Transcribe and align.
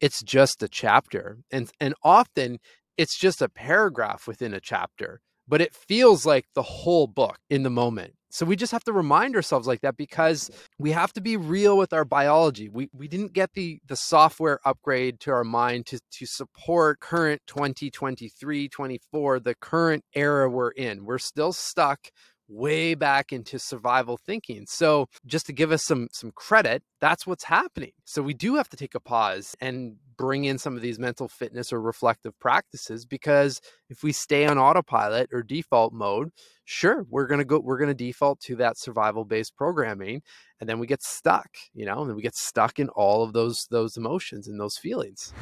it's 0.00 0.22
just 0.22 0.62
a 0.62 0.68
chapter. 0.68 1.38
And 1.50 1.70
and 1.80 1.94
often 2.02 2.58
it's 2.96 3.18
just 3.18 3.42
a 3.42 3.48
paragraph 3.48 4.26
within 4.26 4.54
a 4.54 4.60
chapter, 4.60 5.20
but 5.48 5.60
it 5.60 5.74
feels 5.74 6.26
like 6.26 6.46
the 6.54 6.62
whole 6.62 7.06
book 7.06 7.38
in 7.48 7.62
the 7.62 7.70
moment. 7.70 8.14
So 8.32 8.46
we 8.46 8.54
just 8.54 8.70
have 8.70 8.84
to 8.84 8.92
remind 8.92 9.34
ourselves 9.34 9.66
like 9.66 9.80
that 9.80 9.96
because 9.96 10.50
we 10.78 10.92
have 10.92 11.12
to 11.14 11.20
be 11.20 11.36
real 11.36 11.76
with 11.76 11.92
our 11.92 12.04
biology. 12.04 12.68
We 12.68 12.88
we 12.92 13.08
didn't 13.08 13.32
get 13.32 13.54
the 13.54 13.80
the 13.86 13.96
software 13.96 14.60
upgrade 14.64 15.18
to 15.20 15.32
our 15.32 15.44
mind 15.44 15.86
to 15.86 15.98
to 16.18 16.26
support 16.26 17.00
current 17.00 17.42
2023, 17.46 18.68
24, 18.68 19.40
the 19.40 19.54
current 19.56 20.04
era 20.14 20.48
we're 20.48 20.70
in. 20.70 21.04
We're 21.04 21.18
still 21.18 21.52
stuck 21.52 22.10
way 22.50 22.94
back 22.94 23.32
into 23.32 23.58
survival 23.58 24.18
thinking. 24.18 24.66
So 24.66 25.06
just 25.24 25.46
to 25.46 25.52
give 25.52 25.72
us 25.72 25.84
some 25.84 26.08
some 26.12 26.32
credit, 26.32 26.82
that's 27.00 27.26
what's 27.26 27.44
happening. 27.44 27.92
So 28.04 28.22
we 28.22 28.34
do 28.34 28.56
have 28.56 28.68
to 28.70 28.76
take 28.76 28.94
a 28.94 29.00
pause 29.00 29.54
and 29.60 29.96
bring 30.18 30.44
in 30.44 30.58
some 30.58 30.76
of 30.76 30.82
these 30.82 30.98
mental 30.98 31.28
fitness 31.28 31.72
or 31.72 31.80
reflective 31.80 32.38
practices 32.38 33.06
because 33.06 33.60
if 33.88 34.02
we 34.02 34.12
stay 34.12 34.44
on 34.44 34.58
autopilot 34.58 35.30
or 35.32 35.42
default 35.42 35.94
mode, 35.94 36.30
sure, 36.64 37.06
we're 37.08 37.26
going 37.26 37.38
to 37.38 37.44
go 37.44 37.60
we're 37.60 37.78
going 37.78 37.88
to 37.88 37.94
default 37.94 38.40
to 38.40 38.56
that 38.56 38.76
survival 38.76 39.24
based 39.24 39.56
programming 39.56 40.20
and 40.60 40.68
then 40.68 40.78
we 40.78 40.86
get 40.86 41.02
stuck, 41.02 41.48
you 41.72 41.86
know, 41.86 42.00
and 42.00 42.10
then 42.10 42.16
we 42.16 42.22
get 42.22 42.36
stuck 42.36 42.78
in 42.78 42.88
all 42.90 43.22
of 43.22 43.32
those 43.32 43.66
those 43.70 43.96
emotions 43.96 44.48
and 44.48 44.60
those 44.60 44.76
feelings. 44.76 45.32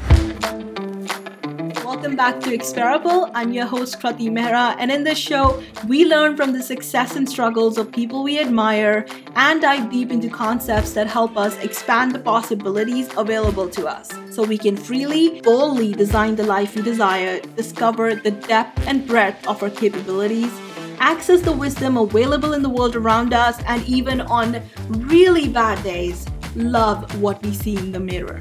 Welcome 1.99 2.15
back 2.15 2.39
to 2.43 2.55
Experable. 2.55 3.29
I'm 3.35 3.53
your 3.53 3.67
host, 3.67 3.99
Krati 3.99 4.31
Mehra, 4.31 4.77
and 4.79 4.89
in 4.89 5.03
this 5.03 5.19
show, 5.19 5.61
we 5.89 6.05
learn 6.05 6.37
from 6.37 6.53
the 6.53 6.63
success 6.63 7.17
and 7.17 7.29
struggles 7.29 7.77
of 7.77 7.91
people 7.91 8.23
we 8.23 8.39
admire 8.39 9.05
and 9.35 9.61
dive 9.61 9.91
deep 9.91 10.13
into 10.13 10.29
concepts 10.29 10.93
that 10.93 11.09
help 11.09 11.37
us 11.37 11.59
expand 11.59 12.13
the 12.13 12.21
possibilities 12.21 13.11
available 13.17 13.69
to 13.71 13.89
us 13.89 14.13
so 14.31 14.45
we 14.45 14.57
can 14.57 14.77
freely, 14.77 15.41
boldly 15.41 15.93
design 15.93 16.37
the 16.37 16.45
life 16.45 16.77
we 16.77 16.83
desire, 16.83 17.41
discover 17.57 18.15
the 18.15 18.31
depth 18.31 18.79
and 18.87 19.05
breadth 19.05 19.45
of 19.49 19.61
our 19.61 19.71
capabilities, 19.71 20.53
access 21.01 21.43
the 21.43 21.51
wisdom 21.51 21.97
available 21.97 22.53
in 22.53 22.63
the 22.63 22.71
world 22.71 22.95
around 22.95 23.35
us, 23.35 23.61
and 23.67 23.85
even 23.89 24.21
on 24.21 24.63
really 24.89 25.49
bad 25.49 25.83
days, 25.83 26.29
love 26.55 27.21
what 27.21 27.43
we 27.43 27.53
see 27.53 27.77
in 27.77 27.91
the 27.91 27.99
mirror. 27.99 28.41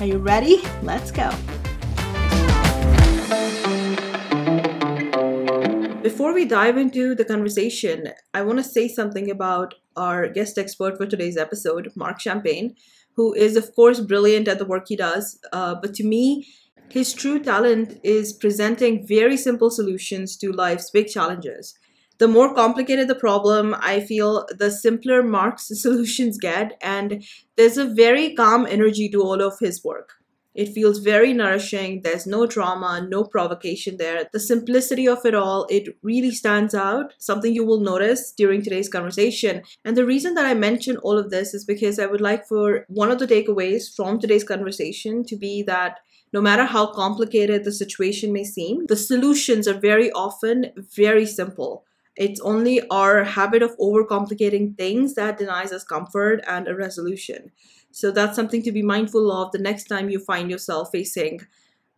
Are 0.00 0.06
you 0.06 0.18
ready? 0.18 0.62
Let's 0.82 1.12
go. 1.12 1.30
Before 6.02 6.34
we 6.34 6.44
dive 6.44 6.76
into 6.76 7.14
the 7.14 7.24
conversation, 7.24 8.08
I 8.34 8.42
want 8.42 8.58
to 8.58 8.64
say 8.64 8.88
something 8.88 9.30
about 9.30 9.74
our 9.96 10.28
guest 10.28 10.58
expert 10.58 10.96
for 10.96 11.06
today's 11.06 11.36
episode, 11.36 11.90
Marc 11.94 12.20
Champagne, 12.20 12.74
who 13.16 13.32
is, 13.34 13.56
of 13.56 13.74
course, 13.74 14.00
brilliant 14.00 14.48
at 14.48 14.58
the 14.58 14.64
work 14.64 14.88
he 14.88 14.96
does. 14.96 15.38
Uh, 15.52 15.74
but 15.74 15.94
to 15.94 16.04
me, 16.04 16.46
his 16.90 17.14
true 17.14 17.38
talent 17.38 17.98
is 18.02 18.32
presenting 18.32 19.06
very 19.06 19.36
simple 19.36 19.70
solutions 19.70 20.36
to 20.36 20.52
life's 20.52 20.90
big 20.90 21.08
challenges. 21.08 21.78
The 22.18 22.28
more 22.28 22.54
complicated 22.54 23.08
the 23.08 23.14
problem, 23.14 23.74
I 23.78 24.00
feel 24.00 24.46
the 24.50 24.70
simpler 24.70 25.22
Marc's 25.22 25.68
solutions 25.82 26.36
get, 26.38 26.78
and 26.82 27.24
there's 27.56 27.78
a 27.78 27.86
very 27.86 28.34
calm 28.34 28.66
energy 28.66 29.08
to 29.08 29.22
all 29.22 29.40
of 29.40 29.58
his 29.60 29.82
work. 29.82 30.21
It 30.54 30.72
feels 30.74 30.98
very 30.98 31.32
nourishing. 31.32 32.02
There's 32.02 32.26
no 32.26 32.46
drama, 32.46 33.06
no 33.08 33.24
provocation 33.24 33.96
there. 33.96 34.28
The 34.32 34.40
simplicity 34.40 35.08
of 35.08 35.24
it 35.24 35.34
all, 35.34 35.66
it 35.70 35.96
really 36.02 36.30
stands 36.30 36.74
out, 36.74 37.14
something 37.18 37.54
you 37.54 37.64
will 37.64 37.80
notice 37.80 38.32
during 38.32 38.62
today's 38.62 38.88
conversation. 38.88 39.62
And 39.84 39.96
the 39.96 40.06
reason 40.06 40.34
that 40.34 40.44
I 40.44 40.54
mention 40.54 40.98
all 40.98 41.18
of 41.18 41.30
this 41.30 41.54
is 41.54 41.64
because 41.64 41.98
I 41.98 42.06
would 42.06 42.20
like 42.20 42.46
for 42.46 42.84
one 42.88 43.10
of 43.10 43.18
the 43.18 43.26
takeaways 43.26 43.94
from 43.94 44.18
today's 44.18 44.44
conversation 44.44 45.24
to 45.24 45.36
be 45.36 45.62
that 45.62 46.00
no 46.32 46.40
matter 46.40 46.64
how 46.64 46.92
complicated 46.92 47.64
the 47.64 47.72
situation 47.72 48.32
may 48.32 48.44
seem, 48.44 48.86
the 48.86 48.96
solutions 48.96 49.68
are 49.68 49.78
very 49.78 50.10
often 50.12 50.72
very 50.94 51.26
simple. 51.26 51.84
It's 52.16 52.40
only 52.40 52.86
our 52.88 53.24
habit 53.24 53.62
of 53.62 53.76
overcomplicating 53.78 54.76
things 54.76 55.14
that 55.14 55.38
denies 55.38 55.72
us 55.72 55.84
comfort 55.84 56.42
and 56.46 56.68
a 56.68 56.74
resolution. 56.74 57.52
So 57.92 58.10
that's 58.10 58.36
something 58.36 58.62
to 58.62 58.72
be 58.72 58.82
mindful 58.82 59.30
of 59.30 59.52
the 59.52 59.58
next 59.58 59.84
time 59.84 60.10
you 60.10 60.18
find 60.18 60.50
yourself 60.50 60.90
facing 60.92 61.40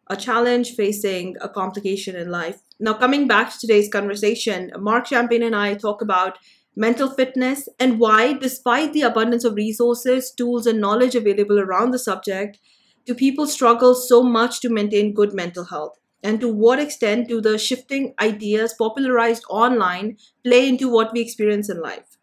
a 0.09 0.17
challenge, 0.17 0.75
facing 0.75 1.37
a 1.41 1.49
complication 1.49 2.17
in 2.17 2.31
life. 2.31 2.61
Now, 2.81 2.95
coming 2.95 3.27
back 3.29 3.53
to 3.53 3.59
today's 3.59 3.89
conversation, 3.91 4.73
Marc 4.79 5.07
Champagne 5.07 5.43
and 5.43 5.57
I 5.57 5.75
talk 5.75 6.03
about 6.03 6.39
mental 6.77 7.09
fitness 7.11 7.69
and 7.81 7.99
why, 7.99 8.35
despite 8.35 8.93
the 8.93 9.03
abundance 9.03 9.45
of 9.45 9.55
resources, 9.55 10.31
tools, 10.31 10.67
and 10.67 10.81
knowledge 10.81 11.15
available 11.15 11.59
around 11.61 11.93
the 11.93 11.99
subject, 11.99 12.59
do 13.07 13.15
people 13.15 13.47
struggle 13.47 13.95
so 13.95 14.23
much 14.23 14.61
to 14.61 14.69
maintain 14.69 15.15
good 15.15 15.33
mental 15.35 15.65
health? 15.65 15.99
And 16.23 16.41
to 16.41 16.49
what 16.49 16.81
extent 16.81 17.29
do 17.29 17.41
the 17.41 17.59
shifting 17.59 18.15
ideas 18.21 18.75
popularized 18.75 19.45
online 19.49 20.17
play 20.43 20.69
into 20.69 20.89
what 20.89 21.13
we 21.13 21.21
experience 21.21 21.69
in 21.71 21.81
life? 21.81 22.14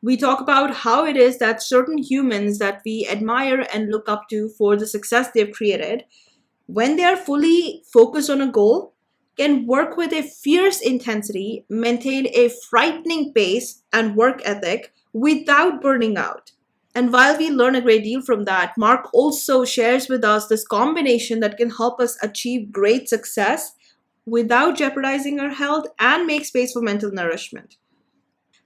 We 0.00 0.16
talk 0.16 0.40
about 0.40 0.76
how 0.76 1.04
it 1.04 1.16
is 1.16 1.38
that 1.38 1.62
certain 1.62 1.98
humans 1.98 2.58
that 2.58 2.82
we 2.84 3.06
admire 3.10 3.66
and 3.72 3.90
look 3.90 4.08
up 4.08 4.28
to 4.30 4.48
for 4.50 4.76
the 4.76 4.86
success 4.86 5.30
they've 5.30 5.50
created, 5.50 6.04
when 6.66 6.96
they 6.96 7.04
are 7.04 7.16
fully 7.16 7.82
focused 7.92 8.30
on 8.30 8.40
a 8.40 8.50
goal, 8.50 8.94
can 9.36 9.66
work 9.66 9.96
with 9.96 10.12
a 10.12 10.22
fierce 10.22 10.80
intensity, 10.80 11.64
maintain 11.68 12.26
a 12.34 12.48
frightening 12.48 13.32
pace 13.32 13.82
and 13.92 14.16
work 14.16 14.40
ethic 14.44 14.92
without 15.12 15.80
burning 15.80 16.16
out. 16.16 16.52
And 16.94 17.12
while 17.12 17.38
we 17.38 17.50
learn 17.50 17.76
a 17.76 17.80
great 17.80 18.02
deal 18.02 18.20
from 18.20 18.44
that, 18.44 18.74
Marc 18.76 19.08
also 19.14 19.64
shares 19.64 20.08
with 20.08 20.24
us 20.24 20.48
this 20.48 20.66
combination 20.66 21.38
that 21.40 21.56
can 21.56 21.70
help 21.70 22.00
us 22.00 22.18
achieve 22.22 22.72
great 22.72 23.08
success 23.08 23.72
without 24.26 24.76
jeopardizing 24.76 25.38
our 25.38 25.50
health 25.50 25.86
and 25.98 26.26
make 26.26 26.44
space 26.44 26.72
for 26.72 26.82
mental 26.82 27.12
nourishment. 27.12 27.76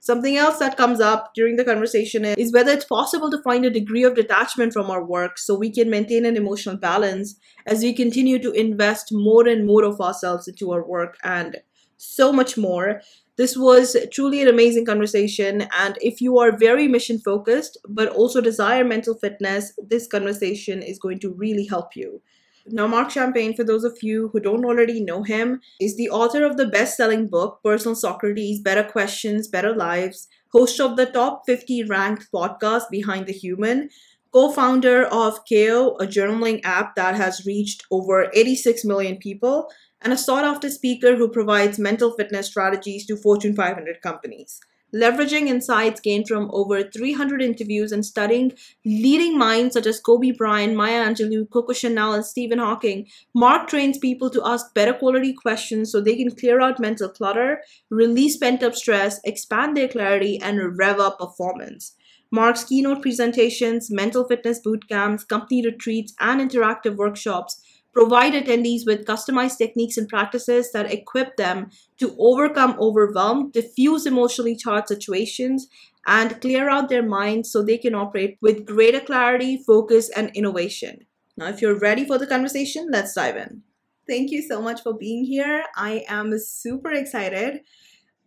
Something 0.03 0.35
else 0.35 0.59
that 0.59 0.75
comes 0.75 0.99
up 0.99 1.33
during 1.33 1.55
the 1.55 1.63
conversation 1.63 2.25
is 2.25 2.51
whether 2.51 2.73
it's 2.73 2.83
possible 2.83 3.31
to 3.31 3.41
find 3.41 3.63
a 3.63 3.69
degree 3.69 4.03
of 4.03 4.15
detachment 4.15 4.73
from 4.73 4.91
our 4.91 5.01
work 5.01 5.37
so 5.37 5.55
we 5.55 5.71
can 5.71 5.89
maintain 5.89 6.25
an 6.25 6.35
emotional 6.35 6.75
balance 6.75 7.37
as 7.65 7.81
we 7.81 7.93
continue 7.93 8.37
to 8.39 8.51
invest 8.51 9.13
more 9.13 9.47
and 9.47 9.65
more 9.65 9.85
of 9.85 10.01
ourselves 10.01 10.45
into 10.45 10.73
our 10.73 10.85
work 10.85 11.15
and 11.23 11.55
so 11.95 12.33
much 12.33 12.57
more. 12.57 12.99
This 13.37 13.55
was 13.55 13.95
truly 14.11 14.41
an 14.41 14.49
amazing 14.49 14.85
conversation. 14.85 15.69
And 15.71 15.97
if 16.01 16.19
you 16.19 16.37
are 16.37 16.57
very 16.57 16.89
mission 16.89 17.17
focused 17.17 17.77
but 17.87 18.09
also 18.09 18.41
desire 18.41 18.83
mental 18.83 19.15
fitness, 19.15 19.71
this 19.87 20.05
conversation 20.05 20.81
is 20.81 20.99
going 20.99 21.19
to 21.19 21.33
really 21.33 21.65
help 21.65 21.95
you. 21.95 22.21
Now, 22.67 22.87
Marc 22.87 23.09
Champagne, 23.09 23.53
for 23.53 23.65
those 23.65 23.83
of 23.83 24.01
you 24.01 24.29
who 24.29 24.39
don't 24.39 24.63
already 24.63 25.03
know 25.03 25.23
him, 25.23 25.59
is 25.81 25.97
the 25.97 26.09
author 26.09 26.45
of 26.45 26.55
the 26.55 26.65
best 26.65 26.95
selling 26.95 27.27
book, 27.27 27.59
Personal 27.61 27.95
Socrates 27.95 28.61
Better 28.61 28.83
Questions, 28.83 29.49
Better 29.49 29.75
Lives, 29.75 30.29
host 30.49 30.79
of 30.79 30.95
the 30.95 31.05
top 31.05 31.43
50 31.45 31.83
ranked 31.83 32.31
podcast, 32.31 32.83
Behind 32.89 33.25
the 33.25 33.33
Human, 33.33 33.89
co 34.31 34.49
founder 34.49 35.03
of 35.03 35.43
Keo, 35.43 35.95
a 35.97 36.07
journaling 36.07 36.61
app 36.63 36.95
that 36.95 37.15
has 37.15 37.45
reached 37.45 37.83
over 37.91 38.31
86 38.33 38.85
million 38.85 39.17
people, 39.17 39.69
and 40.01 40.13
a 40.13 40.17
sought 40.17 40.45
after 40.45 40.69
speaker 40.69 41.17
who 41.17 41.27
provides 41.27 41.77
mental 41.77 42.11
fitness 42.11 42.47
strategies 42.47 43.05
to 43.07 43.17
Fortune 43.17 43.55
500 43.55 44.01
companies 44.01 44.61
leveraging 44.93 45.47
insights 45.47 45.99
gained 45.99 46.27
from 46.27 46.49
over 46.53 46.83
300 46.83 47.41
interviews 47.41 47.91
and 47.91 48.05
studying 48.05 48.53
leading 48.85 49.37
minds 49.37 49.73
such 49.73 49.85
as 49.85 49.99
Kobe 49.99 50.31
Bryant, 50.31 50.75
Maya 50.75 51.05
Angelou, 51.05 51.49
Coco 51.49 51.73
Chanel, 51.73 52.13
and 52.13 52.25
Stephen 52.25 52.59
Hawking, 52.59 53.07
Marc 53.33 53.67
trains 53.67 53.97
people 53.97 54.29
to 54.29 54.45
ask 54.45 54.73
better 54.73 54.93
quality 54.93 55.33
questions 55.33 55.91
so 55.91 55.99
they 55.99 56.15
can 56.15 56.35
clear 56.35 56.61
out 56.61 56.79
mental 56.79 57.09
clutter, 57.09 57.61
release 57.89 58.37
pent 58.37 58.63
up 58.63 58.75
stress, 58.75 59.19
expand 59.23 59.75
their 59.75 59.87
clarity, 59.87 60.39
and 60.41 60.77
rev 60.77 60.99
up 60.99 61.19
performance. 61.19 61.95
Marc's 62.31 62.63
keynote 62.63 63.03
presentations, 63.03 63.91
mental 63.91 64.27
fitness 64.27 64.59
boot 64.59 64.87
camps, 64.89 65.23
company 65.23 65.63
retreats, 65.63 66.15
and 66.19 66.41
interactive 66.41 66.95
workshops 66.95 67.61
provide 67.93 68.33
attendees 68.33 68.85
with 68.85 69.05
customized 69.05 69.57
techniques 69.57 69.97
and 69.97 70.09
practices 70.09 70.71
that 70.71 70.91
equip 70.91 71.37
them 71.37 71.69
to 71.99 72.15
overcome 72.17 72.75
overwhelm, 72.79 73.51
diffuse 73.51 74.05
emotionally 74.05 74.55
charged 74.55 74.87
situations, 74.87 75.67
and 76.05 76.41
clear 76.41 76.69
out 76.69 76.89
their 76.89 77.03
minds 77.03 77.51
so 77.51 77.61
they 77.61 77.77
can 77.77 77.95
operate 77.95 78.37
with 78.41 78.65
greater 78.65 78.99
clarity, 78.99 79.61
focus, 79.65 80.09
and 80.09 80.31
innovation. 80.35 81.05
Now, 81.37 81.47
if 81.47 81.61
you're 81.61 81.79
ready 81.79 82.05
for 82.05 82.17
the 82.17 82.27
conversation, 82.27 82.89
let's 82.91 83.13
dive 83.13 83.37
in. 83.37 83.63
Thank 84.07 84.31
you 84.31 84.41
so 84.41 84.61
much 84.61 84.81
for 84.81 84.93
being 84.93 85.23
here. 85.23 85.63
I 85.75 86.03
am 86.09 86.37
super 86.37 86.91
excited 86.91 87.61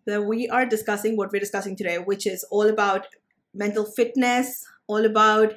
that 0.06 0.24
we 0.24 0.48
are 0.48 0.64
discussing 0.64 1.16
what 1.16 1.32
we're 1.32 1.40
discussing 1.40 1.76
today, 1.76 1.98
which 1.98 2.26
is 2.26 2.44
all 2.50 2.66
about 2.66 3.06
mental 3.52 3.84
fitness, 3.84 4.64
all 4.86 5.04
about 5.04 5.54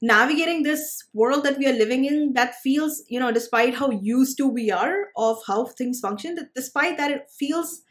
navigating 0.00 0.62
this 0.62 1.04
world 1.12 1.44
that 1.44 1.58
we 1.58 1.66
are 1.66 1.72
living 1.72 2.04
in 2.04 2.32
that 2.32 2.54
feels 2.56 3.02
you 3.08 3.20
know 3.20 3.30
despite 3.30 3.74
how 3.74 3.90
used 3.90 4.36
to 4.38 4.46
we 4.46 4.70
are 4.70 5.08
of 5.16 5.38
how 5.46 5.64
things 5.66 6.00
function 6.00 6.36
despite 6.54 6.96
that 6.96 7.10
it 7.10 7.28
feels 7.38 7.82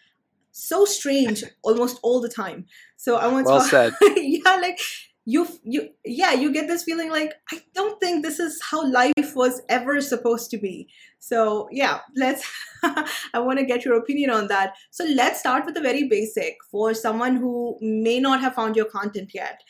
so 0.51 0.85
strange 0.85 1.44
almost 1.63 2.00
all 2.01 2.19
the 2.19 2.29
time. 2.29 2.65
So 2.97 3.17
i 3.17 3.27
want 3.27 3.45
well 3.45 3.61
to 3.61 3.67
said. 3.67 3.94
Yeah 4.17 4.56
like 4.56 4.79
you 5.25 5.47
you 5.63 5.89
yeah 6.03 6.33
you 6.33 6.51
get 6.51 6.67
this 6.67 6.83
feeling 6.83 7.11
like 7.11 7.33
i 7.51 7.61
don't 7.75 8.00
think 8.00 8.23
this 8.25 8.39
is 8.39 8.59
how 8.71 8.89
life 8.89 9.35
was 9.35 9.61
ever 9.69 10.01
supposed 10.01 10.50
to 10.51 10.57
be. 10.57 10.88
So 11.19 11.67
yeah 11.71 12.00
let's 12.15 12.50
i 12.83 13.39
want 13.39 13.59
to 13.59 13.65
get 13.65 13.85
your 13.85 13.97
opinion 13.97 14.31
on 14.31 14.47
that. 14.47 14.73
So 14.89 15.03
let's 15.03 15.39
start 15.39 15.65
with 15.65 15.75
the 15.75 15.81
very 15.81 16.07
basic 16.07 16.57
for 16.71 16.95
someone 16.95 17.35
who 17.35 17.77
may 17.81 18.19
not 18.19 18.41
have 18.41 18.56
found 18.56 18.75
your 18.75 18.85
content 18.85 19.31
yet 19.35 19.61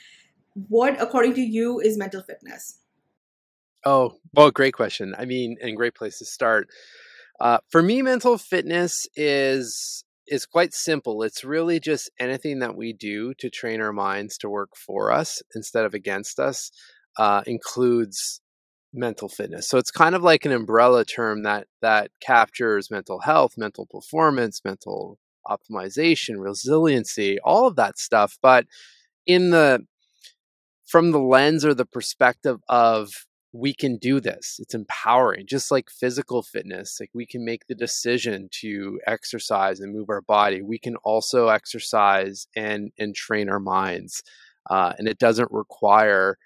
what 0.67 1.01
according 1.01 1.33
to 1.33 1.41
you 1.41 1.79
is 1.79 1.97
mental 1.97 2.21
fitness 2.21 2.79
oh 3.85 4.13
well 4.33 4.51
great 4.51 4.73
question 4.73 5.15
i 5.17 5.25
mean 5.25 5.57
and 5.61 5.77
great 5.77 5.95
place 5.95 6.17
to 6.17 6.25
start 6.25 6.67
uh, 7.39 7.59
for 7.69 7.81
me 7.81 8.01
mental 8.01 8.37
fitness 8.37 9.07
is 9.15 10.03
is 10.29 10.45
quite 10.45 10.73
simple. 10.73 11.23
It's 11.23 11.43
really 11.43 11.79
just 11.79 12.09
anything 12.19 12.59
that 12.59 12.75
we 12.75 12.93
do 12.93 13.33
to 13.35 13.49
train 13.49 13.81
our 13.81 13.93
minds 13.93 14.37
to 14.39 14.49
work 14.49 14.75
for 14.75 15.11
us 15.11 15.41
instead 15.55 15.85
of 15.85 15.93
against 15.93 16.39
us 16.39 16.71
uh, 17.17 17.41
includes 17.45 18.41
mental 18.93 19.29
fitness. 19.29 19.67
So 19.67 19.77
it's 19.77 19.91
kind 19.91 20.15
of 20.15 20.23
like 20.23 20.45
an 20.45 20.51
umbrella 20.51 21.05
term 21.05 21.43
that 21.43 21.67
that 21.81 22.11
captures 22.21 22.91
mental 22.91 23.19
health, 23.21 23.53
mental 23.57 23.87
performance, 23.87 24.61
mental 24.63 25.17
optimization, 25.47 26.35
resiliency, 26.37 27.39
all 27.43 27.67
of 27.67 27.75
that 27.75 27.97
stuff. 27.97 28.37
But 28.41 28.65
in 29.25 29.51
the 29.51 29.85
from 30.89 31.11
the 31.11 31.19
lens 31.19 31.63
or 31.63 31.73
the 31.73 31.85
perspective 31.85 32.57
of 32.67 33.09
we 33.51 33.73
can 33.73 33.97
do 33.97 34.19
this. 34.19 34.57
It's 34.59 34.75
empowering, 34.75 35.45
just 35.47 35.71
like 35.71 35.89
physical 35.89 36.43
fitness. 36.43 36.97
Like 36.99 37.09
we 37.13 37.25
can 37.25 37.43
make 37.45 37.65
the 37.67 37.75
decision 37.75 38.49
to 38.61 38.99
exercise 39.07 39.79
and 39.79 39.93
move 39.93 40.09
our 40.09 40.21
body. 40.21 40.61
We 40.61 40.79
can 40.79 40.95
also 40.97 41.47
exercise 41.47 42.47
and 42.55 42.91
and 42.97 43.15
train 43.15 43.49
our 43.49 43.59
minds, 43.59 44.21
uh, 44.69 44.93
and 44.97 45.07
it 45.07 45.17
doesn't 45.19 45.51
require, 45.51 46.37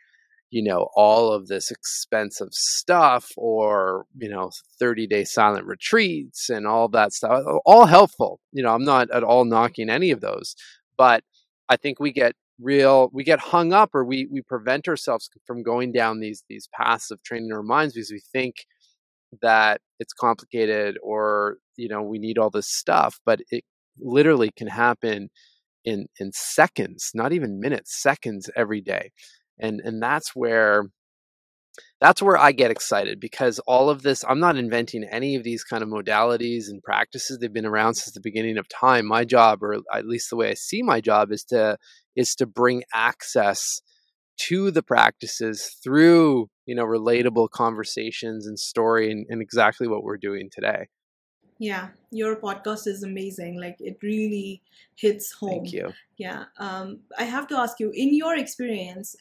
you 0.50 0.64
know, 0.64 0.88
all 0.96 1.32
of 1.34 1.48
this 1.48 1.72
expensive 1.72 2.54
stuff 2.54 3.32
or 3.38 4.06
you 4.18 4.30
know, 4.30 4.52
thirty 4.80 5.08
day 5.08 5.26
silent 5.26 5.66
retreats 5.66 6.50
and 6.50 6.66
all 6.68 6.88
that 6.90 7.14
stuff. 7.14 7.44
All 7.66 7.86
helpful. 7.86 8.40
You 8.54 8.64
know, 8.64 8.74
I'm 8.74 8.86
not 8.86 9.12
at 9.12 9.24
all 9.24 9.46
knocking 9.46 9.90
any 9.90 10.12
of 10.12 10.22
those, 10.22 10.56
but 10.98 11.24
I 11.70 11.76
think 11.78 12.00
we 12.00 12.12
get 12.14 12.36
real 12.64 13.10
we 13.14 13.24
get 13.24 13.40
hung 13.40 13.74
up 13.74 13.92
or 13.94 14.06
we 14.06 14.28
we 14.32 14.42
prevent 14.42 14.88
ourselves 14.88 15.30
from 15.46 15.64
going 15.64 15.92
down 15.92 16.20
these 16.20 16.44
these 16.50 16.68
paths 16.74 17.12
of 17.12 17.22
training 17.24 17.52
our 17.54 17.64
minds 17.64 17.94
because 17.94 18.12
we 18.12 18.22
think 18.32 18.56
that 19.42 19.82
it's 20.00 20.14
complicated 20.14 20.98
or 21.04 21.58
you 21.78 21.88
know 21.90 22.02
we 22.02 22.20
need 22.20 22.38
all 22.38 22.50
this 22.50 22.70
stuff 22.70 23.20
but 23.26 23.42
it 23.52 23.64
literally 24.00 24.52
can 24.58 24.68
happen 24.68 25.30
in 25.86 26.08
in 26.20 26.32
seconds 26.34 27.12
not 27.14 27.34
even 27.34 27.60
minutes 27.60 28.02
seconds 28.02 28.50
every 28.56 28.82
day. 28.82 29.12
And 29.60 29.80
and 29.82 30.02
that's 30.02 30.36
where 30.36 30.86
that's 32.00 32.22
where 32.22 32.38
I 32.38 32.52
get 32.52 32.72
excited 32.72 33.20
because 33.20 33.60
all 33.60 33.90
of 33.90 34.02
this, 34.02 34.24
I'm 34.28 34.40
not 34.40 34.58
inventing 34.58 35.04
any 35.06 35.36
of 35.36 35.44
these 35.44 35.64
kind 35.64 35.82
of 35.82 35.90
modalities 35.90 36.66
and 36.68 36.84
practices. 36.84 37.40
They've 37.40 37.52
been 37.52 37.66
around 37.66 37.96
since 37.96 38.14
the 38.14 38.22
beginning 38.22 38.58
of 38.58 38.68
time. 38.68 39.06
My 39.06 39.24
job, 39.24 39.64
or 39.64 39.78
at 39.94 40.06
least 40.06 40.30
the 40.30 40.36
way 40.36 40.50
I 40.50 40.54
see 40.54 40.84
my 40.84 41.02
job, 41.02 41.32
is 41.32 41.44
to 41.46 41.78
is 42.16 42.36
to 42.36 42.46
bring 42.46 42.84
access 42.94 43.82
to 44.36 44.72
the 44.72 44.84
practices 44.84 45.78
through 45.84 46.50
you 46.66 46.76
know 46.76 46.86
relatable 46.86 47.50
conversations 47.52 48.48
and 48.48 48.60
story 48.60 49.12
and, 49.12 49.26
and 49.30 49.42
exactly 49.42 49.88
what 49.88 50.04
we're 50.04 50.18
doing 50.18 50.50
today. 50.52 50.88
Yeah, 51.60 51.90
your 52.12 52.36
podcast 52.36 52.88
is 52.88 53.04
amazing. 53.04 53.60
Like 53.60 53.78
it 53.80 53.98
really 54.02 54.62
hits 54.96 55.32
home. 55.32 55.64
Thank 55.64 55.72
you. 55.72 55.94
Yeah. 56.18 56.46
Um, 56.58 57.02
I 57.18 57.24
have 57.24 57.48
to 57.48 57.58
ask 57.58 57.80
you, 57.80 57.92
in 57.94 58.14
your 58.14 58.36
experience, 58.36 59.16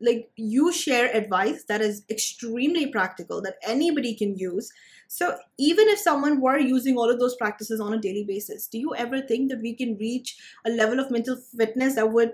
like 0.00 0.30
you 0.36 0.72
share 0.72 1.14
advice 1.14 1.64
that 1.68 1.80
is 1.80 2.04
extremely 2.10 2.86
practical 2.86 3.40
that 3.42 3.56
anybody 3.62 4.14
can 4.14 4.36
use. 4.36 4.70
So 5.08 5.38
even 5.58 5.88
if 5.88 5.98
someone 5.98 6.40
were 6.40 6.58
using 6.58 6.96
all 6.96 7.10
of 7.10 7.18
those 7.18 7.36
practices 7.36 7.80
on 7.80 7.94
a 7.94 8.00
daily 8.00 8.24
basis 8.24 8.66
do 8.66 8.78
you 8.78 8.94
ever 8.94 9.20
think 9.20 9.50
that 9.50 9.60
we 9.60 9.74
can 9.74 9.96
reach 9.98 10.36
a 10.66 10.70
level 10.70 10.98
of 10.98 11.10
mental 11.10 11.36
fitness 11.36 11.94
that 11.94 12.12
would 12.12 12.32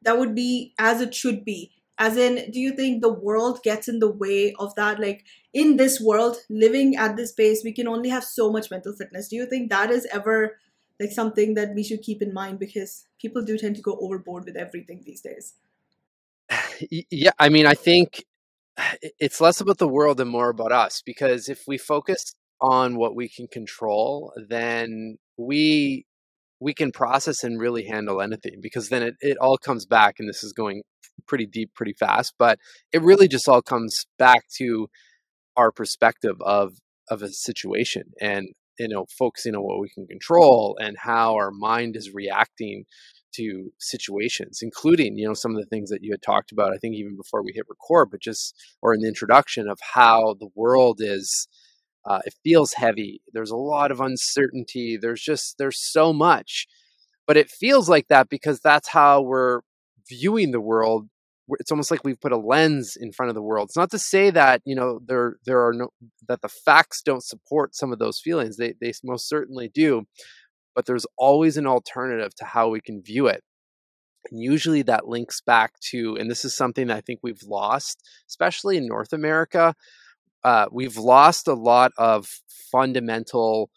that 0.00 0.18
would 0.18 0.34
be 0.34 0.74
as 0.78 1.00
it 1.00 1.14
should 1.14 1.44
be? 1.44 1.70
As 1.98 2.16
in 2.16 2.50
do 2.50 2.58
you 2.58 2.72
think 2.74 3.00
the 3.02 3.12
world 3.12 3.62
gets 3.62 3.86
in 3.86 4.00
the 4.00 4.10
way 4.10 4.54
of 4.58 4.74
that? 4.74 4.98
Like 4.98 5.24
in 5.52 5.76
this 5.76 6.00
world 6.00 6.38
living 6.50 6.96
at 6.96 7.16
this 7.16 7.30
pace 7.30 7.62
we 7.62 7.72
can 7.72 7.86
only 7.86 8.08
have 8.08 8.24
so 8.24 8.50
much 8.50 8.70
mental 8.70 8.92
fitness. 8.92 9.28
Do 9.28 9.36
you 9.36 9.46
think 9.46 9.70
that 9.70 9.90
is 9.90 10.06
ever 10.12 10.58
like 10.98 11.12
something 11.12 11.54
that 11.54 11.74
we 11.74 11.84
should 11.84 12.02
keep 12.02 12.22
in 12.22 12.34
mind? 12.34 12.58
Because 12.58 13.04
people 13.20 13.42
do 13.42 13.56
tend 13.56 13.76
to 13.76 13.82
go 13.82 13.96
overboard 14.00 14.46
with 14.46 14.56
everything 14.56 15.02
these 15.04 15.20
days 15.20 15.54
yeah, 17.10 17.32
I 17.38 17.48
mean, 17.48 17.66
I 17.66 17.74
think 17.74 18.24
it's 19.18 19.40
less 19.40 19.60
about 19.60 19.78
the 19.78 19.88
world 19.88 20.20
and 20.20 20.30
more 20.30 20.50
about 20.50 20.72
us 20.72 21.02
because 21.04 21.48
if 21.48 21.62
we 21.66 21.78
focus 21.78 22.34
on 22.60 22.96
what 22.96 23.14
we 23.14 23.28
can 23.28 23.46
control, 23.48 24.32
then 24.48 25.18
we 25.36 26.06
we 26.60 26.72
can 26.72 26.92
process 26.92 27.42
and 27.42 27.60
really 27.60 27.86
handle 27.86 28.22
anything 28.22 28.60
because 28.62 28.88
then 28.88 29.02
it, 29.02 29.14
it 29.20 29.36
all 29.38 29.58
comes 29.58 29.84
back 29.84 30.16
and 30.18 30.28
this 30.28 30.44
is 30.44 30.52
going 30.52 30.82
pretty 31.26 31.46
deep 31.46 31.70
pretty 31.74 31.92
fast 31.92 32.34
but 32.38 32.58
it 32.92 33.02
really 33.02 33.26
just 33.26 33.48
all 33.48 33.60
comes 33.60 34.06
back 34.16 34.44
to 34.56 34.86
our 35.56 35.72
perspective 35.72 36.36
of 36.40 36.74
of 37.10 37.20
a 37.20 37.28
situation 37.28 38.04
and 38.20 38.48
you 38.78 38.88
know 38.88 39.04
focusing 39.18 39.54
on 39.54 39.62
what 39.62 39.80
we 39.80 39.90
can 39.90 40.06
control 40.06 40.78
and 40.80 40.96
how 40.98 41.34
our 41.34 41.50
mind 41.50 41.96
is 41.96 42.12
reacting 42.14 42.84
to 43.34 43.72
situations, 43.78 44.60
including, 44.62 45.16
you 45.16 45.26
know, 45.26 45.34
some 45.34 45.52
of 45.52 45.58
the 45.58 45.68
things 45.68 45.90
that 45.90 46.02
you 46.02 46.12
had 46.12 46.22
talked 46.22 46.52
about, 46.52 46.72
I 46.72 46.78
think 46.78 46.94
even 46.94 47.16
before 47.16 47.42
we 47.42 47.52
hit 47.52 47.66
record, 47.68 48.10
but 48.10 48.20
just, 48.20 48.54
or 48.80 48.94
in 48.94 49.00
the 49.00 49.08
introduction 49.08 49.68
of 49.68 49.78
how 49.94 50.34
the 50.38 50.48
world 50.54 51.00
is, 51.00 51.48
uh, 52.04 52.20
it 52.24 52.34
feels 52.42 52.72
heavy. 52.72 53.22
There's 53.32 53.50
a 53.50 53.56
lot 53.56 53.90
of 53.90 54.00
uncertainty. 54.00 54.98
There's 55.00 55.22
just, 55.22 55.56
there's 55.58 55.80
so 55.80 56.12
much, 56.12 56.66
but 57.26 57.36
it 57.36 57.50
feels 57.50 57.88
like 57.88 58.08
that 58.08 58.28
because 58.28 58.60
that's 58.60 58.88
how 58.88 59.22
we're 59.22 59.60
viewing 60.08 60.50
the 60.50 60.60
world. 60.60 61.08
It's 61.60 61.70
almost 61.70 61.90
like 61.90 62.04
we've 62.04 62.20
put 62.20 62.32
a 62.32 62.36
lens 62.36 62.96
in 62.98 63.12
front 63.12 63.28
of 63.28 63.34
the 63.34 63.42
world. 63.42 63.68
It's 63.68 63.76
not 63.76 63.90
to 63.90 63.98
say 63.98 64.30
that, 64.30 64.62
you 64.64 64.74
know, 64.74 65.00
there, 65.04 65.36
there 65.44 65.66
are 65.66 65.72
no, 65.72 65.88
that 66.28 66.40
the 66.40 66.48
facts 66.48 67.02
don't 67.02 67.22
support 67.22 67.74
some 67.74 67.92
of 67.92 67.98
those 67.98 68.20
feelings. 68.20 68.56
They, 68.56 68.74
they 68.80 68.92
most 69.04 69.28
certainly 69.28 69.68
do 69.68 70.04
but 70.74 70.86
there's 70.86 71.06
always 71.16 71.56
an 71.56 71.66
alternative 71.66 72.34
to 72.36 72.44
how 72.44 72.68
we 72.68 72.80
can 72.80 73.02
view 73.02 73.26
it. 73.26 73.42
And 74.30 74.40
usually 74.40 74.82
that 74.82 75.08
links 75.08 75.40
back 75.40 75.78
to, 75.90 76.16
and 76.16 76.30
this 76.30 76.44
is 76.44 76.54
something 76.54 76.90
I 76.90 77.00
think 77.00 77.20
we've 77.22 77.42
lost, 77.42 78.02
especially 78.28 78.76
in 78.76 78.86
North 78.86 79.12
America. 79.12 79.74
Uh, 80.44 80.66
we've 80.70 80.96
lost 80.96 81.48
a 81.48 81.54
lot 81.54 81.92
of 81.98 82.28
fundamental 82.70 83.70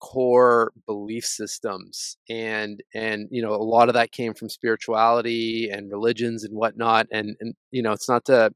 core 0.00 0.70
belief 0.86 1.24
systems 1.24 2.18
and 2.28 2.82
and 2.94 3.26
you 3.30 3.40
know 3.40 3.54
a 3.54 3.56
lot 3.56 3.88
of 3.88 3.94
that 3.94 4.12
came 4.12 4.34
from 4.34 4.50
spirituality 4.50 5.70
and 5.70 5.90
religions 5.90 6.44
and 6.44 6.54
whatnot 6.54 7.06
and 7.10 7.36
and 7.40 7.54
you 7.70 7.82
know 7.82 7.92
it's 7.92 8.08
not 8.08 8.22
to 8.22 8.50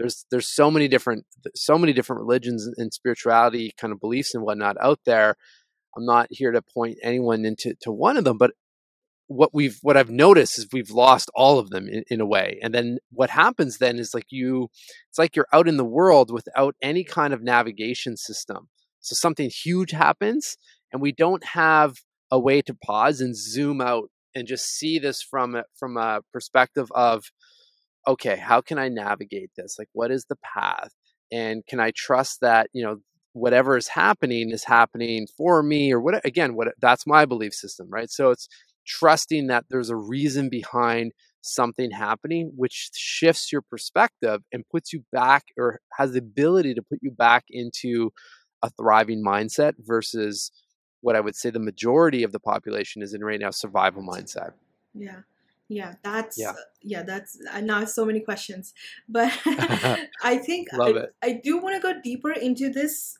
there's 0.00 0.26
there's 0.32 0.48
so 0.48 0.68
many 0.68 0.88
different 0.88 1.24
so 1.54 1.78
many 1.78 1.92
different 1.92 2.20
religions 2.20 2.68
and 2.76 2.92
spirituality 2.92 3.72
kind 3.80 3.92
of 3.92 4.00
beliefs 4.00 4.34
and 4.34 4.42
whatnot 4.42 4.76
out 4.80 4.98
there 5.06 5.36
I'm 5.96 6.04
not 6.04 6.28
here 6.30 6.52
to 6.52 6.62
point 6.62 6.98
anyone 7.02 7.44
into 7.44 7.74
to 7.82 7.90
one 7.90 8.16
of 8.16 8.24
them, 8.24 8.38
but 8.38 8.52
what 9.30 9.54
we've 9.54 9.78
what 9.82 9.96
I've 9.96 10.10
noticed 10.10 10.58
is 10.58 10.66
we've 10.72 10.90
lost 10.90 11.30
all 11.36 11.60
of 11.60 11.70
them 11.70 11.88
in, 11.88 12.02
in, 12.10 12.20
a 12.20 12.26
way. 12.26 12.58
And 12.62 12.74
then 12.74 12.98
what 13.12 13.30
happens 13.30 13.78
then 13.78 14.00
is 14.00 14.12
like 14.12 14.26
you 14.30 14.68
it's 15.08 15.18
like 15.18 15.36
you're 15.36 15.46
out 15.52 15.68
in 15.68 15.76
the 15.76 15.84
world 15.84 16.32
without 16.32 16.74
any 16.82 17.04
kind 17.04 17.32
of 17.32 17.40
navigation 17.40 18.16
system. 18.16 18.68
So 18.98 19.14
something 19.14 19.48
huge 19.48 19.92
happens 19.92 20.56
and 20.92 21.00
we 21.00 21.12
don't 21.12 21.44
have 21.44 21.94
a 22.32 22.40
way 22.40 22.60
to 22.62 22.74
pause 22.74 23.20
and 23.20 23.36
zoom 23.36 23.80
out 23.80 24.10
and 24.34 24.48
just 24.48 24.64
see 24.64 24.98
this 24.98 25.22
from 25.22 25.62
from 25.78 25.96
a 25.96 26.22
perspective 26.32 26.88
of 26.92 27.26
okay, 28.08 28.36
how 28.36 28.60
can 28.60 28.80
I 28.80 28.88
navigate 28.88 29.50
this? 29.56 29.76
Like 29.78 29.88
what 29.92 30.10
is 30.10 30.26
the 30.28 30.38
path? 30.42 30.90
And 31.30 31.64
can 31.68 31.78
I 31.78 31.92
trust 31.94 32.38
that, 32.40 32.68
you 32.72 32.82
know, 32.82 32.96
whatever 33.32 33.76
is 33.76 33.88
happening 33.88 34.50
is 34.50 34.64
happening 34.64 35.26
for 35.36 35.62
me 35.62 35.92
or 35.92 36.00
what 36.00 36.24
again 36.24 36.54
what 36.54 36.68
that's 36.80 37.06
my 37.06 37.24
belief 37.24 37.52
system 37.52 37.88
right? 37.90 38.10
So 38.10 38.30
it's 38.30 38.48
trusting 38.86 39.46
that 39.48 39.64
there's 39.70 39.90
a 39.90 39.96
reason 39.96 40.48
behind 40.48 41.12
something 41.42 41.90
happening 41.90 42.52
which 42.56 42.90
shifts 42.94 43.50
your 43.52 43.62
perspective 43.62 44.42
and 44.52 44.64
puts 44.70 44.92
you 44.92 45.04
back 45.12 45.44
or 45.56 45.80
has 45.96 46.12
the 46.12 46.18
ability 46.18 46.74
to 46.74 46.82
put 46.82 46.98
you 47.00 47.10
back 47.10 47.44
into 47.48 48.10
a 48.62 48.70
thriving 48.70 49.24
mindset 49.24 49.72
versus 49.78 50.50
what 51.00 51.16
i 51.16 51.20
would 51.20 51.36
say 51.36 51.48
the 51.48 51.58
majority 51.58 52.22
of 52.22 52.32
the 52.32 52.40
population 52.40 53.00
is 53.00 53.14
in 53.14 53.24
right 53.24 53.40
now 53.40 53.50
survival 53.50 54.02
mindset. 54.02 54.52
Yeah 54.94 55.20
yeah 55.70 55.94
that's 56.02 56.36
yeah, 56.38 56.52
yeah 56.82 57.02
that's 57.02 57.38
uh, 57.52 57.60
now 57.60 57.84
so 57.84 58.04
many 58.04 58.20
questions 58.20 58.74
but 59.08 59.32
i 60.22 60.36
think 60.36 60.68
I. 60.74 61.06
I 61.22 61.40
do 61.42 61.58
want 61.58 61.76
to 61.76 61.80
go 61.80 62.00
deeper 62.02 62.32
into 62.32 62.68
this 62.70 63.16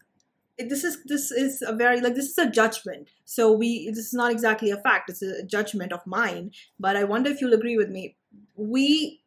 this 0.59 0.85
is 0.85 1.02
this 1.04 1.30
is 1.30 1.62
a 1.62 1.73
very 1.73 2.00
like 2.00 2.14
this 2.14 2.28
is 2.28 2.38
a 2.38 2.50
judgment 2.50 3.09
so 3.25 3.52
we 3.52 3.88
this 3.90 4.07
is 4.07 4.12
not 4.12 4.33
exactly 4.33 4.71
a 4.71 4.76
fact 4.76 5.09
it's 5.09 5.23
a 5.23 5.45
judgment 5.45 5.92
of 5.92 6.07
mine 6.07 6.50
but 6.78 6.97
i 6.97 7.04
wonder 7.04 7.30
if 7.30 7.40
you'll 7.40 7.54
agree 7.54 7.76
with 7.76 7.88
me 7.88 8.16
we 8.57 9.21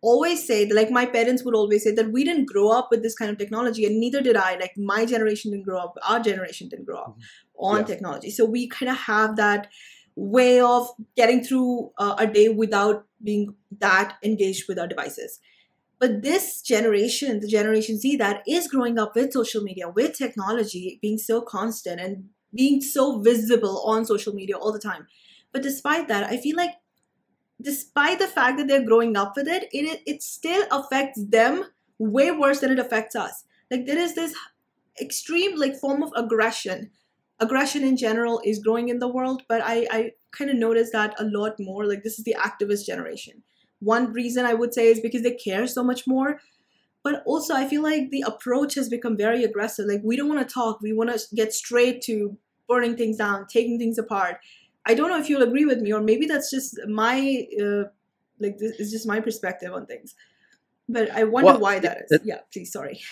always 0.00 0.44
say 0.44 0.66
like 0.66 0.90
my 0.90 1.06
parents 1.06 1.44
would 1.44 1.54
always 1.54 1.84
say 1.84 1.92
that 1.92 2.10
we 2.10 2.24
didn't 2.24 2.46
grow 2.46 2.70
up 2.70 2.88
with 2.90 3.02
this 3.02 3.14
kind 3.14 3.30
of 3.30 3.38
technology 3.38 3.84
and 3.84 4.00
neither 4.00 4.20
did 4.20 4.36
i 4.36 4.56
like 4.56 4.76
my 4.76 5.04
generation 5.06 5.52
didn't 5.52 5.64
grow 5.64 5.78
up 5.78 5.96
our 6.08 6.18
generation 6.18 6.68
didn't 6.68 6.86
grow 6.86 6.98
up 6.98 7.10
mm-hmm. 7.10 7.64
on 7.64 7.80
yeah. 7.80 7.86
technology 7.86 8.30
so 8.30 8.44
we 8.44 8.66
kind 8.66 8.90
of 8.90 8.96
have 8.96 9.36
that 9.36 9.68
way 10.16 10.60
of 10.60 10.88
getting 11.16 11.42
through 11.42 11.90
uh, 11.98 12.14
a 12.18 12.26
day 12.26 12.48
without 12.48 13.06
being 13.22 13.54
that 13.78 14.16
engaged 14.22 14.68
with 14.68 14.78
our 14.78 14.86
devices 14.86 15.40
but 15.98 16.22
this 16.22 16.60
generation 16.62 17.40
the 17.40 17.48
generation 17.48 17.98
z 17.98 18.16
that 18.16 18.42
is 18.46 18.68
growing 18.68 18.98
up 18.98 19.14
with 19.14 19.32
social 19.32 19.62
media 19.62 19.88
with 19.88 20.16
technology 20.16 20.98
being 21.02 21.18
so 21.18 21.40
constant 21.40 22.00
and 22.00 22.28
being 22.54 22.80
so 22.80 23.20
visible 23.20 23.82
on 23.86 24.04
social 24.04 24.34
media 24.34 24.56
all 24.56 24.72
the 24.72 24.78
time 24.78 25.06
but 25.52 25.62
despite 25.62 26.08
that 26.08 26.24
i 26.24 26.36
feel 26.36 26.56
like 26.56 26.74
despite 27.60 28.18
the 28.18 28.26
fact 28.26 28.58
that 28.58 28.68
they're 28.68 28.84
growing 28.84 29.16
up 29.16 29.34
with 29.36 29.48
it, 29.48 29.68
it 29.72 30.02
it 30.06 30.22
still 30.22 30.64
affects 30.70 31.22
them 31.24 31.64
way 31.98 32.30
worse 32.30 32.60
than 32.60 32.72
it 32.72 32.78
affects 32.78 33.14
us. 33.14 33.44
Like 33.70 33.86
there 33.86 33.98
is 33.98 34.14
this 34.14 34.34
extreme 35.00 35.58
like 35.58 35.76
form 35.76 36.02
of 36.02 36.12
aggression. 36.16 36.90
Aggression 37.40 37.82
in 37.82 37.96
general 37.96 38.40
is 38.44 38.60
growing 38.60 38.88
in 38.88 38.98
the 38.98 39.08
world, 39.08 39.42
but 39.48 39.60
I, 39.62 39.86
I 39.90 40.10
kind 40.30 40.50
of 40.50 40.56
notice 40.56 40.90
that 40.92 41.14
a 41.18 41.24
lot 41.24 41.58
more. 41.58 41.84
Like 41.86 42.02
this 42.02 42.18
is 42.18 42.24
the 42.24 42.36
activist 42.38 42.86
generation. 42.86 43.42
One 43.80 44.12
reason 44.12 44.46
I 44.46 44.54
would 44.54 44.72
say 44.72 44.86
is 44.86 45.00
because 45.00 45.22
they 45.22 45.34
care 45.34 45.66
so 45.66 45.82
much 45.82 46.06
more. 46.06 46.40
But 47.02 47.24
also 47.26 47.54
I 47.54 47.66
feel 47.66 47.82
like 47.82 48.10
the 48.10 48.22
approach 48.24 48.76
has 48.76 48.88
become 48.88 49.16
very 49.16 49.42
aggressive. 49.42 49.86
Like 49.86 50.02
we 50.04 50.16
don't 50.16 50.28
want 50.28 50.46
to 50.46 50.54
talk. 50.54 50.80
We 50.80 50.92
want 50.92 51.10
to 51.10 51.20
get 51.34 51.52
straight 51.52 52.00
to 52.02 52.36
burning 52.68 52.96
things 52.96 53.16
down, 53.16 53.48
taking 53.48 53.76
things 53.76 53.98
apart 53.98 54.38
I 54.84 54.94
don't 54.94 55.10
know 55.10 55.18
if 55.18 55.28
you'll 55.28 55.42
agree 55.42 55.64
with 55.64 55.80
me, 55.80 55.92
or 55.92 56.00
maybe 56.00 56.26
that's 56.26 56.50
just 56.50 56.78
my 56.88 57.46
uh, 57.60 57.84
like 58.40 58.58
this 58.58 58.80
is 58.80 58.90
just 58.90 59.06
my 59.06 59.20
perspective 59.20 59.72
on 59.72 59.86
things. 59.86 60.14
But 60.88 61.10
I 61.10 61.24
wonder 61.24 61.52
well, 61.52 61.60
why 61.60 61.78
that 61.78 62.02
is. 62.02 62.10
It, 62.10 62.22
yeah, 62.24 62.40
please, 62.52 62.72
sorry. 62.72 63.00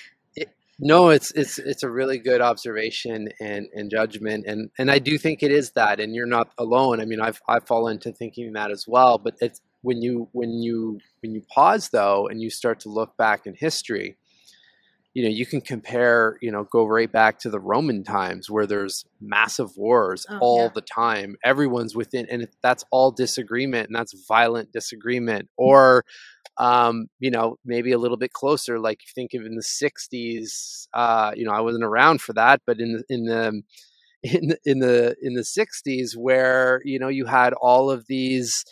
No, 0.83 1.11
it's 1.11 1.31
it's 1.33 1.59
it's 1.59 1.83
a 1.83 1.91
really 1.91 2.19
good 2.19 2.41
observation 2.41 3.29
and 3.41 3.67
and 3.75 3.91
judgment, 3.91 4.47
and 4.47 4.71
and 4.79 4.91
I 4.91 4.99
do 4.99 5.19
think 5.19 5.43
it 5.43 5.53
is 5.53 5.73
that, 5.73 6.01
and 6.01 6.15
you're 6.15 6.27
not 6.27 6.53
alone. 6.59 7.01
I 7.01 7.05
mean, 7.05 7.21
I've 7.21 7.41
I 7.49 7.61
fall 7.61 7.89
into 7.89 8.13
thinking 8.13 8.55
that 8.55 8.71
as 8.71 8.87
well. 8.89 9.19
But 9.19 9.35
it's 9.41 9.61
when 9.83 10.01
you 10.01 10.29
when 10.33 10.51
you 10.55 10.99
when 11.23 11.35
you 11.35 11.43
pause 11.53 11.91
though, 11.91 12.29
and 12.29 12.41
you 12.41 12.49
start 12.49 12.81
to 12.81 12.89
look 12.89 13.15
back 13.19 13.47
in 13.47 13.55
history 13.55 14.17
you 15.15 15.25
know 15.25 15.29
you 15.29 15.45
can 15.45 15.61
compare 15.61 16.39
you 16.41 16.51
know 16.51 16.65
go 16.65 16.87
right 16.87 17.11
back 17.11 17.39
to 17.39 17.51
the 17.51 17.61
roman 17.61 18.05
times 18.05 18.49
where 18.49 18.67
there's 18.67 19.05
massive 19.21 19.77
wars 19.77 20.25
oh, 20.31 20.39
all 20.41 20.63
yeah. 20.65 20.71
the 20.75 20.81
time 20.81 21.37
everyone's 21.45 21.97
within 21.97 22.27
and 22.31 22.47
that's 22.63 22.85
all 22.91 23.11
disagreement 23.11 23.89
and 23.89 23.97
that's 23.97 24.15
violent 24.29 24.73
disagreement 24.73 25.47
mm. 25.47 25.49
or 25.57 26.05
um, 26.59 27.07
you 27.19 27.31
know 27.31 27.57
maybe 27.65 27.93
a 27.93 27.99
little 27.99 28.17
bit 28.17 28.33
closer 28.33 28.79
like 28.79 29.01
think 29.15 29.35
of 29.35 29.45
in 29.45 29.57
the 29.57 29.63
60s 29.63 30.87
uh, 30.95 31.33
you 31.35 31.45
know 31.45 31.53
i 31.53 31.61
wasn't 31.61 31.85
around 31.85 32.21
for 32.21 32.33
that 32.33 32.61
but 32.67 32.79
in 32.79 32.93
the 32.93 33.05
in 33.09 33.25
the 33.25 33.63
in 34.23 34.49
the, 34.49 34.59
in 34.67 34.79
the 34.81 35.17
in 35.23 35.35
the 35.35 35.41
60s 35.41 36.15
where 36.17 36.83
you 36.85 36.99
know 36.99 37.09
you 37.09 37.25
had 37.25 37.55
all 37.55 37.91
of 37.91 38.07
these 38.07 38.65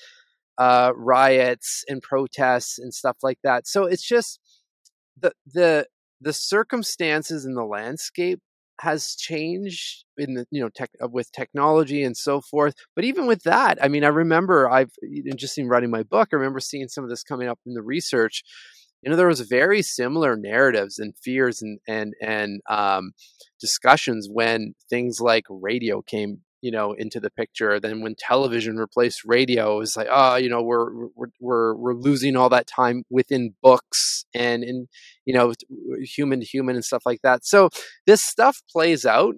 uh, 0.58 0.92
riots 0.94 1.84
and 1.88 2.02
protests 2.02 2.78
and 2.78 2.92
stuff 2.92 3.16
like 3.22 3.38
that 3.42 3.66
so 3.66 3.84
it's 3.84 4.06
just 4.06 4.40
the 5.20 5.32
the 5.46 5.86
the 6.20 6.32
circumstances 6.32 7.44
in 7.44 7.54
the 7.54 7.64
landscape 7.64 8.40
has 8.80 9.16
changed 9.16 10.04
in 10.16 10.34
the 10.34 10.46
you 10.50 10.60
know 10.60 10.68
tech 10.68 10.90
uh, 11.02 11.08
with 11.08 11.32
technology 11.32 12.04
and 12.04 12.16
so 12.16 12.40
forth 12.40 12.74
but 12.94 13.04
even 13.04 13.26
with 13.26 13.42
that 13.42 13.76
i 13.82 13.88
mean 13.88 14.04
i 14.04 14.08
remember 14.08 14.70
i've 14.70 14.92
just 15.36 15.58
in 15.58 15.68
writing 15.68 15.90
my 15.90 16.02
book 16.04 16.28
i 16.32 16.36
remember 16.36 16.60
seeing 16.60 16.86
some 16.86 17.02
of 17.02 17.10
this 17.10 17.24
coming 17.24 17.48
up 17.48 17.58
in 17.66 17.74
the 17.74 17.82
research 17.82 18.44
you 19.02 19.10
know 19.10 19.16
there 19.16 19.26
was 19.26 19.40
very 19.40 19.82
similar 19.82 20.36
narratives 20.36 20.98
and 20.98 21.14
fears 21.22 21.62
and 21.62 21.78
and 21.86 22.14
and 22.20 22.60
um, 22.68 23.12
discussions 23.60 24.28
when 24.30 24.74
things 24.88 25.20
like 25.20 25.44
radio 25.50 26.02
came 26.02 26.40
you 26.60 26.70
know 26.70 26.92
into 26.92 27.20
the 27.20 27.30
picture 27.30 27.78
then 27.78 28.00
when 28.00 28.14
television 28.18 28.76
replaced 28.76 29.24
radio 29.24 29.76
it 29.76 29.78
was 29.78 29.96
like 29.96 30.08
oh 30.10 30.36
you 30.36 30.48
know 30.48 30.62
we're 30.62 31.06
we're 31.14 31.28
we're, 31.40 31.74
we're 31.76 31.94
losing 31.94 32.36
all 32.36 32.48
that 32.48 32.66
time 32.66 33.04
within 33.10 33.54
books 33.62 34.24
and 34.34 34.64
in 34.64 34.88
you 35.24 35.34
know 35.34 35.52
human 36.02 36.40
to 36.40 36.46
human 36.46 36.76
and 36.76 36.84
stuff 36.84 37.02
like 37.04 37.20
that. 37.22 37.44
So 37.44 37.68
this 38.06 38.22
stuff 38.22 38.62
plays 38.70 39.04
out 39.04 39.34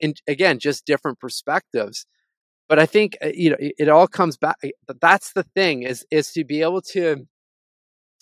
in 0.00 0.14
again 0.26 0.58
just 0.58 0.86
different 0.86 1.18
perspectives 1.18 2.06
but 2.68 2.78
i 2.78 2.86
think 2.86 3.16
uh, 3.22 3.28
you 3.34 3.50
know 3.50 3.56
it, 3.60 3.74
it 3.78 3.88
all 3.88 4.08
comes 4.08 4.36
back 4.36 4.56
eh, 4.64 4.70
that's 5.00 5.32
the 5.34 5.42
thing 5.54 5.82
is 5.82 6.06
is 6.10 6.32
to 6.32 6.44
be 6.44 6.62
able 6.62 6.80
to 6.80 7.26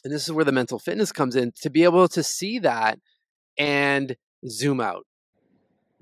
and 0.04 0.12
this 0.12 0.24
is 0.24 0.32
where 0.32 0.44
the 0.44 0.52
mental 0.52 0.78
fitness 0.78 1.12
comes 1.12 1.36
in 1.36 1.52
to 1.60 1.70
be 1.70 1.84
able 1.84 2.08
to 2.08 2.22
see 2.22 2.58
that 2.58 2.98
and 3.58 4.16
zoom 4.48 4.80
out 4.80 5.06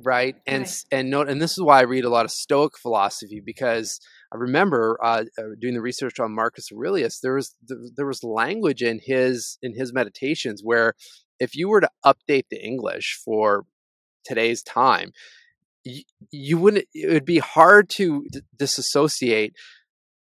right 0.02 0.36
and 0.46 0.62
right. 0.62 0.84
and 0.90 1.10
note 1.10 1.28
and 1.28 1.40
this 1.40 1.52
is 1.52 1.62
why 1.62 1.78
i 1.78 1.82
read 1.82 2.04
a 2.04 2.10
lot 2.10 2.24
of 2.24 2.30
stoic 2.30 2.76
philosophy 2.78 3.40
because 3.44 3.98
i 4.32 4.36
remember 4.36 4.98
uh, 5.02 5.24
uh 5.38 5.42
doing 5.60 5.74
the 5.74 5.80
research 5.80 6.20
on 6.20 6.34
marcus 6.34 6.68
aurelius 6.72 7.20
there 7.20 7.34
was 7.34 7.54
there 7.96 8.06
was 8.06 8.22
language 8.22 8.82
in 8.82 9.00
his 9.02 9.58
in 9.62 9.74
his 9.74 9.92
meditations 9.92 10.60
where 10.62 10.94
if 11.40 11.54
you 11.54 11.68
were 11.68 11.80
to 11.80 11.90
update 12.04 12.44
the 12.50 12.62
english 12.62 13.18
for 13.24 13.64
today's 14.24 14.62
time 14.62 15.12
you, 15.84 16.02
you 16.30 16.58
wouldn't 16.58 16.84
it 16.92 17.10
would 17.10 17.24
be 17.24 17.38
hard 17.38 17.88
to 17.88 18.26
d- 18.30 18.40
disassociate 18.58 19.54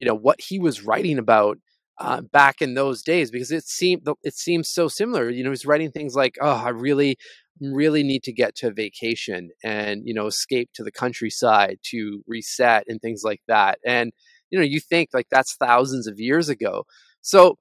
you 0.01 0.09
know 0.09 0.17
what 0.17 0.41
he 0.41 0.59
was 0.59 0.85
writing 0.85 1.19
about 1.19 1.59
uh, 2.03 2.21
back 2.21 2.61
in 2.61 2.75
those 2.75 3.03
days 3.03 3.31
because 3.31 3.53
it 3.53 3.65
seemed 3.65 4.03
it 4.23 4.35
seems 4.35 4.69
so 4.69 4.89
similar. 4.89 5.31
You 5.31 5.45
know, 5.45 5.51
he's 5.51 5.65
writing 5.65 5.93
things 5.93 6.15
like, 6.15 6.37
"Oh, 6.41 6.51
I 6.51 6.71
really, 6.71 7.17
really 7.61 8.03
need 8.03 8.23
to 8.25 8.33
get 8.33 8.55
to 8.57 8.73
vacation 8.73 9.51
and 9.63 10.03
you 10.05 10.15
know 10.15 10.27
escape 10.27 10.71
to 10.75 10.83
the 10.83 10.93
countryside 10.93 11.79
to 11.91 12.23
reset 12.27 12.85
and 12.89 13.01
things 13.01 13.23
like 13.25 13.41
that." 13.49 13.79
And 13.87 14.13
you 14.51 14.59
know, 14.59 14.65
you 14.65 14.81
think 14.81 15.11
like 15.13 15.27
that's 15.31 15.57
thousands 15.57 16.07
of 16.07 16.19
years 16.19 16.49
ago. 16.49 16.85
So 17.23 17.59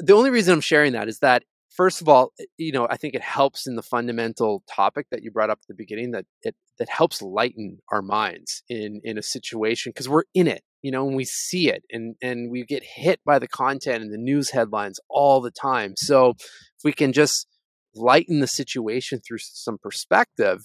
the 0.00 0.14
only 0.14 0.30
reason 0.30 0.54
I'm 0.54 0.60
sharing 0.60 0.92
that 0.92 1.08
is 1.08 1.18
that 1.20 1.44
first 1.70 2.00
of 2.00 2.08
all, 2.08 2.32
eh, 2.40 2.44
you 2.56 2.72
know, 2.72 2.86
I 2.90 2.96
think 2.96 3.14
it 3.14 3.22
helps 3.22 3.66
in 3.66 3.76
the 3.76 3.82
fundamental 3.82 4.62
topic 4.68 5.06
that 5.10 5.22
you 5.22 5.30
brought 5.30 5.50
up 5.50 5.58
at 5.62 5.68
the 5.68 5.74
beginning 5.74 6.12
that 6.12 6.26
it 6.42 6.54
that 6.78 6.88
helps 6.88 7.22
lighten 7.22 7.78
our 7.90 8.02
minds 8.02 8.62
in 8.68 9.00
in 9.04 9.18
a 9.18 9.22
situation 9.22 9.90
because 9.90 10.08
we're 10.08 10.24
in 10.34 10.46
it 10.46 10.62
you 10.82 10.92
know, 10.92 11.06
and 11.06 11.16
we 11.16 11.24
see 11.24 11.68
it 11.68 11.84
and, 11.90 12.14
and 12.22 12.50
we 12.50 12.64
get 12.64 12.84
hit 12.84 13.20
by 13.24 13.38
the 13.38 13.48
content 13.48 14.02
and 14.02 14.12
the 14.12 14.18
news 14.18 14.50
headlines 14.50 15.00
all 15.08 15.40
the 15.40 15.50
time. 15.50 15.94
So 15.96 16.30
if 16.30 16.84
we 16.84 16.92
can 16.92 17.12
just 17.12 17.47
lighten 17.98 18.40
the 18.40 18.46
situation 18.48 19.20
through 19.20 19.38
some 19.40 19.78
perspective, 19.78 20.60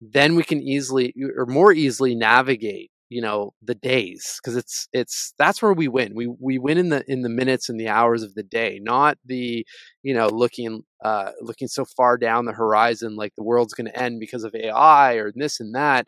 then 0.00 0.34
we 0.36 0.42
can 0.44 0.62
easily 0.62 1.14
or 1.36 1.46
more 1.46 1.72
easily 1.72 2.14
navigate 2.14 2.90
you 3.10 3.20
know 3.20 3.52
the 3.62 3.74
days 3.74 4.40
because 4.42 4.56
it's 4.56 4.88
it's 4.92 5.34
that's 5.38 5.62
where 5.62 5.72
we 5.72 5.88
win. 5.88 6.12
We 6.14 6.26
we 6.40 6.58
win 6.58 6.78
in 6.78 6.88
the 6.90 7.04
in 7.10 7.22
the 7.22 7.28
minutes 7.28 7.68
and 7.68 7.78
the 7.78 7.88
hours 7.88 8.22
of 8.22 8.34
the 8.34 8.42
day 8.42 8.80
not 8.82 9.18
the 9.24 9.66
you 10.02 10.14
know 10.14 10.28
looking 10.28 10.82
uh 11.04 11.32
looking 11.40 11.68
so 11.68 11.84
far 11.96 12.18
down 12.18 12.46
the 12.46 12.52
horizon 12.52 13.16
like 13.16 13.32
the 13.36 13.44
world's 13.44 13.74
going 13.74 13.86
to 13.88 14.02
end 14.02 14.20
because 14.20 14.44
of 14.44 14.54
ai 14.54 15.14
or 15.14 15.32
this 15.34 15.60
and 15.60 15.74
that. 15.74 16.06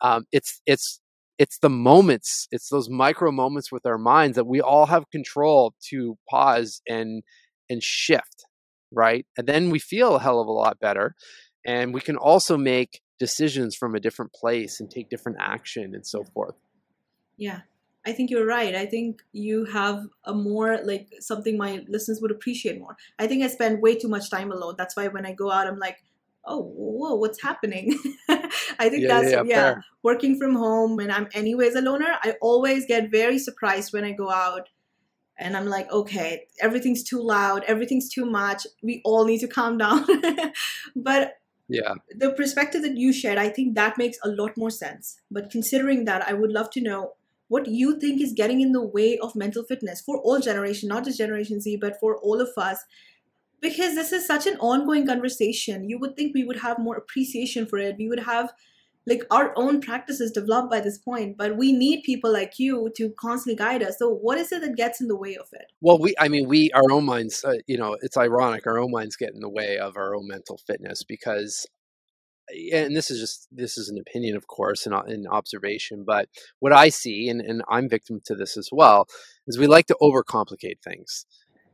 Um 0.00 0.24
it's 0.32 0.62
it's 0.66 1.00
it's 1.38 1.58
the 1.60 1.70
moments 1.70 2.48
it's 2.52 2.70
those 2.70 2.90
micro 2.90 3.30
moments 3.32 3.72
with 3.72 3.86
our 3.86 3.98
minds 3.98 4.36
that 4.36 4.46
we 4.46 4.60
all 4.60 4.86
have 4.86 5.10
control 5.10 5.74
to 5.90 6.16
pause 6.30 6.82
and 6.88 7.22
and 7.70 7.82
shift 7.82 8.45
right? 8.92 9.26
And 9.36 9.46
then 9.46 9.70
we 9.70 9.78
feel 9.78 10.16
a 10.16 10.20
hell 10.20 10.40
of 10.40 10.46
a 10.46 10.52
lot 10.52 10.78
better 10.80 11.14
and 11.66 11.92
we 11.92 12.00
can 12.00 12.16
also 12.16 12.56
make 12.56 13.00
decisions 13.18 13.74
from 13.74 13.94
a 13.94 14.00
different 14.00 14.32
place 14.32 14.78
and 14.80 14.90
take 14.90 15.10
different 15.10 15.38
action 15.40 15.94
and 15.94 16.06
so 16.06 16.22
forth. 16.34 16.54
Yeah. 17.36 17.60
I 18.06 18.12
think 18.12 18.30
you're 18.30 18.46
right. 18.46 18.74
I 18.74 18.86
think 18.86 19.22
you 19.32 19.64
have 19.64 20.06
a 20.24 20.32
more 20.32 20.78
like 20.84 21.08
something 21.18 21.58
my 21.58 21.84
listeners 21.88 22.20
would 22.22 22.30
appreciate 22.30 22.78
more. 22.78 22.96
I 23.18 23.26
think 23.26 23.42
i 23.42 23.48
spend 23.48 23.82
way 23.82 23.96
too 23.96 24.08
much 24.08 24.30
time 24.30 24.52
alone. 24.52 24.76
That's 24.78 24.96
why 24.96 25.08
when 25.08 25.26
i 25.26 25.32
go 25.32 25.50
out 25.50 25.66
i'm 25.66 25.78
like 25.78 25.98
oh 26.46 26.62
whoa 26.62 27.16
what's 27.16 27.42
happening? 27.42 27.98
I 28.78 28.88
think 28.88 29.02
yeah, 29.02 29.08
that's 29.08 29.32
yeah, 29.32 29.42
yeah 29.44 29.74
working 30.02 30.38
from 30.38 30.54
home 30.54 30.96
when 30.96 31.10
i'm 31.10 31.28
anyways 31.34 31.74
a 31.74 31.80
loner 31.80 32.12
i 32.22 32.34
always 32.40 32.86
get 32.86 33.10
very 33.10 33.38
surprised 33.38 33.92
when 33.92 34.04
i 34.04 34.12
go 34.12 34.30
out 34.30 34.68
and 35.38 35.56
i'm 35.56 35.66
like 35.66 35.90
okay 35.90 36.46
everything's 36.60 37.02
too 37.02 37.22
loud 37.22 37.64
everything's 37.66 38.08
too 38.08 38.24
much 38.24 38.66
we 38.82 39.00
all 39.04 39.24
need 39.24 39.38
to 39.38 39.48
calm 39.48 39.78
down. 39.78 40.04
But 40.96 41.38
yeah. 41.68 41.94
the 42.10 42.30
perspective 42.30 42.82
that 42.82 42.96
you 42.96 43.12
shared 43.12 43.38
i 43.38 43.48
think 43.48 43.74
that 43.74 43.98
makes 43.98 44.18
a 44.22 44.28
lot 44.28 44.56
more 44.56 44.70
sense. 44.70 45.20
But 45.30 45.50
considering 45.50 46.04
that 46.04 46.26
i 46.28 46.32
would 46.32 46.52
love 46.52 46.70
to 46.70 46.80
know 46.80 47.12
what 47.48 47.68
you 47.68 47.98
think 48.00 48.20
is 48.20 48.32
getting 48.32 48.60
in 48.60 48.72
the 48.72 48.82
way 48.82 49.18
of 49.18 49.36
mental 49.36 49.62
fitness 49.62 50.00
for 50.00 50.18
all 50.18 50.40
generation 50.40 50.88
not 50.88 51.04
just 51.04 51.18
generation 51.18 51.60
z 51.60 51.76
but 51.76 51.98
for 52.00 52.16
all 52.18 52.40
of 52.40 52.50
us. 52.56 52.84
Because 53.60 53.94
this 53.94 54.12
is 54.12 54.26
such 54.26 54.46
an 54.46 54.58
ongoing 54.58 55.06
conversation. 55.06 55.88
You 55.88 55.98
would 55.98 56.14
think 56.14 56.34
we 56.34 56.44
would 56.44 56.58
have 56.58 56.78
more 56.78 56.94
appreciation 56.94 57.66
for 57.66 57.78
it. 57.78 57.96
We 57.98 58.06
would 58.06 58.20
have 58.20 58.52
like 59.06 59.22
our 59.30 59.52
own 59.56 59.80
practices 59.80 60.32
developed 60.32 60.70
by 60.70 60.80
this 60.80 60.98
point 60.98 61.36
but 61.36 61.56
we 61.56 61.72
need 61.72 62.02
people 62.02 62.32
like 62.32 62.58
you 62.58 62.90
to 62.96 63.10
constantly 63.18 63.56
guide 63.56 63.82
us. 63.82 63.98
So 63.98 64.10
what 64.10 64.38
is 64.38 64.52
it 64.52 64.62
that 64.62 64.76
gets 64.76 65.00
in 65.00 65.08
the 65.08 65.16
way 65.16 65.36
of 65.36 65.48
it? 65.52 65.72
Well 65.80 65.98
we 65.98 66.14
i 66.18 66.28
mean 66.28 66.48
we 66.48 66.70
our 66.72 66.90
own 66.90 67.04
minds 67.04 67.44
uh, 67.44 67.54
you 67.66 67.78
know 67.78 67.96
it's 68.02 68.16
ironic 68.16 68.66
our 68.66 68.78
own 68.78 68.90
minds 68.90 69.16
get 69.16 69.34
in 69.34 69.40
the 69.40 69.48
way 69.48 69.78
of 69.78 69.96
our 69.96 70.14
own 70.14 70.26
mental 70.26 70.58
fitness 70.66 71.02
because 71.02 71.66
and 72.72 72.94
this 72.94 73.10
is 73.10 73.18
just 73.18 73.48
this 73.50 73.76
is 73.76 73.88
an 73.88 73.98
opinion 73.98 74.36
of 74.36 74.46
course 74.46 74.86
and 74.86 74.94
an 74.94 75.26
observation 75.28 76.04
but 76.06 76.28
what 76.60 76.72
i 76.72 76.88
see 76.88 77.28
and, 77.28 77.40
and 77.40 77.62
i'm 77.68 77.88
victim 77.88 78.20
to 78.24 78.36
this 78.36 78.56
as 78.56 78.68
well 78.70 79.08
is 79.46 79.58
we 79.58 79.66
like 79.66 79.86
to 79.86 79.96
overcomplicate 80.00 80.80
things. 80.82 81.26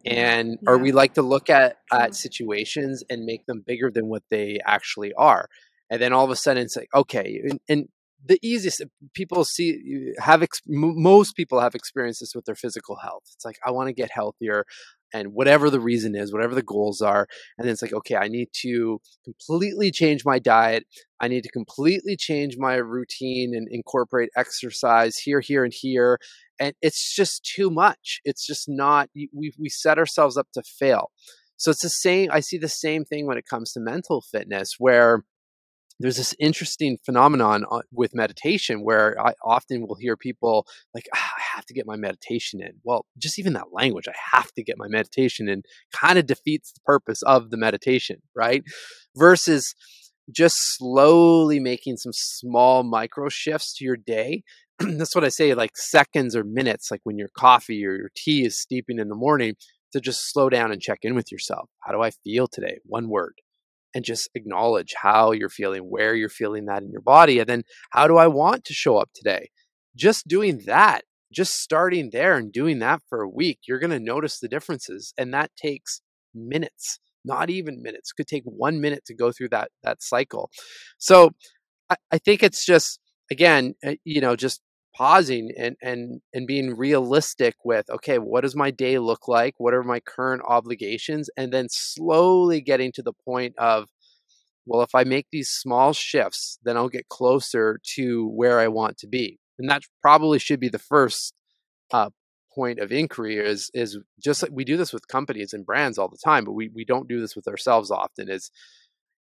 And 0.04 0.58
yeah. 0.62 0.70
or 0.70 0.78
we 0.78 0.90
like 0.90 1.14
to 1.14 1.22
look 1.22 1.48
at 1.48 1.76
at 1.92 2.16
situations 2.16 3.04
and 3.08 3.24
make 3.24 3.46
them 3.46 3.62
bigger 3.64 3.88
than 3.88 4.08
what 4.08 4.24
they 4.30 4.58
actually 4.66 5.12
are 5.14 5.48
and 5.92 6.00
then 6.00 6.12
all 6.12 6.24
of 6.24 6.30
a 6.30 6.36
sudden 6.36 6.64
it's 6.64 6.76
like 6.76 6.88
okay 6.94 7.40
and, 7.44 7.60
and 7.68 7.88
the 8.24 8.38
easiest 8.42 8.82
people 9.14 9.44
see 9.44 10.12
have 10.18 10.46
most 10.66 11.34
people 11.36 11.60
have 11.60 11.74
experiences 11.74 12.32
with 12.34 12.44
their 12.44 12.54
physical 12.54 12.96
health. 12.96 13.24
It's 13.34 13.44
like 13.44 13.58
i 13.66 13.70
want 13.70 13.88
to 13.88 13.92
get 13.92 14.10
healthier 14.10 14.64
and 15.14 15.34
whatever 15.34 15.68
the 15.68 15.80
reason 15.80 16.14
is 16.16 16.32
whatever 16.32 16.54
the 16.54 16.62
goals 16.62 17.02
are 17.02 17.26
and 17.58 17.66
then 17.66 17.72
it's 17.72 17.82
like 17.82 17.92
okay 17.92 18.16
i 18.16 18.28
need 18.28 18.48
to 18.62 19.00
completely 19.24 19.90
change 19.90 20.24
my 20.24 20.38
diet. 20.38 20.84
I 21.20 21.28
need 21.28 21.44
to 21.44 21.50
completely 21.50 22.16
change 22.16 22.56
my 22.58 22.74
routine 22.74 23.52
and 23.54 23.68
incorporate 23.70 24.30
exercise 24.36 25.16
here 25.18 25.40
here 25.40 25.62
and 25.64 25.72
here 25.76 26.18
and 26.58 26.74
it's 26.80 27.14
just 27.14 27.44
too 27.56 27.70
much. 27.70 28.20
It's 28.24 28.46
just 28.46 28.66
not 28.68 29.08
we 29.14 29.52
we 29.58 29.68
set 29.68 29.98
ourselves 29.98 30.36
up 30.36 30.48
to 30.54 30.62
fail. 30.62 31.10
So 31.56 31.70
it's 31.70 31.82
the 31.82 31.90
same 31.90 32.28
i 32.32 32.40
see 32.40 32.58
the 32.58 32.68
same 32.68 33.04
thing 33.04 33.26
when 33.26 33.38
it 33.38 33.46
comes 33.46 33.72
to 33.72 33.80
mental 33.80 34.22
fitness 34.32 34.74
where 34.78 35.24
there's 36.02 36.16
this 36.16 36.34
interesting 36.40 36.98
phenomenon 37.06 37.64
uh, 37.70 37.80
with 37.92 38.12
meditation 38.12 38.82
where 38.82 39.16
I 39.24 39.34
often 39.44 39.86
will 39.86 39.94
hear 39.94 40.16
people 40.16 40.66
like, 40.94 41.08
ah, 41.14 41.32
I 41.38 41.42
have 41.54 41.64
to 41.66 41.74
get 41.74 41.86
my 41.86 41.94
meditation 41.94 42.60
in. 42.60 42.72
Well, 42.82 43.06
just 43.18 43.38
even 43.38 43.52
that 43.52 43.72
language, 43.72 44.08
I 44.08 44.36
have 44.36 44.50
to 44.54 44.64
get 44.64 44.78
my 44.78 44.88
meditation 44.88 45.48
in, 45.48 45.62
kind 45.92 46.18
of 46.18 46.26
defeats 46.26 46.72
the 46.72 46.80
purpose 46.80 47.22
of 47.22 47.50
the 47.50 47.56
meditation, 47.56 48.20
right? 48.34 48.64
Versus 49.16 49.76
just 50.34 50.56
slowly 50.76 51.60
making 51.60 51.98
some 51.98 52.12
small 52.12 52.82
micro 52.82 53.28
shifts 53.28 53.72
to 53.76 53.84
your 53.84 53.96
day. 53.96 54.42
That's 54.80 55.14
what 55.14 55.24
I 55.24 55.28
say, 55.28 55.54
like 55.54 55.76
seconds 55.76 56.34
or 56.34 56.42
minutes, 56.42 56.90
like 56.90 57.00
when 57.04 57.16
your 57.16 57.30
coffee 57.38 57.86
or 57.86 57.94
your 57.94 58.10
tea 58.16 58.44
is 58.44 58.60
steeping 58.60 58.98
in 58.98 59.08
the 59.08 59.14
morning, 59.14 59.54
to 59.92 60.00
just 60.00 60.32
slow 60.32 60.48
down 60.48 60.72
and 60.72 60.80
check 60.80 61.00
in 61.02 61.14
with 61.14 61.30
yourself. 61.30 61.68
How 61.80 61.92
do 61.92 62.02
I 62.02 62.10
feel 62.10 62.48
today? 62.48 62.78
One 62.84 63.08
word 63.08 63.34
and 63.94 64.04
just 64.04 64.30
acknowledge 64.34 64.94
how 64.96 65.32
you're 65.32 65.48
feeling, 65.48 65.82
where 65.82 66.14
you're 66.14 66.28
feeling 66.28 66.66
that 66.66 66.82
in 66.82 66.90
your 66.90 67.02
body. 67.02 67.38
And 67.38 67.48
then 67.48 67.64
how 67.90 68.06
do 68.06 68.16
I 68.16 68.26
want 68.26 68.64
to 68.64 68.74
show 68.74 68.96
up 68.96 69.10
today? 69.14 69.50
Just 69.94 70.26
doing 70.26 70.62
that, 70.66 71.02
just 71.32 71.60
starting 71.60 72.10
there 72.10 72.36
and 72.36 72.52
doing 72.52 72.78
that 72.78 73.02
for 73.08 73.22
a 73.22 73.28
week, 73.28 73.60
you're 73.66 73.78
going 73.78 73.90
to 73.90 74.00
notice 74.00 74.38
the 74.38 74.48
differences. 74.48 75.12
And 75.18 75.34
that 75.34 75.50
takes 75.56 76.00
minutes, 76.34 76.98
not 77.24 77.50
even 77.50 77.82
minutes. 77.82 78.12
Could 78.12 78.26
take 78.26 78.44
one 78.44 78.80
minute 78.80 79.04
to 79.06 79.14
go 79.14 79.32
through 79.32 79.50
that, 79.50 79.70
that 79.82 80.02
cycle. 80.02 80.50
So 80.98 81.32
I, 81.90 81.96
I 82.10 82.18
think 82.18 82.42
it's 82.42 82.64
just, 82.64 82.98
again, 83.30 83.74
uh, 83.86 83.94
you 84.04 84.20
know, 84.20 84.36
just 84.36 84.62
pausing 84.94 85.50
and 85.58 85.76
and 85.82 86.20
and 86.34 86.46
being 86.46 86.76
realistic 86.76 87.54
with 87.64 87.88
okay 87.90 88.18
what 88.18 88.42
does 88.42 88.54
my 88.56 88.70
day 88.70 88.98
look 88.98 89.28
like? 89.28 89.54
What 89.58 89.74
are 89.74 89.82
my 89.82 90.00
current 90.00 90.42
obligations? 90.46 91.30
and 91.36 91.52
then 91.52 91.68
slowly 91.70 92.60
getting 92.60 92.92
to 92.92 93.02
the 93.02 93.12
point 93.24 93.54
of 93.58 93.88
well 94.66 94.82
if 94.82 94.94
i 94.94 95.04
make 95.04 95.26
these 95.32 95.48
small 95.50 95.92
shifts 95.92 96.58
then 96.64 96.76
i'll 96.76 96.88
get 96.88 97.08
closer 97.08 97.78
to 97.82 98.28
where 98.28 98.58
i 98.60 98.68
want 98.68 98.96
to 98.98 99.06
be. 99.06 99.38
and 99.58 99.68
that 99.70 99.82
probably 100.00 100.38
should 100.38 100.60
be 100.60 100.68
the 100.68 100.78
first 100.78 101.34
uh, 101.92 102.10
point 102.54 102.78
of 102.78 102.92
inquiry 102.92 103.36
is 103.38 103.70
is 103.74 103.98
just 104.22 104.42
like 104.42 104.52
we 104.52 104.64
do 104.64 104.76
this 104.76 104.92
with 104.92 105.08
companies 105.08 105.52
and 105.52 105.66
brands 105.66 105.98
all 105.98 106.08
the 106.08 106.18
time 106.22 106.44
but 106.44 106.52
we, 106.52 106.70
we 106.74 106.84
don't 106.84 107.08
do 107.08 107.20
this 107.20 107.34
with 107.34 107.48
ourselves 107.48 107.90
often 107.90 108.28
is 108.28 108.50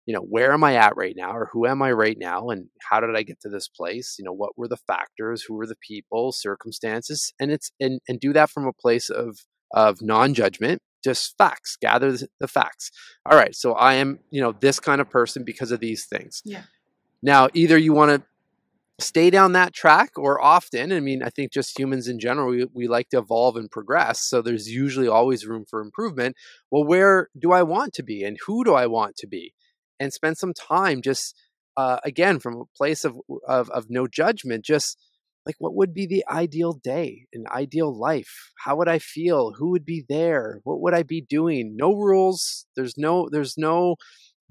you 0.07 0.14
know 0.14 0.21
where 0.21 0.52
am 0.52 0.64
i 0.64 0.75
at 0.75 0.97
right 0.97 1.14
now 1.16 1.33
or 1.33 1.49
who 1.52 1.66
am 1.66 1.83
i 1.83 1.90
right 1.92 2.16
now 2.19 2.49
and 2.49 2.69
how 2.88 3.00
did 3.00 3.14
i 3.16 3.23
get 3.23 3.40
to 3.40 3.49
this 3.49 3.69
place? 3.69 4.16
You 4.19 4.25
know 4.25 4.32
what 4.32 4.56
were 4.56 4.69
the 4.69 4.76
factors? 4.76 5.43
Who 5.43 5.54
were 5.54 5.67
the 5.67 5.76
people? 5.76 6.32
Circumstances? 6.32 7.32
And 7.39 7.50
it's 7.50 7.71
and, 7.80 8.00
and 8.08 8.19
do 8.19 8.32
that 8.32 8.50
from 8.50 8.67
a 8.67 8.73
place 8.73 9.10
of 9.10 9.39
of 9.73 10.02
non-judgment 10.02 10.82
just 11.02 11.36
facts 11.39 11.76
gather 11.80 12.17
the 12.41 12.49
facts. 12.49 12.91
All 13.25 13.36
right 13.36 13.54
so 13.54 13.73
i 13.75 13.95
am 13.95 14.19
you 14.30 14.41
know 14.41 14.52
this 14.52 14.80
kind 14.80 15.00
of 15.00 15.10
person 15.10 15.45
because 15.45 15.71
of 15.71 15.80
these 15.80 16.06
things. 16.06 16.43
Yeah. 16.45 16.63
Now 17.23 17.49
either 17.54 17.76
you 17.76 17.93
want 17.93 18.10
to 18.10 18.26
stay 19.02 19.30
down 19.30 19.52
that 19.52 19.73
track 19.73 20.10
or 20.17 20.41
often 20.41 20.93
i 20.93 21.00
mean 21.00 21.23
i 21.23 21.30
think 21.30 21.50
just 21.50 21.78
humans 21.78 22.06
in 22.06 22.19
general 22.19 22.50
we, 22.50 22.67
we 22.75 22.86
like 22.86 23.08
to 23.08 23.19
evolve 23.19 23.56
and 23.56 23.71
progress 23.71 24.21
so 24.21 24.43
there's 24.43 24.69
usually 24.69 25.08
always 25.08 25.47
room 25.47 25.65
for 25.69 25.80
improvement. 25.80 26.36
Well 26.71 26.84
where 26.84 27.28
do 27.39 27.52
i 27.52 27.63
want 27.63 27.95
to 27.95 28.02
be 28.02 28.23
and 28.25 28.39
who 28.47 28.65
do 28.65 28.75
i 28.75 28.86
want 28.86 29.17
to 29.17 29.26
be 29.26 29.54
and 30.00 30.13
spend 30.13 30.39
some 30.39 30.54
time 30.54 31.02
just 31.02 31.36
uh, 31.76 31.99
again 32.04 32.41
from 32.41 32.56
a 32.56 32.76
place 32.76 33.04
of, 33.04 33.17
of 33.47 33.71
of 33.71 33.86
no 33.89 34.06
judgment 34.08 34.65
just 34.65 34.99
like 35.47 35.54
what 35.58 35.75
would 35.75 35.95
be 35.95 36.06
the 36.06 36.25
ideal 36.28 36.73
day 36.73 37.26
an 37.32 37.45
ideal 37.50 37.97
life? 37.97 38.52
How 38.65 38.76
would 38.76 38.89
i 38.89 38.99
feel? 38.99 39.52
Who 39.58 39.71
would 39.71 39.84
be 39.84 40.04
there? 40.08 40.60
What 40.65 40.80
would 40.80 40.95
i 40.95 41.02
be 41.02 41.21
doing? 41.21 41.76
No 41.76 41.95
rules. 41.95 42.67
There's 42.76 42.99
no 42.99 43.28
there's 43.30 43.56
no 43.56 43.97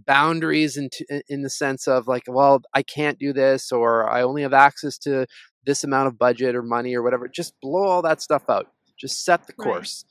boundaries 0.06 0.78
in, 0.78 0.90
t- 0.90 1.06
in 1.28 1.42
the 1.42 1.50
sense 1.50 1.86
of 1.86 2.08
like 2.08 2.24
well 2.26 2.62
i 2.74 2.82
can't 2.82 3.20
do 3.20 3.34
this 3.34 3.70
or 3.70 4.10
i 4.10 4.22
only 4.22 4.44
have 4.44 4.54
access 4.54 4.98
to 4.98 5.26
this 5.66 5.84
amount 5.84 6.08
of 6.08 6.18
budget 6.18 6.56
or 6.56 6.64
money 6.64 6.96
or 6.96 7.04
whatever. 7.04 7.28
Just 7.28 7.54
blow 7.62 7.86
all 7.86 8.02
that 8.02 8.22
stuff 8.22 8.44
out. 8.50 8.68
Just 9.00 9.24
set 9.24 9.48
the 9.48 9.54
course 9.54 10.06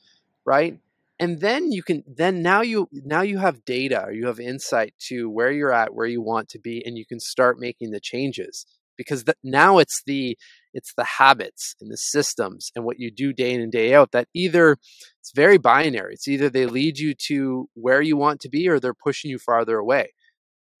right, 0.45 0.55
right? 0.55 0.79
And 1.19 1.41
then 1.41 1.71
you 1.71 1.83
can 1.83 2.03
then 2.07 2.41
now 2.41 2.61
you 2.61 2.87
now 2.91 3.21
you 3.21 3.39
have 3.39 3.65
data 3.65 4.07
you 4.11 4.27
have 4.27 4.39
insight 4.39 4.93
to 5.07 5.29
where 5.29 5.51
you're 5.51 5.73
at 5.73 5.93
where 5.93 6.07
you 6.07 6.21
want 6.21 6.47
to 6.49 6.59
be 6.59 6.81
and 6.85 6.97
you 6.97 7.05
can 7.05 7.19
start 7.19 7.59
making 7.59 7.91
the 7.91 7.99
changes. 7.99 8.65
Because 8.97 9.23
now 9.43 9.77
it's 9.77 10.01
the 10.05 10.37
it's 10.73 10.93
the 10.95 11.05
habits 11.05 11.75
and 11.81 11.91
the 11.91 11.97
systems 11.97 12.71
and 12.75 12.83
what 12.85 12.99
you 12.99 13.11
do 13.11 13.31
day 13.33 13.53
in 13.53 13.61
and 13.61 13.71
day 13.71 13.93
out 13.93 14.11
that 14.11 14.27
either 14.33 14.77
it's 15.21 15.31
very 15.33 15.57
binary. 15.57 16.13
It's 16.13 16.27
either 16.27 16.49
they 16.49 16.65
lead 16.65 16.99
you 16.99 17.13
to 17.27 17.69
where 17.75 18.01
you 18.01 18.17
want 18.17 18.41
to 18.41 18.49
be 18.49 18.67
or 18.67 18.79
they're 18.79 18.93
pushing 18.93 19.31
you 19.31 19.39
farther 19.39 19.77
away. 19.77 20.13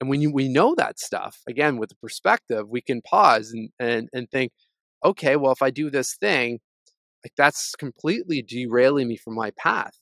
And 0.01 0.09
when 0.09 0.21
you 0.21 0.31
we 0.33 0.49
know 0.49 0.75
that 0.75 0.99
stuff 0.99 1.39
again 1.47 1.77
with 1.77 1.89
the 1.89 1.95
perspective 1.95 2.67
we 2.69 2.81
can 2.81 3.01
pause 3.01 3.51
and 3.51 3.69
and, 3.79 4.09
and 4.13 4.29
think 4.31 4.51
okay 5.03 5.35
well 5.35 5.51
if 5.51 5.61
i 5.61 5.69
do 5.69 5.89
this 5.89 6.15
thing 6.19 6.59
like 7.23 7.33
that's 7.37 7.75
completely 7.77 8.41
derailing 8.41 9.07
me 9.07 9.17
from 9.17 9.35
my 9.35 9.51
path 9.51 9.97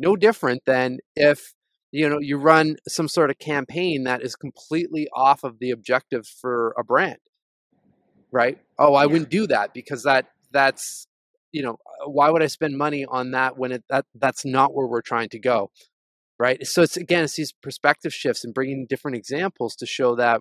no 0.00 0.16
different 0.16 0.62
than 0.64 0.98
if 1.14 1.52
you 1.92 2.08
know 2.08 2.18
you 2.20 2.38
run 2.38 2.76
some 2.88 3.06
sort 3.06 3.30
of 3.30 3.38
campaign 3.38 4.04
that 4.04 4.22
is 4.22 4.34
completely 4.34 5.06
off 5.14 5.44
of 5.44 5.58
the 5.60 5.70
objective 5.70 6.26
for 6.26 6.74
a 6.78 6.82
brand. 6.82 7.18
Right? 8.32 8.58
Oh 8.78 8.94
i 8.94 9.02
yeah. 9.02 9.06
wouldn't 9.06 9.30
do 9.30 9.46
that 9.48 9.74
because 9.74 10.04
that 10.04 10.26
that's 10.52 11.06
you 11.52 11.62
know 11.62 11.72
uh, 11.74 12.08
why 12.08 12.30
would 12.30 12.42
i 12.42 12.46
spend 12.46 12.78
money 12.78 13.04
on 13.04 13.32
that 13.32 13.58
when 13.58 13.72
it 13.72 13.84
that 13.90 14.06
that's 14.14 14.44
not 14.44 14.74
where 14.74 14.86
we're 14.86 15.02
trying 15.02 15.28
to 15.30 15.38
go? 15.38 15.70
Right? 16.38 16.66
So 16.66 16.82
it's 16.82 16.96
again 16.96 17.24
it's 17.24 17.36
these 17.36 17.52
perspective 17.52 18.14
shifts 18.14 18.44
and 18.44 18.54
bringing 18.54 18.86
different 18.88 19.16
examples 19.16 19.76
to 19.76 19.86
show 19.86 20.16
that 20.16 20.40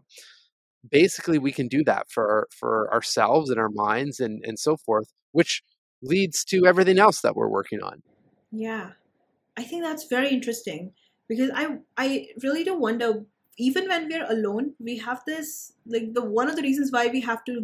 basically 0.89 1.37
we 1.37 1.51
can 1.51 1.67
do 1.67 1.83
that 1.83 2.05
for 2.09 2.47
for 2.57 2.91
ourselves 2.93 3.49
and 3.49 3.59
our 3.59 3.69
minds 3.69 4.19
and 4.21 4.41
and 4.45 4.57
so 4.57 4.77
forth 4.77 5.11
which 5.31 5.61
leads 6.01 6.45
to 6.45 6.65
everything 6.65 6.97
else 6.97 7.19
that 7.21 7.35
we're 7.35 7.49
working 7.49 7.81
on. 7.81 8.01
Yeah 8.51 8.91
I 9.59 9.63
think 9.63 9.83
that's 9.83 10.05
very 10.05 10.29
interesting 10.29 10.93
because 11.27 11.51
I 11.53 11.77
I 11.97 12.27
really 12.41 12.63
do 12.63 12.75
wonder 12.77 13.25
even 13.57 13.89
when 13.89 14.07
we're 14.07 14.29
alone 14.31 14.73
we 14.79 14.97
have 14.97 15.23
this 15.25 15.73
like 15.85 16.13
the 16.13 16.23
one 16.23 16.49
of 16.49 16.55
the 16.55 16.61
reasons 16.61 16.91
why 16.91 17.07
we 17.07 17.21
have 17.21 17.43
to 17.49 17.55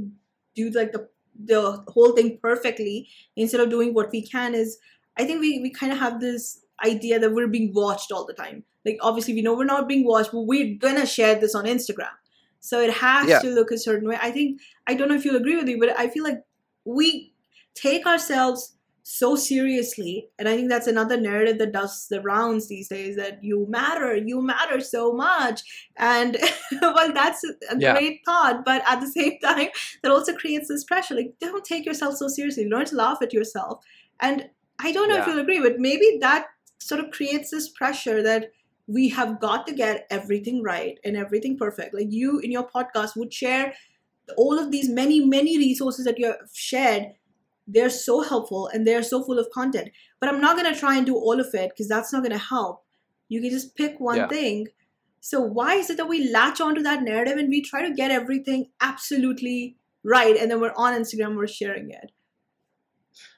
do 0.55 0.69
like 0.71 0.91
the 0.91 1.07
the 1.53 1.61
whole 1.87 2.11
thing 2.17 2.37
perfectly 2.41 3.07
instead 3.35 3.61
of 3.61 3.69
doing 3.69 3.93
what 3.93 4.11
we 4.11 4.21
can 4.21 4.53
is 4.55 4.77
I 5.17 5.25
think 5.25 5.41
we 5.41 5.59
we 5.59 5.69
kind 5.69 5.93
of 5.93 5.99
have 5.99 6.19
this 6.19 6.61
idea 6.85 7.19
that 7.19 7.33
we're 7.33 7.47
being 7.47 7.73
watched 7.73 8.11
all 8.11 8.25
the 8.25 8.33
time. 8.33 8.63
Like 8.85 8.97
obviously 9.01 9.33
we 9.33 9.41
know 9.41 9.55
we're 9.55 9.73
not 9.73 9.87
being 9.87 10.05
watched, 10.05 10.31
but 10.33 10.41
we're 10.41 10.75
gonna 10.75 11.05
share 11.05 11.35
this 11.35 11.55
on 11.55 11.65
Instagram. 11.65 12.15
So 12.59 12.81
it 12.81 12.93
has 12.93 13.29
yeah. 13.29 13.39
to 13.39 13.49
look 13.49 13.71
a 13.71 13.77
certain 13.77 14.09
way. 14.09 14.17
I 14.21 14.31
think 14.31 14.61
I 14.87 14.95
don't 14.95 15.07
know 15.07 15.15
if 15.15 15.23
you'll 15.23 15.43
agree 15.43 15.55
with 15.55 15.65
me, 15.65 15.75
but 15.75 15.97
I 15.97 16.09
feel 16.09 16.23
like 16.23 16.43
we 16.83 17.33
take 17.73 18.05
ourselves 18.05 18.73
so 19.07 19.35
seriously 19.35 20.27
and 20.39 20.49
i 20.49 20.55
think 20.55 20.67
that's 20.67 20.87
another 20.87 21.15
narrative 21.15 21.59
that 21.59 21.71
does 21.71 22.07
the 22.09 22.19
rounds 22.21 22.67
these 22.67 22.87
days 22.87 23.15
that 23.15 23.37
you 23.43 23.67
matter 23.69 24.15
you 24.15 24.41
matter 24.41 24.79
so 24.79 25.13
much 25.13 25.61
and 25.97 26.37
well 26.81 27.13
that's 27.13 27.43
a 27.43 27.77
yeah. 27.77 27.93
great 27.93 28.21
thought 28.25 28.65
but 28.65 28.81
at 28.87 28.99
the 28.99 29.07
same 29.17 29.37
time 29.43 29.67
that 30.01 30.11
also 30.11 30.35
creates 30.35 30.69
this 30.69 30.83
pressure 30.83 31.13
like 31.13 31.35
don't 31.39 31.63
take 31.63 31.85
yourself 31.85 32.15
so 32.15 32.27
seriously 32.27 32.67
learn 32.67 32.83
to 32.83 32.95
laugh 32.95 33.19
at 33.21 33.31
yourself 33.31 33.79
and 34.21 34.49
i 34.79 34.91
don't 34.91 35.07
know 35.07 35.17
yeah. 35.17 35.21
if 35.21 35.27
you'll 35.27 35.39
agree 35.39 35.61
but 35.61 35.77
maybe 35.77 36.17
that 36.19 36.47
sort 36.79 36.99
of 36.99 37.11
creates 37.11 37.51
this 37.51 37.69
pressure 37.69 38.23
that 38.23 38.49
we 38.87 39.07
have 39.07 39.39
got 39.39 39.67
to 39.67 39.73
get 39.73 40.07
everything 40.09 40.63
right 40.63 40.97
and 41.03 41.15
everything 41.15 41.55
perfect 41.55 41.93
like 41.93 42.07
you 42.09 42.39
in 42.39 42.51
your 42.51 42.67
podcast 42.67 43.15
would 43.15 43.31
share 43.31 43.71
all 44.35 44.57
of 44.57 44.71
these 44.71 44.89
many 44.89 45.23
many 45.23 45.59
resources 45.59 46.05
that 46.05 46.17
you 46.17 46.25
have 46.25 46.37
shared 46.53 47.11
they're 47.67 47.89
so 47.89 48.21
helpful 48.21 48.67
and 48.67 48.85
they're 48.85 49.03
so 49.03 49.23
full 49.23 49.39
of 49.39 49.49
content. 49.51 49.89
But 50.19 50.29
i'm 50.29 50.41
not 50.41 50.57
going 50.57 50.71
to 50.73 50.79
try 50.79 50.95
and 50.97 51.05
do 51.05 51.15
all 51.15 51.39
of 51.39 51.47
it 51.53 51.69
because 51.69 51.87
that's 51.87 52.13
not 52.13 52.21
going 52.23 52.31
to 52.31 52.37
help. 52.37 52.83
You 53.29 53.41
can 53.41 53.49
just 53.49 53.75
pick 53.75 53.99
one 53.99 54.17
Yeah. 54.17 54.27
thing. 54.27 54.67
So 55.19 55.41
why 55.41 55.75
is 55.75 55.89
it 55.89 55.97
that 55.97 56.07
we 56.07 56.29
latch 56.29 56.61
onto 56.61 56.83
that 56.83 57.01
narrative 57.01 57.37
and 57.37 57.49
we 57.49 57.61
try 57.61 57.87
to 57.87 57.93
get 57.93 58.11
everything 58.11 58.67
absolutely 58.81 59.77
right 60.03 60.37
and 60.37 60.51
then 60.51 60.61
we're 60.61 60.73
on 60.77 60.93
instagram 60.93 61.35
we're 61.35 61.47
sharing 61.47 61.89
it? 61.89 62.11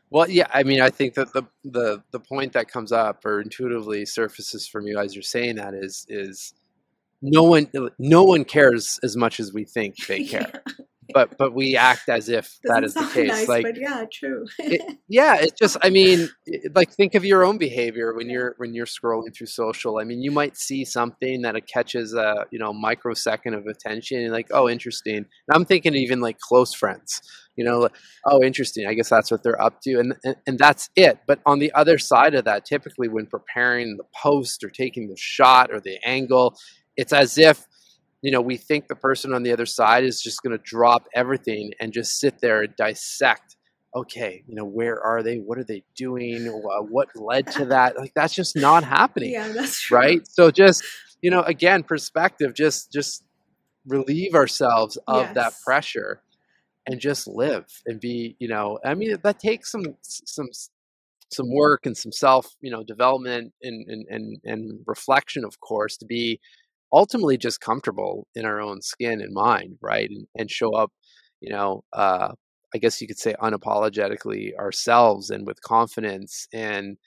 Well, 0.09 0.29
yeah, 0.29 0.47
I 0.53 0.63
mean, 0.63 0.79
I 0.81 0.89
think 0.89 1.15
that 1.15 1.33
the 1.33 1.43
the 1.63 2.01
the 2.11 2.19
point 2.19 2.53
that 2.53 2.69
comes 2.69 2.91
up 2.91 3.25
or 3.25 3.41
intuitively 3.41 4.05
surfaces 4.05 4.65
for 4.67 4.81
me 4.81 4.95
as 4.95 5.15
you're 5.15 5.21
saying 5.21 5.55
that 5.57 5.73
is 5.73 6.05
is 6.07 6.53
no 7.21 7.43
one 7.43 7.69
no 7.99 8.23
one 8.23 8.45
cares 8.45 8.99
as 9.03 9.17
much 9.17 9.39
as 9.39 9.51
we 9.53 9.65
think 9.65 9.97
they 10.07 10.23
care, 10.33 10.63
but 11.13 11.37
but 11.37 11.53
we 11.53 11.75
act 11.75 12.09
as 12.09 12.29
if 12.29 12.57
that 12.63 12.81
Doesn't 12.81 12.83
is 12.83 12.93
the 12.93 13.13
case. 13.13 13.29
nice, 13.29 13.47
like, 13.47 13.63
but 13.63 13.77
yeah, 13.79 14.05
true. 14.11 14.45
it, 14.59 14.97
yeah, 15.07 15.37
it's 15.39 15.57
just 15.59 15.77
I 15.81 15.89
mean, 15.89 16.29
it- 16.45 16.75
like 16.75 16.91
think 16.91 17.15
of 17.15 17.23
your 17.25 17.43
own 17.45 17.57
behavior 17.57 18.13
when 18.13 18.29
you're 18.29 18.55
when 18.57 18.73
you're 18.73 18.85
scrolling 18.85 19.35
through 19.35 19.47
social. 19.47 19.99
I 19.99 20.03
mean, 20.03 20.21
you 20.21 20.31
might 20.31 20.57
see 20.57 20.85
something 20.85 21.41
that 21.43 21.55
it 21.55 21.67
catches 21.67 22.13
a 22.13 22.45
you 22.51 22.59
know 22.59 22.73
microsecond 22.73 23.55
of 23.55 23.65
attention 23.67 24.21
and 24.21 24.31
like, 24.31 24.47
oh, 24.51 24.69
interesting. 24.69 25.15
And 25.17 25.25
I'm 25.53 25.65
thinking 25.65 25.95
even 25.95 26.19
like 26.21 26.39
close 26.39 26.73
friends. 26.73 27.21
You 27.55 27.63
know, 27.65 27.79
like, 27.79 27.95
oh, 28.23 28.43
interesting. 28.43 28.85
I 28.85 28.93
guess 28.93 29.09
that's 29.09 29.31
what 29.31 29.41
they're 29.41 29.59
up 29.59 29.81
to, 29.81 29.99
and, 29.99 30.13
and 30.23 30.35
and 30.45 30.59
that's 30.59 30.91
it. 30.95 31.17
But 31.25 31.39
on 31.43 31.57
the 31.57 31.71
other 31.73 31.97
side 31.97 32.35
of 32.35 32.45
that, 32.45 32.65
typically 32.65 33.07
when 33.07 33.25
preparing 33.25 33.97
the 33.97 34.03
post 34.15 34.63
or 34.63 34.69
taking 34.69 35.07
the 35.09 35.17
shot 35.17 35.71
or 35.71 35.79
the 35.79 35.97
angle, 36.05 36.55
it's 36.95 37.13
as 37.13 37.37
if 37.39 37.65
you 38.21 38.31
know 38.31 38.41
we 38.41 38.57
think 38.57 38.87
the 38.87 38.95
person 38.95 39.33
on 39.33 39.43
the 39.43 39.51
other 39.51 39.65
side 39.65 40.03
is 40.03 40.21
just 40.21 40.41
going 40.41 40.57
to 40.57 40.63
drop 40.63 41.07
everything 41.13 41.71
and 41.79 41.93
just 41.93 42.19
sit 42.19 42.39
there 42.41 42.61
and 42.63 42.75
dissect 42.75 43.57
okay, 43.95 44.43
you 44.47 44.55
know, 44.55 44.65
where 44.65 45.01
are 45.01 45.23
they? 45.23 45.37
What 45.37 45.57
are 45.57 45.63
they 45.63 45.83
doing? 45.95 46.45
What 46.45 47.09
led 47.15 47.47
to 47.53 47.65
that? 47.67 47.97
Like 47.97 48.13
that's 48.13 48.33
just 48.33 48.55
not 48.55 48.83
happening, 48.83 49.31
yeah, 49.31 49.49
that's 49.49 49.81
true. 49.81 49.97
right? 49.97 50.27
So 50.27 50.51
just, 50.51 50.83
you 51.21 51.31
know, 51.31 51.41
again, 51.41 51.83
perspective, 51.83 52.53
just 52.53 52.91
just 52.91 53.23
relieve 53.85 54.35
ourselves 54.35 54.97
of 55.07 55.33
that 55.35 55.53
pressure 55.65 56.21
and 56.85 56.99
just 56.99 57.27
live 57.27 57.65
and 57.85 57.99
be, 57.99 58.35
you 58.39 58.47
know, 58.47 58.79
I 58.85 58.93
mean 58.93 59.17
that 59.21 59.39
takes 59.39 59.71
some 59.71 59.83
some 60.01 60.47
some 61.31 61.53
work 61.53 61.85
and 61.85 61.97
some 61.97 62.11
self, 62.11 62.55
you 62.61 62.71
know, 62.71 62.83
development 62.83 63.53
and 63.63 63.89
and 63.89 64.05
and, 64.09 64.37
and 64.43 64.79
reflection, 64.85 65.43
of 65.43 65.59
course, 65.59 65.97
to 65.97 66.05
be 66.05 66.39
ultimately 66.93 67.37
just 67.37 67.61
comfortable 67.61 68.27
in 68.35 68.45
our 68.45 68.61
own 68.61 68.81
skin 68.81 69.21
and 69.21 69.33
mind, 69.33 69.77
right? 69.81 70.09
And, 70.09 70.27
and 70.35 70.49
show 70.51 70.75
up, 70.75 70.91
you 71.41 71.51
know, 71.51 71.83
uh, 71.93 72.29
I 72.73 72.77
guess 72.79 73.01
you 73.01 73.07
could 73.07 73.19
say 73.19 73.35
unapologetically 73.41 74.55
ourselves 74.57 75.29
and 75.29 75.47
with 75.47 75.61
confidence 75.61 76.47
and 76.53 76.97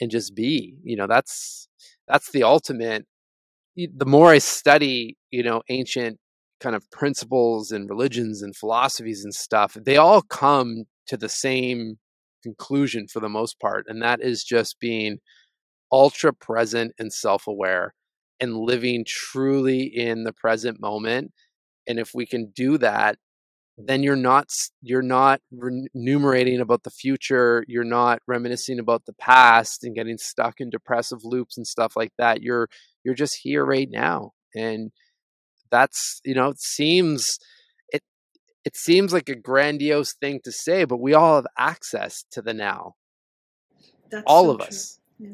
and 0.00 0.10
just 0.10 0.34
be, 0.34 0.76
you 0.84 0.96
know, 0.96 1.06
that's 1.06 1.68
that's 2.08 2.30
the 2.32 2.42
ultimate. 2.44 3.06
The 3.76 4.06
more 4.06 4.30
I 4.30 4.38
study, 4.38 5.16
you 5.30 5.42
know, 5.42 5.62
ancient 5.68 6.18
kind 6.60 6.74
of 6.76 6.90
principles 6.90 7.72
and 7.72 7.88
religions 7.90 8.42
and 8.42 8.56
philosophies 8.56 9.24
and 9.24 9.34
stuff, 9.34 9.74
they 9.74 9.96
all 9.96 10.22
come 10.22 10.84
to 11.08 11.16
the 11.16 11.28
same 11.28 11.98
conclusion 12.42 13.06
for 13.08 13.20
the 13.20 13.28
most 13.28 13.60
part, 13.60 13.86
and 13.88 14.02
that 14.02 14.20
is 14.22 14.44
just 14.44 14.80
being 14.80 15.18
ultra 15.92 16.32
present 16.34 16.92
and 16.98 17.12
self 17.12 17.46
aware 17.46 17.94
and 18.40 18.56
living 18.56 19.04
truly 19.06 19.82
in 19.82 20.24
the 20.24 20.32
present 20.32 20.80
moment. 20.80 21.32
And 21.88 21.98
if 21.98 22.12
we 22.14 22.26
can 22.26 22.52
do 22.54 22.78
that, 22.78 23.18
then 23.78 24.02
you're 24.02 24.16
not 24.16 24.50
you're 24.80 25.02
not 25.02 25.40
enumerating 25.94 26.60
about 26.60 26.82
the 26.82 26.90
future 26.90 27.64
you're 27.68 27.84
not 27.84 28.20
reminiscing 28.26 28.78
about 28.78 29.04
the 29.04 29.12
past 29.14 29.84
and 29.84 29.94
getting 29.94 30.16
stuck 30.16 30.60
in 30.60 30.70
depressive 30.70 31.24
loops 31.24 31.56
and 31.56 31.66
stuff 31.66 31.94
like 31.94 32.12
that 32.16 32.42
you're 32.42 32.68
you're 33.04 33.14
just 33.14 33.38
here 33.42 33.64
right 33.64 33.88
now 33.90 34.30
and 34.54 34.92
that's 35.70 36.20
you 36.24 36.34
know 36.34 36.48
it 36.48 36.60
seems 36.60 37.38
it 37.90 38.02
it 38.64 38.76
seems 38.76 39.12
like 39.12 39.28
a 39.28 39.34
grandiose 39.34 40.14
thing 40.14 40.40
to 40.42 40.50
say 40.52 40.84
but 40.84 41.00
we 41.00 41.12
all 41.12 41.36
have 41.36 41.46
access 41.58 42.24
to 42.30 42.40
the 42.40 42.54
now 42.54 42.94
That's 44.10 44.24
all 44.26 44.44
so 44.44 44.50
of 44.52 44.60
true. 44.60 44.66
us 44.66 45.00
Yeah. 45.18 45.28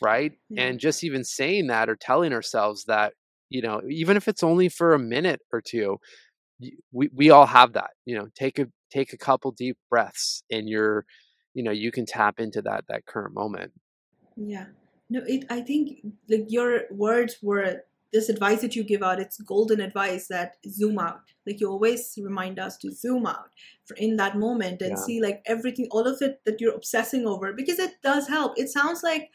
Right 0.00 0.32
Yeah. 0.50 0.64
and 0.64 0.80
just 0.80 1.04
even 1.04 1.24
saying 1.24 1.66
that 1.68 1.88
or 1.88 1.96
telling 1.96 2.32
ourselves 2.32 2.84
that 2.84 3.14
you 3.50 3.62
know 3.62 3.80
even 3.88 4.16
if 4.16 4.28
it's 4.28 4.42
only 4.42 4.68
for 4.68 4.94
a 4.94 4.98
minute 4.98 5.40
or 5.52 5.60
two 5.60 5.98
we, 6.92 7.08
we 7.14 7.30
all 7.30 7.46
have 7.46 7.72
that 7.74 7.90
you 8.04 8.16
know 8.16 8.28
take 8.34 8.58
a 8.58 8.66
take 8.90 9.12
a 9.12 9.18
couple 9.18 9.50
deep 9.52 9.76
breaths 9.90 10.42
and 10.50 10.68
you're 10.68 11.04
you 11.54 11.62
know 11.62 11.70
you 11.70 11.90
can 11.92 12.06
tap 12.06 12.40
into 12.40 12.62
that 12.62 12.84
that 12.88 13.06
current 13.06 13.34
moment 13.34 13.72
Yeah. 14.36 14.66
No, 15.10 15.20
it 15.26 15.44
I 15.50 15.60
think 15.62 16.00
like 16.28 16.46
your 16.48 16.82
words 16.90 17.36
were 17.42 17.82
this 18.12 18.28
advice 18.30 18.60
that 18.62 18.74
you 18.76 18.84
give 18.84 19.02
out, 19.02 19.20
it's 19.20 19.38
golden 19.40 19.80
advice 19.80 20.28
that 20.28 20.56
zoom 20.68 20.98
out. 20.98 21.20
Like 21.46 21.60
you 21.60 21.68
always 21.70 22.14
remind 22.22 22.58
us 22.58 22.76
to 22.78 22.90
zoom 22.90 23.26
out 23.26 23.50
for 23.84 23.96
in 23.96 24.16
that 24.16 24.36
moment 24.36 24.80
and 24.82 24.92
Yeah. 24.92 24.96
see 24.96 25.20
like 25.20 25.42
everything, 25.46 25.88
all 25.90 26.06
of 26.06 26.20
it 26.22 26.40
that 26.44 26.60
you're 26.60 26.74
obsessing 26.74 27.26
over 27.26 27.52
because 27.52 27.78
it 27.78 27.94
does 28.02 28.28
help. 28.28 28.58
It 28.58 28.68
sounds 28.68 29.02
like 29.02 29.30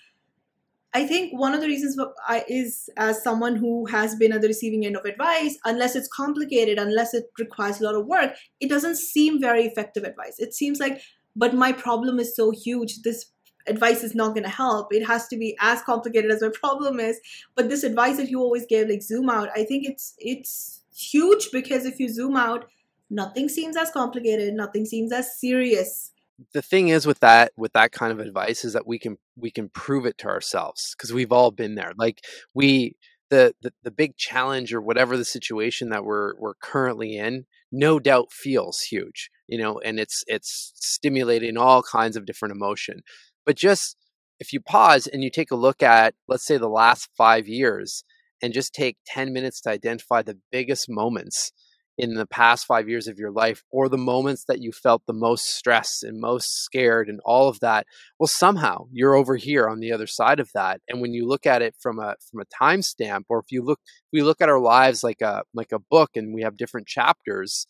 I 0.94 1.08
think 1.08 1.38
one 1.38 1.54
of 1.56 1.62
the 1.62 1.68
reasons 1.68 1.98
wh- 2.00 2.14
I 2.30 2.46
is 2.48 2.90
as 2.98 3.24
someone 3.24 3.56
who 3.56 3.86
has 3.88 4.16
been 4.16 4.32
at 4.32 4.42
the 4.42 4.48
receiving 4.48 4.86
end 4.86 4.96
of 4.96 5.06
advice, 5.06 5.58
unless 5.66 5.96
it's 5.96 6.08
complicated, 6.08 6.78
unless 6.78 7.14
it 7.14 7.26
requires 7.40 7.82
a 7.82 7.84
lot 7.84 7.96
of 7.96 8.06
work, 8.06 8.36
it 8.60 8.70
doesn't 8.70 8.98
seem 8.98 9.42
very 9.42 9.66
effective 9.66 10.04
advice. 10.04 10.36
It 10.38 10.54
seems 10.54 10.80
like, 10.80 11.02
but 11.36 11.56
my 11.56 11.72
problem 11.72 12.20
is 12.20 12.36
so 12.36 12.52
huge. 12.52 13.02
This 13.02 13.26
advice 13.68 14.04
is 14.04 14.14
not 14.14 14.34
going 14.36 14.44
to 14.44 14.50
help. 14.50 14.94
It 14.94 15.06
has 15.08 15.28
to 15.30 15.38
be 15.38 15.58
as 15.60 15.82
complicated 15.82 16.30
as 16.30 16.42
my 16.42 16.50
problem 16.54 17.00
is. 17.00 17.20
But 17.56 17.70
this 17.70 17.84
advice 17.84 18.18
that 18.18 18.30
you 18.30 18.40
always 18.40 18.66
give, 18.68 18.90
like 18.90 19.02
zoom 19.02 19.30
out, 19.30 19.50
I 19.56 19.64
think 19.64 19.86
it's 19.88 20.14
it's 20.20 20.82
huge 20.96 21.50
because 21.52 21.86
if 21.86 22.00
you 22.00 22.08
zoom 22.08 22.36
out, 22.38 22.66
nothing 23.10 23.50
seems 23.50 23.78
as 23.78 23.90
complicated, 23.90 24.54
nothing 24.54 24.86
seems 24.86 25.12
as 25.12 25.40
serious. 25.40 26.12
The 26.54 26.62
thing 26.62 26.90
is 26.90 27.06
with 27.06 27.20
that 27.20 27.52
with 27.58 27.74
that 27.74 27.92
kind 27.92 28.12
of 28.12 28.20
advice 28.20 28.66
is 28.66 28.74
that 28.74 28.88
we 28.88 28.98
can 29.00 29.18
we 29.36 29.52
can 29.52 29.70
prove 29.70 30.06
it 30.06 30.18
to 30.20 30.28
ourselves 30.28 30.96
because 30.98 31.14
we've 31.14 31.32
all 31.32 31.52
been 31.52 31.76
there. 31.76 31.94
Like 31.98 32.22
we 32.54 32.96
the, 33.30 33.54
the 33.62 33.72
the 33.84 33.92
big 33.92 34.18
challenge 34.18 34.74
or 34.74 34.82
whatever 34.82 35.18
the 35.18 35.26
situation 35.26 35.90
that 35.90 36.06
we're 36.06 36.34
we're 36.40 36.56
currently 36.56 37.18
in 37.18 37.46
no 37.72 38.00
doubt 38.00 38.32
feels 38.32 38.82
huge 38.82 39.32
you 39.48 39.58
know 39.58 39.80
and 39.80 40.00
it's 40.00 40.24
it's 40.28 40.72
stimulating 40.76 41.58
all 41.58 41.84
kinds 41.84 42.16
of 42.18 42.26
different 42.26 42.56
emotion. 42.56 43.02
But 43.46 43.56
just 43.58 43.98
if 44.40 44.54
you 44.54 44.60
pause 44.60 45.08
and 45.08 45.24
you 45.24 45.30
take 45.30 45.52
a 45.52 45.56
look 45.56 45.84
at 45.84 46.16
let's 46.28 46.46
say 46.46 46.58
the 46.58 46.68
last 46.70 47.10
5 47.18 47.48
years 47.48 48.04
and 48.42 48.54
just 48.54 48.74
take 48.74 48.98
10 49.08 49.32
minutes 49.32 49.62
to 49.62 49.70
identify 49.70 50.22
the 50.22 50.38
biggest 50.52 50.88
moments 50.90 51.52
in 51.98 52.16
the 52.16 52.26
past 52.26 52.66
five 52.66 52.90
years 52.90 53.08
of 53.08 53.20
your 53.20 53.32
life 53.32 53.64
or 53.70 53.88
the 53.88 53.98
moments 53.98 54.46
that 54.48 54.62
you 54.62 54.72
felt 54.72 55.04
the 55.06 55.14
most 55.14 55.46
stressed 55.46 56.04
and 56.04 56.20
most 56.20 56.64
scared 56.64 57.08
and 57.08 57.20
all 57.24 57.48
of 57.48 57.60
that 57.60 57.86
well 58.18 58.28
somehow 58.28 58.86
you're 58.92 59.16
over 59.16 59.36
here 59.36 59.70
on 59.70 59.80
the 59.80 59.92
other 59.92 60.08
side 60.08 60.40
of 60.40 60.50
that. 60.54 60.82
And 60.88 61.02
when 61.02 61.14
you 61.14 61.28
look 61.28 61.46
at 61.46 61.62
it 61.62 61.76
from 61.80 62.00
a 62.00 62.16
from 62.30 62.42
a 62.42 62.46
time 62.46 62.82
stamp 62.82 63.28
or 63.30 63.40
if 63.40 63.52
you 63.52 63.64
look 63.64 63.80
we 64.12 64.24
look 64.24 64.42
at 64.42 64.50
our 64.50 64.60
lives 64.60 65.04
like 65.04 65.22
a 65.22 65.44
like 65.54 65.72
a 65.72 65.80
book 65.80 66.12
and 66.16 66.34
we 66.34 66.42
have 66.42 66.58
different 66.58 66.88
chapters 66.88 67.68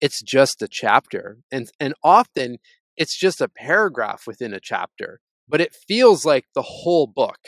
it's 0.00 0.20
just 0.20 0.60
a 0.62 0.68
chapter. 0.68 1.38
And 1.50 1.68
and 1.80 1.94
often 2.02 2.58
it's 2.96 3.18
just 3.18 3.40
a 3.40 3.48
paragraph 3.48 4.24
within 4.26 4.54
a 4.54 4.60
chapter 4.60 5.20
but 5.48 5.60
it 5.60 5.74
feels 5.86 6.24
like 6.24 6.46
the 6.54 6.62
whole 6.62 7.06
book 7.06 7.38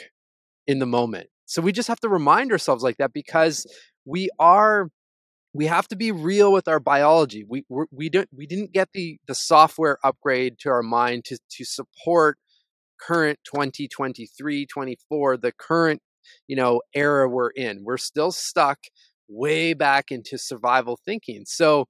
in 0.67 0.79
the 0.79 0.85
moment. 0.85 1.29
So 1.45 1.61
we 1.61 1.71
just 1.71 1.87
have 1.87 1.99
to 2.01 2.09
remind 2.09 2.51
ourselves 2.51 2.83
like 2.83 2.97
that 2.97 3.11
because 3.11 3.65
we 4.05 4.29
are 4.39 4.89
we 5.53 5.65
have 5.65 5.87
to 5.87 5.95
be 5.95 6.11
real 6.11 6.51
with 6.51 6.67
our 6.67 6.79
biology. 6.79 7.43
We 7.47 7.65
we're, 7.69 7.85
we 7.91 8.09
don't 8.09 8.29
we 8.35 8.45
didn't 8.45 8.71
get 8.71 8.89
the 8.93 9.19
the 9.27 9.35
software 9.35 9.97
upgrade 10.03 10.59
to 10.59 10.69
our 10.69 10.83
mind 10.83 11.25
to 11.25 11.37
to 11.51 11.65
support 11.65 12.37
current 12.99 13.39
2023 13.45 14.65
24 14.65 15.37
the 15.37 15.53
current 15.53 16.01
you 16.47 16.55
know 16.55 16.81
era 16.93 17.27
we're 17.27 17.49
in. 17.49 17.83
We're 17.83 17.97
still 17.97 18.31
stuck 18.31 18.79
way 19.27 19.73
back 19.73 20.11
into 20.11 20.37
survival 20.37 20.99
thinking. 21.05 21.43
So, 21.45 21.87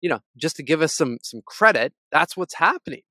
you 0.00 0.08
know, 0.08 0.20
just 0.36 0.56
to 0.56 0.62
give 0.62 0.82
us 0.82 0.94
some 0.94 1.18
some 1.22 1.40
credit, 1.44 1.92
that's 2.10 2.36
what's 2.36 2.54
happening. 2.54 3.02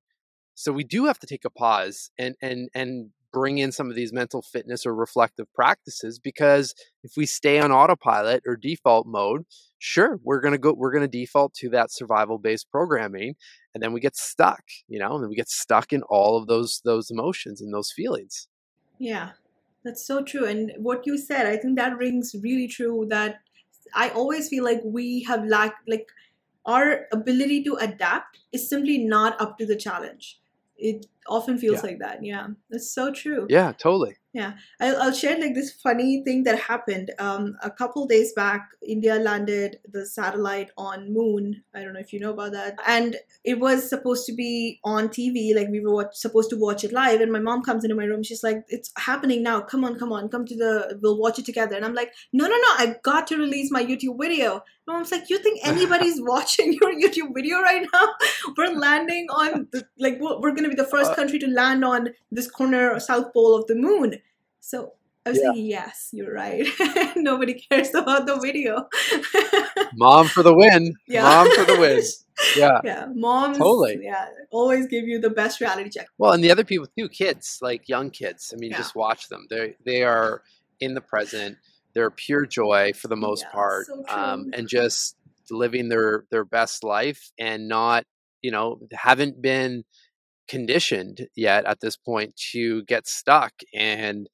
So 0.54 0.72
we 0.72 0.84
do 0.84 1.06
have 1.06 1.18
to 1.20 1.26
take 1.26 1.44
a 1.44 1.50
pause 1.50 2.10
and 2.18 2.34
and 2.42 2.68
and 2.74 3.10
bring 3.32 3.58
in 3.58 3.72
some 3.72 3.88
of 3.88 3.96
these 3.96 4.12
mental 4.12 4.42
fitness 4.42 4.84
or 4.84 4.94
reflective 4.94 5.46
practices 5.54 6.18
because 6.18 6.74
if 7.02 7.12
we 7.16 7.24
stay 7.24 7.58
on 7.58 7.72
autopilot 7.72 8.42
or 8.46 8.56
default 8.56 9.06
mode, 9.06 9.44
sure, 9.82 10.20
we're 10.22 10.40
going 10.40 10.52
to 10.52 10.58
go 10.58 10.72
we're 10.72 10.92
going 10.92 11.02
to 11.02 11.08
default 11.08 11.52
to 11.54 11.68
that 11.70 11.92
survival 11.92 12.38
based 12.38 12.70
programming 12.70 13.34
and 13.74 13.82
then 13.82 13.92
we 13.92 14.00
get 14.00 14.16
stuck, 14.16 14.62
you 14.88 14.98
know, 14.98 15.14
and 15.14 15.22
then 15.22 15.28
we 15.28 15.36
get 15.36 15.48
stuck 15.48 15.92
in 15.92 16.02
all 16.04 16.36
of 16.36 16.46
those 16.46 16.80
those 16.84 17.10
emotions 17.10 17.60
and 17.60 17.74
those 17.74 17.90
feelings. 17.90 18.48
Yeah, 18.98 19.30
that's 19.84 20.06
so 20.06 20.22
true. 20.22 20.46
And 20.46 20.72
what 20.76 21.06
you 21.06 21.18
said, 21.18 21.46
I 21.46 21.56
think 21.56 21.76
that 21.76 21.96
rings 21.96 22.36
really 22.40 22.68
true 22.68 23.06
that 23.10 23.40
I 23.94 24.10
always 24.10 24.48
feel 24.48 24.64
like 24.64 24.80
we 24.84 25.24
have 25.24 25.44
lacked, 25.44 25.88
like, 25.88 26.06
our 26.64 27.06
ability 27.12 27.64
to 27.64 27.74
adapt 27.74 28.38
is 28.52 28.68
simply 28.68 28.98
not 28.98 29.40
up 29.40 29.58
to 29.58 29.66
the 29.66 29.74
challenge. 29.74 30.38
It 30.76 31.06
often 31.28 31.58
feels 31.58 31.76
Yeah. 31.82 31.90
like 31.90 31.98
that. 32.00 32.24
Yeah, 32.24 32.46
that's 32.70 32.92
so 32.92 33.12
true. 33.12 33.46
Yeah, 33.48 33.72
totally. 33.72 34.16
Yeah, 34.34 34.54
I'll, 34.80 34.96
I'll 35.02 35.12
share 35.12 35.38
like 35.38 35.54
this 35.54 35.72
funny 35.72 36.22
thing 36.24 36.44
that 36.44 36.58
happened. 36.58 37.10
Um, 37.18 37.54
a 37.62 37.70
couple 37.70 38.06
days 38.06 38.32
back 38.32 38.66
india 38.94 39.16
landed 39.16 39.76
the 39.92 40.06
satellite 40.06 40.70
on 40.78 41.12
moon. 41.12 41.62
I 41.74 41.82
don't 41.82 41.92
know 41.92 42.00
if 42.00 42.14
you 42.14 42.18
know 42.20 42.30
about 42.30 42.52
that. 42.52 42.78
And 42.86 43.16
it 43.44 43.60
was 43.60 43.86
supposed 43.86 44.24
to 44.26 44.32
be 44.34 44.80
on 44.84 45.08
tv 45.08 45.54
like 45.54 45.68
we 45.68 45.80
were 45.80 45.92
watch, 45.92 46.14
supposed 46.14 46.48
to 46.48 46.56
watch 46.56 46.82
it 46.82 46.92
live 46.94 47.20
and 47.20 47.30
my 47.30 47.40
mom 47.40 47.62
comes 47.62 47.84
into 47.84 47.94
my 47.94 48.04
room. 48.04 48.22
She's 48.22 48.42
like 48.42 48.64
it's 48.68 48.90
happening 48.96 49.42
now. 49.42 49.60
Come 49.60 49.84
on 49.84 49.98
come 49.98 50.12
on. 50.12 50.30
Come 50.30 50.46
to 50.46 50.56
the 50.56 50.98
we'll 51.02 51.18
watch 51.18 51.38
it 51.38 51.44
together. 51.44 51.76
And 51.76 51.84
i'm 51.84 51.94
like 51.94 52.14
no 52.32 52.46
no 52.46 52.56
no. 52.56 52.68
I 52.78 52.96
got 53.02 53.26
to 53.26 53.36
release 53.36 53.70
my 53.70 53.84
youtube 53.84 54.16
video. 54.18 54.62
My 54.86 54.94
mom's 54.94 55.12
like 55.12 55.28
you 55.28 55.38
think 55.38 55.60
anybody's 55.62 56.20
watching 56.32 56.72
your 56.72 56.94
youtube 56.94 57.34
video 57.34 57.60
right 57.60 57.86
now? 57.92 58.08
We're 58.56 58.72
landing 58.74 59.26
on 59.28 59.68
the, 59.72 59.86
like 59.98 60.18
we're, 60.20 60.40
we're 60.40 60.54
gonna 60.54 60.70
be 60.70 60.74
the 60.74 60.86
first 60.86 61.11
Country 61.16 61.38
to 61.40 61.46
land 61.48 61.84
on 61.84 62.10
this 62.30 62.50
corner 62.50 62.98
south 63.00 63.32
pole 63.32 63.54
of 63.56 63.66
the 63.66 63.74
moon 63.74 64.16
so 64.60 64.92
I 65.24 65.30
was 65.30 65.38
Yeah. 65.38 65.44
thinking, 65.52 65.66
yes, 65.66 66.08
you're 66.12 66.32
right. 66.34 66.66
Nobody 67.16 67.54
cares 67.54 67.94
about 67.94 68.26
the 68.26 68.38
video. 68.40 68.88
Mom 69.94 70.26
for 70.26 70.42
the 70.42 70.54
win. 70.54 70.94
yeah. 71.06 71.22
Mom 71.22 71.50
for 71.52 71.64
the 71.64 71.78
win. 71.78 72.02
Yeah. 72.56 72.80
yeah, 72.82 73.06
moms. 73.14 73.58
Totally. 73.58 74.00
Yeah, 74.02 74.26
always 74.50 74.88
give 74.88 75.04
you 75.06 75.20
the 75.20 75.30
best 75.30 75.60
reality 75.60 75.90
check. 75.90 76.08
Well, 76.18 76.32
and 76.32 76.42
the 76.42 76.50
other 76.50 76.64
people 76.64 76.88
too, 76.98 77.08
kids, 77.08 77.58
like 77.62 77.88
young 77.88 78.10
kids. 78.10 78.52
I 78.52 78.56
mean, 78.58 78.72
Yeah. 78.72 78.78
just 78.78 78.96
watch 78.96 79.28
them. 79.28 79.46
They 79.48 79.76
they 79.84 80.02
are 80.02 80.42
in 80.80 80.94
the 80.94 81.00
present. 81.02 81.58
They're 81.94 82.10
pure 82.10 82.44
joy 82.46 82.94
for 82.94 83.06
the 83.08 83.16
most 83.16 83.42
Yeah, 83.42 83.50
part, 83.52 83.86
so 83.86 84.02
um, 84.08 84.50
and 84.54 84.66
just 84.66 85.14
living 85.50 85.88
their 85.88 86.24
their 86.30 86.44
best 86.44 86.82
life, 86.82 87.30
and 87.38 87.68
not 87.68 88.06
you 88.40 88.50
know 88.50 88.80
haven't 88.92 89.40
been 89.40 89.84
conditioned 90.48 91.28
yet 91.34 91.64
at 91.64 91.80
this 91.80 91.96
point 91.96 92.34
to 92.52 92.82
get 92.84 93.06
stuck 93.06 93.52
and 93.74 94.28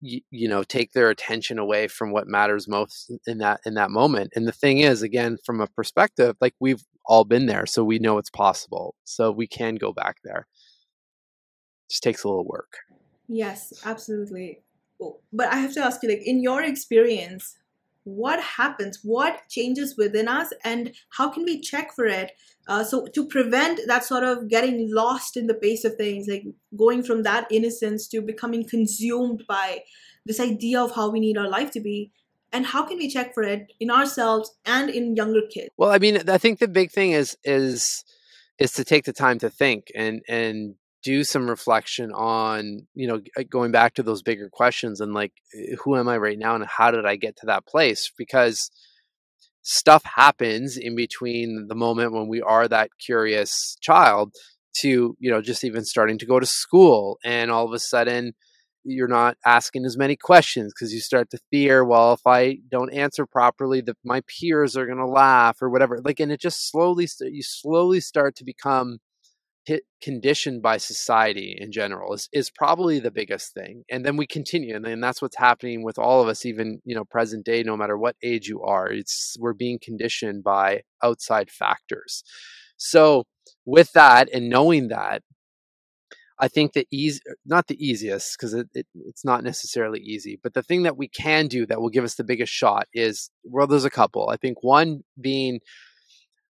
you, 0.00 0.20
you 0.30 0.48
know 0.48 0.62
take 0.62 0.92
their 0.92 1.10
attention 1.10 1.58
away 1.58 1.88
from 1.88 2.12
what 2.12 2.26
matters 2.26 2.68
most 2.68 3.12
in 3.26 3.38
that 3.38 3.60
in 3.64 3.74
that 3.74 3.90
moment. 3.90 4.32
And 4.34 4.46
the 4.46 4.52
thing 4.52 4.78
is 4.78 5.02
again 5.02 5.38
from 5.44 5.60
a 5.60 5.66
perspective 5.66 6.36
like 6.40 6.54
we've 6.60 6.84
all 7.06 7.24
been 7.24 7.46
there 7.46 7.66
so 7.66 7.82
we 7.82 7.98
know 7.98 8.18
it's 8.18 8.30
possible 8.30 8.94
so 9.04 9.30
we 9.30 9.46
can 9.46 9.76
go 9.76 9.92
back 9.92 10.16
there. 10.22 10.46
Just 11.88 12.02
takes 12.02 12.24
a 12.24 12.28
little 12.28 12.46
work. 12.46 12.76
Yes, 13.30 13.72
absolutely. 13.84 14.60
But 15.32 15.52
I 15.52 15.56
have 15.56 15.72
to 15.74 15.80
ask 15.80 16.02
you, 16.02 16.08
like, 16.08 16.22
in 16.26 16.42
your 16.42 16.62
experience, 16.62 17.56
what 18.04 18.40
happens? 18.40 19.00
What 19.02 19.42
changes 19.48 19.94
within 19.96 20.28
us, 20.28 20.52
and 20.64 20.92
how 21.10 21.28
can 21.30 21.44
we 21.44 21.60
check 21.60 21.92
for 21.94 22.06
it? 22.06 22.32
Uh, 22.68 22.84
so 22.84 23.06
to 23.06 23.26
prevent 23.26 23.80
that 23.86 24.04
sort 24.04 24.24
of 24.24 24.48
getting 24.48 24.88
lost 24.92 25.36
in 25.36 25.46
the 25.46 25.54
pace 25.54 25.84
of 25.84 25.96
things, 25.96 26.26
like 26.28 26.44
going 26.76 27.02
from 27.02 27.22
that 27.24 27.46
innocence 27.50 28.06
to 28.08 28.20
becoming 28.20 28.66
consumed 28.66 29.44
by 29.48 29.80
this 30.26 30.40
idea 30.40 30.80
of 30.80 30.94
how 30.94 31.10
we 31.10 31.20
need 31.20 31.38
our 31.38 31.48
life 31.48 31.70
to 31.72 31.80
be, 31.80 32.12
and 32.52 32.66
how 32.66 32.82
can 32.84 32.98
we 32.98 33.08
check 33.08 33.34
for 33.34 33.42
it 33.42 33.72
in 33.80 33.90
ourselves 33.90 34.52
and 34.64 34.90
in 34.90 35.16
younger 35.16 35.42
kids? 35.52 35.70
well 35.76 35.90
i 35.90 35.98
mean 35.98 36.28
i 36.28 36.38
think 36.38 36.58
the 36.58 36.68
big 36.68 36.90
thing 36.90 37.12
is 37.12 37.36
is 37.44 38.04
is 38.58 38.72
to 38.72 38.84
take 38.84 39.04
the 39.04 39.12
time 39.12 39.38
to 39.38 39.50
think 39.50 39.90
and 39.94 40.22
and 40.28 40.74
do 41.02 41.24
some 41.24 41.48
reflection 41.48 42.12
on 42.12 42.86
you 42.94 43.06
know 43.06 43.20
going 43.48 43.72
back 43.72 43.94
to 43.94 44.02
those 44.02 44.22
bigger 44.22 44.50
questions 44.52 45.00
and 45.00 45.14
like 45.14 45.32
eh, 45.54 45.74
who 45.82 45.96
am 45.96 46.08
i 46.08 46.16
right 46.16 46.38
now 46.38 46.54
and 46.54 46.66
how 46.66 46.90
did 46.90 47.06
i 47.06 47.16
get 47.16 47.36
to 47.36 47.46
that 47.46 47.66
place? 47.66 48.10
Because 48.16 48.70
stuff 49.62 50.02
happens 50.04 50.76
in 50.76 50.96
between 50.96 51.66
the 51.68 51.74
moment 51.74 52.12
when 52.12 52.28
we 52.28 52.40
are 52.40 52.66
that 52.66 52.90
curious 53.04 53.76
child 53.80 54.34
to 54.72 55.16
you 55.18 55.30
know 55.30 55.42
just 55.42 55.64
even 55.64 55.84
starting 55.84 56.18
to 56.18 56.26
go 56.26 56.40
to 56.40 56.46
school 56.46 57.18
and 57.24 57.50
all 57.50 57.66
of 57.66 57.72
a 57.72 57.78
sudden 57.78 58.32
you're 58.82 59.08
not 59.08 59.36
asking 59.44 59.84
as 59.84 59.98
many 59.98 60.16
questions 60.16 60.72
because 60.72 60.92
you 60.92 61.00
start 61.00 61.28
to 61.28 61.38
fear 61.50 61.84
well 61.84 62.14
if 62.14 62.26
i 62.26 62.56
don't 62.70 62.94
answer 62.94 63.26
properly 63.26 63.80
that 63.80 63.96
my 64.04 64.22
peers 64.22 64.76
are 64.76 64.86
going 64.86 64.98
to 64.98 65.06
laugh 65.06 65.60
or 65.60 65.68
whatever 65.68 66.00
like 66.04 66.20
and 66.20 66.32
it 66.32 66.40
just 66.40 66.70
slowly 66.70 67.06
you 67.20 67.42
slowly 67.42 68.00
start 68.00 68.34
to 68.36 68.44
become 68.44 68.98
conditioned 70.02 70.62
by 70.62 70.78
society 70.78 71.56
in 71.58 71.70
general 71.70 72.14
is, 72.14 72.28
is 72.32 72.50
probably 72.50 72.98
the 72.98 73.10
biggest 73.10 73.52
thing 73.52 73.84
and 73.90 74.04
then 74.04 74.16
we 74.16 74.26
continue 74.26 74.74
and 74.74 74.84
then 74.84 75.00
that's 75.00 75.20
what's 75.20 75.36
happening 75.36 75.84
with 75.84 75.98
all 75.98 76.22
of 76.22 76.28
us 76.28 76.46
even 76.46 76.80
you 76.84 76.94
know 76.94 77.04
present 77.04 77.44
day 77.44 77.62
no 77.62 77.76
matter 77.76 77.96
what 77.96 78.16
age 78.22 78.48
you 78.48 78.62
are 78.62 78.90
it's 78.90 79.36
we're 79.38 79.52
being 79.52 79.78
conditioned 79.82 80.42
by 80.42 80.80
outside 81.02 81.50
factors. 81.50 82.22
So 82.76 83.24
with 83.66 83.92
that 83.92 84.28
and 84.32 84.48
knowing 84.48 84.88
that 84.88 85.22
i 86.38 86.48
think 86.48 86.72
the 86.72 86.86
easy 86.90 87.20
er, 87.28 87.36
not 87.44 87.66
the 87.66 87.76
easiest 87.84 88.36
because 88.38 88.54
it, 88.54 88.66
it, 88.72 88.86
it's 89.06 89.24
not 89.24 89.44
necessarily 89.44 90.00
easy 90.00 90.38
but 90.42 90.54
the 90.54 90.62
thing 90.62 90.82
that 90.84 90.96
we 90.96 91.06
can 91.06 91.46
do 91.46 91.66
that 91.66 91.80
will 91.80 91.90
give 91.90 92.04
us 92.04 92.14
the 92.14 92.24
biggest 92.24 92.52
shot 92.52 92.86
is 92.94 93.30
well 93.44 93.66
there's 93.66 93.84
a 93.84 93.90
couple. 93.90 94.30
I 94.30 94.36
think 94.36 94.62
one 94.62 95.02
being 95.20 95.60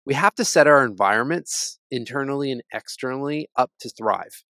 we 0.08 0.14
have 0.14 0.34
to 0.34 0.44
set 0.44 0.66
our 0.66 0.86
environments 0.86 1.78
internally 1.90 2.50
and 2.50 2.62
externally 2.72 3.46
up 3.56 3.70
to 3.78 3.90
thrive. 3.90 4.42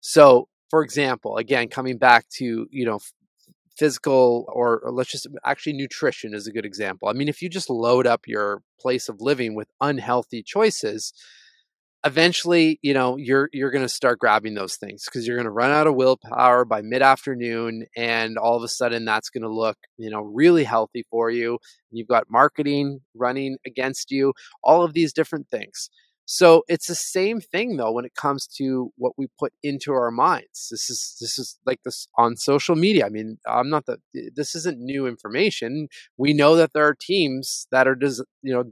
So, 0.00 0.48
for 0.68 0.82
example, 0.82 1.36
again, 1.36 1.68
coming 1.68 1.96
back 1.96 2.26
to, 2.38 2.66
you 2.72 2.84
know, 2.84 2.98
physical 3.78 4.46
or, 4.48 4.80
or 4.80 4.90
let's 4.90 5.12
just 5.12 5.28
actually 5.44 5.74
nutrition 5.74 6.34
is 6.34 6.48
a 6.48 6.52
good 6.52 6.64
example. 6.64 7.08
I 7.08 7.12
mean, 7.12 7.28
if 7.28 7.40
you 7.40 7.48
just 7.48 7.70
load 7.70 8.04
up 8.04 8.22
your 8.26 8.62
place 8.80 9.08
of 9.08 9.20
living 9.20 9.54
with 9.54 9.68
unhealthy 9.80 10.42
choices, 10.42 11.12
eventually, 12.06 12.78
you 12.82 12.94
know, 12.94 13.16
you're 13.16 13.48
you're 13.52 13.70
going 13.70 13.84
to 13.84 13.88
start 13.88 14.18
grabbing 14.18 14.54
those 14.54 14.76
things 14.76 15.04
because 15.04 15.26
you're 15.26 15.36
going 15.36 15.44
to 15.46 15.50
run 15.50 15.70
out 15.70 15.86
of 15.86 15.94
willpower 15.94 16.64
by 16.64 16.80
mid-afternoon 16.82 17.86
and 17.96 18.38
all 18.38 18.56
of 18.56 18.62
a 18.62 18.68
sudden 18.68 19.04
that's 19.04 19.30
going 19.30 19.42
to 19.42 19.52
look, 19.52 19.76
you 19.98 20.10
know, 20.10 20.22
really 20.22 20.64
healthy 20.64 21.04
for 21.10 21.30
you. 21.30 21.58
You've 21.90 22.08
got 22.08 22.24
marketing 22.30 23.00
running 23.14 23.58
against 23.66 24.10
you, 24.10 24.32
all 24.62 24.82
of 24.82 24.94
these 24.94 25.12
different 25.12 25.48
things. 25.48 25.90
So 26.28 26.64
it's 26.66 26.88
the 26.88 26.96
same 26.96 27.40
thing 27.40 27.76
though 27.76 27.92
when 27.92 28.04
it 28.04 28.14
comes 28.16 28.48
to 28.58 28.92
what 28.96 29.12
we 29.16 29.28
put 29.38 29.52
into 29.62 29.92
our 29.92 30.10
minds. 30.10 30.68
This 30.70 30.90
is 30.90 31.16
this 31.20 31.38
is 31.38 31.58
like 31.64 31.80
this 31.84 32.08
on 32.18 32.36
social 32.36 32.74
media. 32.74 33.06
I 33.06 33.10
mean, 33.10 33.38
I'm 33.46 33.70
not 33.70 33.86
the 33.86 33.98
this 34.34 34.54
isn't 34.56 34.78
new 34.78 35.06
information. 35.06 35.88
We 36.16 36.32
know 36.32 36.56
that 36.56 36.72
there 36.72 36.86
are 36.86 36.96
teams 37.00 37.68
that 37.70 37.86
are 37.86 37.94
des- 37.94 38.24
you 38.42 38.52
know 38.52 38.64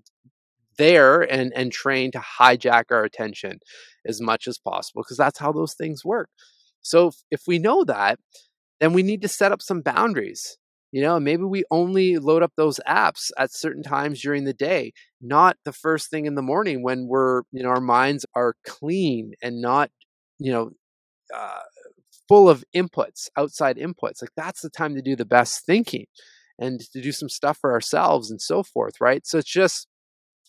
there 0.79 1.21
and 1.23 1.53
and 1.55 1.73
trained 1.73 2.15
to 2.15 2.21
hijack 2.41 2.85
our 2.91 3.05
attention 3.05 3.59
as 4.07 4.21
much 4.21 4.47
as 4.47 4.59
possible 4.59 5.03
because 5.03 5.17
that's 5.17 5.39
how 5.39 5.53
those 5.53 5.75
things 5.75 6.05
work. 6.05 6.29
So 6.83 7.09
if, 7.09 7.15
if 7.31 7.43
we 7.47 7.59
know 7.59 7.85
that, 7.85 8.19
then 8.81 8.93
we 8.93 9.03
need 9.03 9.23
to 9.23 9.29
set 9.29 9.53
up 9.53 9.63
some 9.63 9.81
boundaries. 9.81 10.59
You 10.93 11.03
know, 11.03 11.19
maybe 11.19 11.43
we 11.43 11.65
only 11.73 12.19
load 12.19 12.43
up 12.45 12.53
those 12.57 12.79
apps 12.87 13.31
at 13.37 13.53
certain 13.53 13.83
times 13.83 14.21
during 14.23 14.45
the 14.45 14.53
day, 14.55 14.93
not 15.21 15.57
the 15.65 15.73
first 15.73 16.09
thing 16.09 16.27
in 16.27 16.37
the 16.37 16.43
morning 16.43 16.85
when 16.85 17.09
we're, 17.09 17.43
you 17.51 17.65
know, 17.65 17.71
our 17.71 17.81
minds 17.81 18.25
are 18.37 18.55
clean 18.65 19.33
and 19.43 19.61
not, 19.61 19.91
you 20.39 20.53
know, 20.53 20.71
uh, 21.35 21.63
full 22.29 22.49
of 22.49 22.65
inputs, 22.75 23.29
outside 23.37 23.77
inputs. 23.77 24.23
Like 24.23 24.31
that's 24.37 24.61
the 24.61 24.71
time 24.71 24.95
to 24.95 25.03
do 25.03 25.17
the 25.17 25.25
best 25.25 25.67
thinking 25.67 26.07
and 26.59 26.81
to 26.81 27.01
do 27.01 27.13
some 27.13 27.29
stuff 27.29 27.59
for 27.61 27.73
ourselves 27.73 28.31
and 28.31 28.41
so 28.41 28.63
forth, 28.63 29.01
right? 29.01 29.27
So 29.27 29.39
it's 29.39 29.51
just 29.51 29.89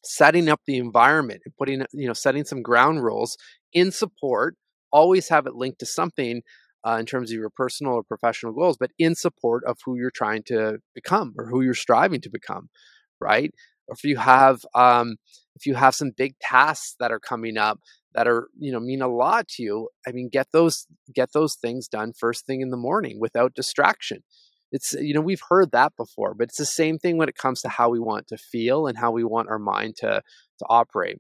setting 0.06 0.50
up 0.50 0.62
the 0.66 0.78
environment 0.78 1.42
and 1.46 1.56
putting, 1.58 1.86
you 1.94 2.08
know, 2.08 2.14
setting 2.14 2.46
some 2.46 2.62
ground 2.62 3.04
rules 3.04 3.38
in 3.74 3.92
support. 3.92 4.56
Always 4.92 5.30
have 5.30 5.46
it 5.48 5.56
linked 5.56 5.80
to 5.80 5.86
something 5.86 6.42
uh, 6.88 6.98
in 7.00 7.06
terms 7.06 7.32
of 7.32 7.38
your 7.38 7.50
personal 7.50 7.94
or 7.94 8.04
professional 8.04 8.54
goals, 8.54 8.78
but 8.80 8.92
in 9.00 9.16
support 9.16 9.64
of 9.66 9.78
who 9.84 9.98
you're 9.98 10.12
trying 10.12 10.44
to 10.44 10.78
become 10.94 11.34
or 11.38 11.48
who 11.48 11.62
you're 11.62 11.74
striving 11.74 12.22
to 12.22 12.30
become, 12.30 12.70
right? 13.20 13.52
Or 13.88 13.96
if 13.96 14.04
you 14.04 14.18
have, 14.18 14.62
um, 14.76 15.16
if 15.56 15.66
you 15.66 15.76
have 15.76 15.96
some 15.96 16.12
big 16.16 16.36
tasks 16.40 16.96
that 17.00 17.12
are 17.12 17.20
coming 17.20 17.58
up 17.58 17.80
that 18.14 18.28
are, 18.28 18.48
you 18.60 18.72
know, 18.72 18.80
mean 18.80 19.02
a 19.02 19.08
lot 19.08 19.48
to 19.48 19.64
you, 19.64 19.90
I 20.08 20.12
mean, 20.12 20.30
get 20.32 20.48
those 20.54 20.88
get 21.14 21.34
those 21.34 21.56
things 21.56 21.88
done 21.88 22.14
first 22.18 22.46
thing 22.46 22.62
in 22.62 22.70
the 22.70 22.78
morning 22.78 23.20
without 23.20 23.54
distraction. 23.56 24.24
It's 24.76 24.94
you 24.94 25.14
know 25.14 25.22
we've 25.22 25.42
heard 25.50 25.72
that 25.72 25.94
before, 25.98 26.34
but 26.36 26.50
it's 26.50 26.58
the 26.58 26.66
same 26.66 26.98
thing 27.00 27.18
when 27.18 27.30
it 27.30 27.38
comes 27.38 27.62
to 27.62 27.70
how 27.70 27.90
we 27.90 28.00
want 28.00 28.28
to 28.28 28.38
feel 28.38 28.88
and 28.88 28.98
how 28.98 29.12
we 29.12 29.24
want 29.24 29.50
our 29.50 29.60
mind 29.60 29.96
to 29.98 30.22
to 30.60 30.66
operate. 30.70 31.20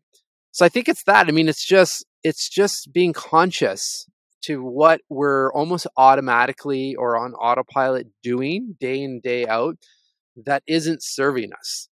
So 0.52 0.66
I 0.66 0.70
think 0.70 0.88
it's 0.88 1.04
that. 1.06 1.28
I 1.28 1.32
mean, 1.32 1.50
it's 1.50 1.66
just 1.66 2.06
it's 2.24 2.50
just 2.50 2.90
being 2.94 3.14
conscious 3.14 4.08
to 4.44 4.64
what 4.64 5.02
we're 5.10 5.52
almost 5.54 5.88
automatically 5.98 6.96
or 6.96 7.18
on 7.18 7.34
autopilot 7.34 8.08
doing 8.22 8.76
day 8.80 9.02
in 9.02 9.20
day 9.24 9.48
out 9.48 9.78
that 10.46 10.64
isn't 10.68 11.02
serving 11.02 11.52
us 11.54 11.90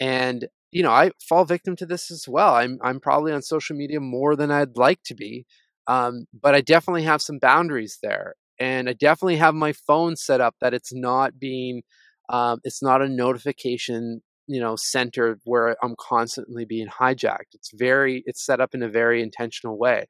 and 0.00 0.48
you 0.72 0.82
know 0.82 0.90
i 0.90 1.10
fall 1.28 1.44
victim 1.44 1.76
to 1.76 1.86
this 1.86 2.10
as 2.10 2.26
well 2.28 2.54
i'm 2.54 2.78
i'm 2.82 3.00
probably 3.00 3.32
on 3.32 3.42
social 3.42 3.76
media 3.76 4.00
more 4.00 4.36
than 4.36 4.50
i'd 4.50 4.76
like 4.76 5.00
to 5.04 5.14
be 5.14 5.46
um, 5.86 6.26
but 6.38 6.54
i 6.54 6.60
definitely 6.60 7.04
have 7.04 7.22
some 7.22 7.38
boundaries 7.38 7.98
there 8.02 8.34
and 8.60 8.88
i 8.88 8.92
definitely 8.94 9.36
have 9.38 9.54
my 9.54 9.72
phone 9.72 10.16
set 10.16 10.40
up 10.40 10.54
that 10.62 10.74
it's 10.74 10.94
not 10.94 11.38
being 11.40 11.82
um, 12.30 12.60
it's 12.64 12.82
not 12.82 13.02
a 13.02 13.08
notification 13.08 14.22
you 14.48 14.60
know 14.60 14.76
center 14.76 15.38
where 15.44 15.76
i'm 15.84 15.96
constantly 16.00 16.64
being 16.64 16.88
hijacked. 16.88 17.54
It's 17.54 17.72
very 17.74 18.22
it's 18.26 18.44
set 18.44 18.60
up 18.60 18.74
in 18.74 18.82
a 18.82 18.88
very 18.88 19.22
intentional 19.22 19.78
way. 19.78 20.06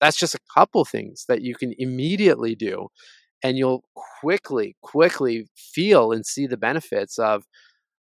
That's 0.00 0.18
just 0.18 0.34
a 0.34 0.40
couple 0.54 0.84
things 0.84 1.26
that 1.28 1.42
you 1.42 1.54
can 1.56 1.74
immediately 1.78 2.54
do 2.56 2.88
and 3.44 3.58
you'll 3.58 3.84
quickly 4.20 4.76
quickly 4.82 5.48
feel 5.56 6.12
and 6.12 6.26
see 6.26 6.46
the 6.46 6.56
benefits 6.58 7.18
of 7.18 7.44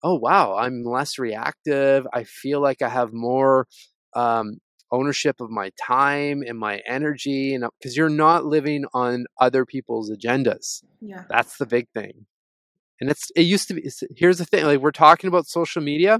oh 0.04 0.16
wow 0.16 0.56
i'm 0.58 0.84
less 0.84 1.18
reactive. 1.20 2.08
I 2.14 2.24
feel 2.26 2.62
like 2.62 2.82
i 2.82 2.90
have 2.90 3.14
more 3.14 3.68
um, 4.16 4.58
ownership 4.92 5.42
of 5.42 5.50
my 5.50 5.72
time 5.82 6.44
and 6.46 6.58
my 6.58 6.82
energy 6.88 7.54
and 7.54 7.64
uh, 7.64 7.70
because 7.80 7.98
you're 7.98 8.10
not 8.10 8.46
living 8.46 8.86
on 8.94 9.26
other 9.40 9.66
people's 9.66 10.12
agendas. 10.12 10.84
Yeah. 11.02 11.24
That's 11.30 11.58
the 11.58 11.66
big 11.66 11.88
thing. 11.94 12.26
And 13.00 13.10
it's 13.10 13.30
it 13.36 13.42
used 13.42 13.68
to 13.68 13.76
be 13.76 13.90
here's 14.16 14.40
the 14.40 14.46
thing 14.46 14.66
like 14.66 14.80
we're 14.80 14.92
talking 14.92 15.28
about 15.28 15.48
social 15.48 15.82
media 15.82 16.20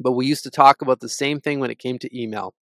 but 0.00 0.12
we 0.12 0.26
used 0.26 0.42
to 0.44 0.50
talk 0.50 0.82
about 0.82 1.00
the 1.00 1.08
same 1.08 1.40
thing 1.40 1.60
when 1.60 1.70
it 1.70 1.78
came 1.78 1.98
to 1.98 2.20
email 2.20 2.54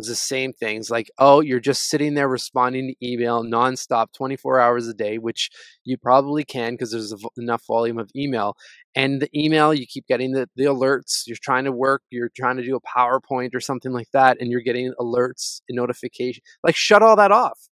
was 0.00 0.08
the 0.08 0.14
same 0.14 0.52
things 0.52 0.90
like 0.90 1.10
oh 1.18 1.40
you're 1.40 1.60
just 1.60 1.88
sitting 1.88 2.14
there 2.14 2.28
responding 2.28 2.88
to 2.88 3.06
email 3.06 3.44
nonstop 3.44 4.12
24 4.12 4.58
hours 4.58 4.88
a 4.88 4.94
day 4.94 5.18
which 5.18 5.50
you 5.84 5.96
probably 5.96 6.44
can 6.44 6.72
because 6.72 6.90
there's 6.90 7.14
enough 7.36 7.62
volume 7.66 7.98
of 7.98 8.10
email 8.16 8.56
and 8.94 9.20
the 9.20 9.30
email 9.38 9.72
you 9.72 9.86
keep 9.86 10.06
getting 10.06 10.32
the, 10.32 10.48
the 10.56 10.64
alerts 10.64 11.22
you're 11.26 11.36
trying 11.40 11.64
to 11.64 11.72
work 11.72 12.02
you're 12.10 12.30
trying 12.36 12.56
to 12.56 12.64
do 12.64 12.76
a 12.76 12.80
powerpoint 12.80 13.54
or 13.54 13.60
something 13.60 13.92
like 13.92 14.10
that 14.12 14.36
and 14.40 14.50
you're 14.50 14.60
getting 14.60 14.92
alerts 14.98 15.60
and 15.68 15.76
notification 15.76 16.42
like 16.64 16.76
shut 16.76 17.02
all 17.02 17.16
that 17.16 17.32
off 17.32 17.68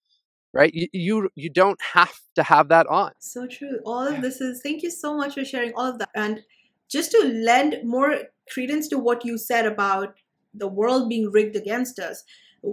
right? 0.53 0.73
You, 0.73 0.87
you 0.93 1.29
you 1.35 1.49
don't 1.49 1.79
have 1.93 2.13
to 2.35 2.43
have 2.43 2.69
that 2.69 2.85
on. 2.87 3.11
So 3.19 3.47
true 3.47 3.79
all 3.85 4.07
of 4.07 4.21
this 4.21 4.39
is 4.39 4.61
thank 4.61 4.83
you 4.83 4.91
so 4.91 5.17
much 5.17 5.33
for 5.33 5.43
sharing 5.43 5.73
all 5.75 5.85
of 5.85 5.99
that 5.99 6.09
and 6.15 6.43
just 6.89 7.11
to 7.11 7.23
lend 7.25 7.77
more 7.83 8.19
credence 8.51 8.87
to 8.89 8.99
what 8.99 9.25
you 9.25 9.37
said 9.37 9.65
about 9.65 10.15
the 10.53 10.67
world 10.67 11.09
being 11.09 11.31
rigged 11.31 11.55
against 11.55 11.99
us 11.99 12.23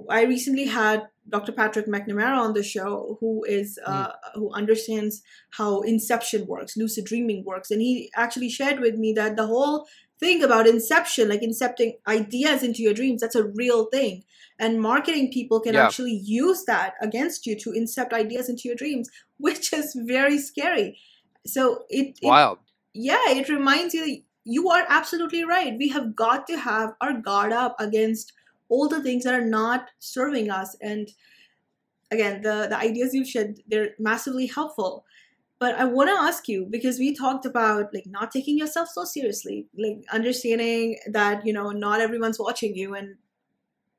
I 0.08 0.22
recently 0.22 0.66
had 0.66 1.08
Dr. 1.28 1.52
Patrick 1.52 1.86
McNamara 1.86 2.38
on 2.38 2.54
the 2.54 2.62
show, 2.62 3.16
who 3.20 3.44
is 3.44 3.78
uh, 3.84 4.08
mm. 4.08 4.12
who 4.34 4.52
understands 4.52 5.22
how 5.50 5.80
inception 5.80 6.46
works, 6.46 6.76
lucid 6.76 7.04
dreaming 7.04 7.44
works, 7.44 7.70
and 7.70 7.80
he 7.80 8.10
actually 8.14 8.50
shared 8.50 8.80
with 8.80 8.96
me 8.96 9.12
that 9.14 9.36
the 9.36 9.46
whole 9.46 9.86
thing 10.20 10.42
about 10.42 10.66
inception, 10.66 11.28
like 11.28 11.40
incepting 11.40 11.94
ideas 12.06 12.62
into 12.62 12.82
your 12.82 12.94
dreams, 12.94 13.20
that's 13.20 13.34
a 13.34 13.50
real 13.56 13.86
thing, 13.86 14.22
and 14.58 14.80
marketing 14.80 15.32
people 15.32 15.60
can 15.60 15.74
yeah. 15.74 15.86
actually 15.86 16.20
use 16.24 16.64
that 16.66 16.94
against 17.02 17.46
you 17.46 17.58
to 17.58 17.70
incept 17.70 18.12
ideas 18.12 18.48
into 18.48 18.68
your 18.68 18.76
dreams, 18.76 19.08
which 19.38 19.72
is 19.72 19.96
very 19.96 20.38
scary. 20.38 20.98
So 21.46 21.84
it, 21.88 22.18
it 22.22 22.26
wild. 22.26 22.58
Yeah, 22.92 23.28
it 23.28 23.48
reminds 23.48 23.94
you 23.94 24.22
you 24.44 24.70
are 24.70 24.84
absolutely 24.88 25.44
right. 25.44 25.76
We 25.78 25.88
have 25.88 26.16
got 26.16 26.46
to 26.46 26.58
have 26.58 26.94
our 27.00 27.12
guard 27.12 27.52
up 27.52 27.76
against 27.78 28.32
all 28.68 28.88
the 28.88 29.02
things 29.02 29.24
that 29.24 29.34
are 29.34 29.44
not 29.44 29.88
serving 29.98 30.50
us. 30.50 30.76
And 30.80 31.10
again 32.10 32.42
the 32.42 32.66
the 32.68 32.76
ideas 32.76 33.14
you've 33.14 33.28
shared 33.28 33.60
they're 33.68 33.94
massively 33.98 34.46
helpful. 34.46 35.04
But 35.58 35.74
i 35.74 35.84
want 35.84 36.08
to 36.08 36.14
ask 36.14 36.48
you 36.48 36.66
because 36.70 36.98
we 36.98 37.14
talked 37.14 37.44
about 37.44 37.92
like 37.94 38.06
not 38.06 38.30
taking 38.32 38.58
yourself 38.58 38.88
so 38.88 39.04
seriously 39.04 39.66
like 39.76 40.02
understanding 40.10 40.98
that 41.06 41.46
you 41.46 41.52
know 41.52 41.70
not 41.70 42.00
everyone's 42.00 42.38
watching 42.38 42.74
you. 42.74 42.94
And 42.94 43.16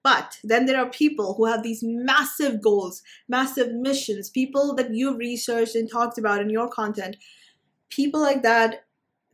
but 0.04 0.40
then 0.44 0.66
there 0.66 0.80
are 0.80 0.90
people 0.90 1.36
who 1.36 1.46
have 1.46 1.62
these 1.64 1.84
massive 1.84 2.62
goals 2.62 3.04
massive 3.28 3.74
missions 3.74 4.30
people 4.30 4.76
that 4.76 4.94
you've 4.94 5.18
researched 5.18 5.76
and 5.76 5.90
talked 5.90 6.18
about 6.18 6.42
in 6.42 6.50
your 6.50 6.68
content 6.68 7.16
people 7.90 8.20
like 8.20 8.42
that 8.42 8.86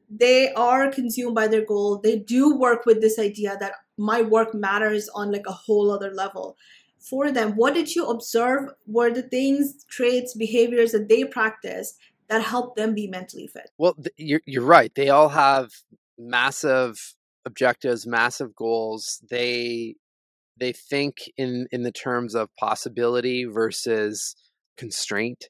they 0.10 0.54
are 0.54 0.92
consumed 0.92 1.36
by 1.36 1.48
their 1.48 1.66
goal. 1.66 2.00
They 2.02 2.18
do 2.18 2.56
work 2.56 2.86
with 2.86 3.02
this 3.02 3.20
idea 3.20 3.58
that 3.60 3.74
my 3.98 4.22
work 4.22 4.54
matters 4.54 5.10
on 5.10 5.32
like 5.32 5.46
a 5.48 5.52
whole 5.52 5.92
other 5.92 6.14
level. 6.14 6.58
For 7.00 7.32
them 7.32 7.54
what 7.54 7.74
did 7.74 7.96
you 7.96 8.08
observe 8.08 8.70
were 8.86 9.12
the 9.12 9.22
things 9.22 9.86
traits 9.90 10.34
behaviors 10.36 10.92
that 10.92 11.10
they 11.10 11.24
practice 11.24 11.96
that 12.28 12.42
help 12.42 12.76
them 12.76 12.94
be 12.94 13.08
mentally 13.08 13.48
fit? 13.48 13.70
Well 13.78 13.96
you're, 14.18 14.42
you're 14.46 14.64
right. 14.64 14.94
They 14.96 15.10
all 15.10 15.30
have 15.30 15.70
massive 16.18 17.16
objectives 17.46 18.06
massive 18.06 18.56
goals. 18.56 19.22
They 19.30 19.96
they 20.60 20.74
think 20.74 21.16
in 21.38 21.68
in 21.72 21.84
the 21.84 21.92
terms 21.92 22.36
of 22.36 22.56
possibility 22.56 23.46
versus 23.46 24.36
constraint 24.78 25.46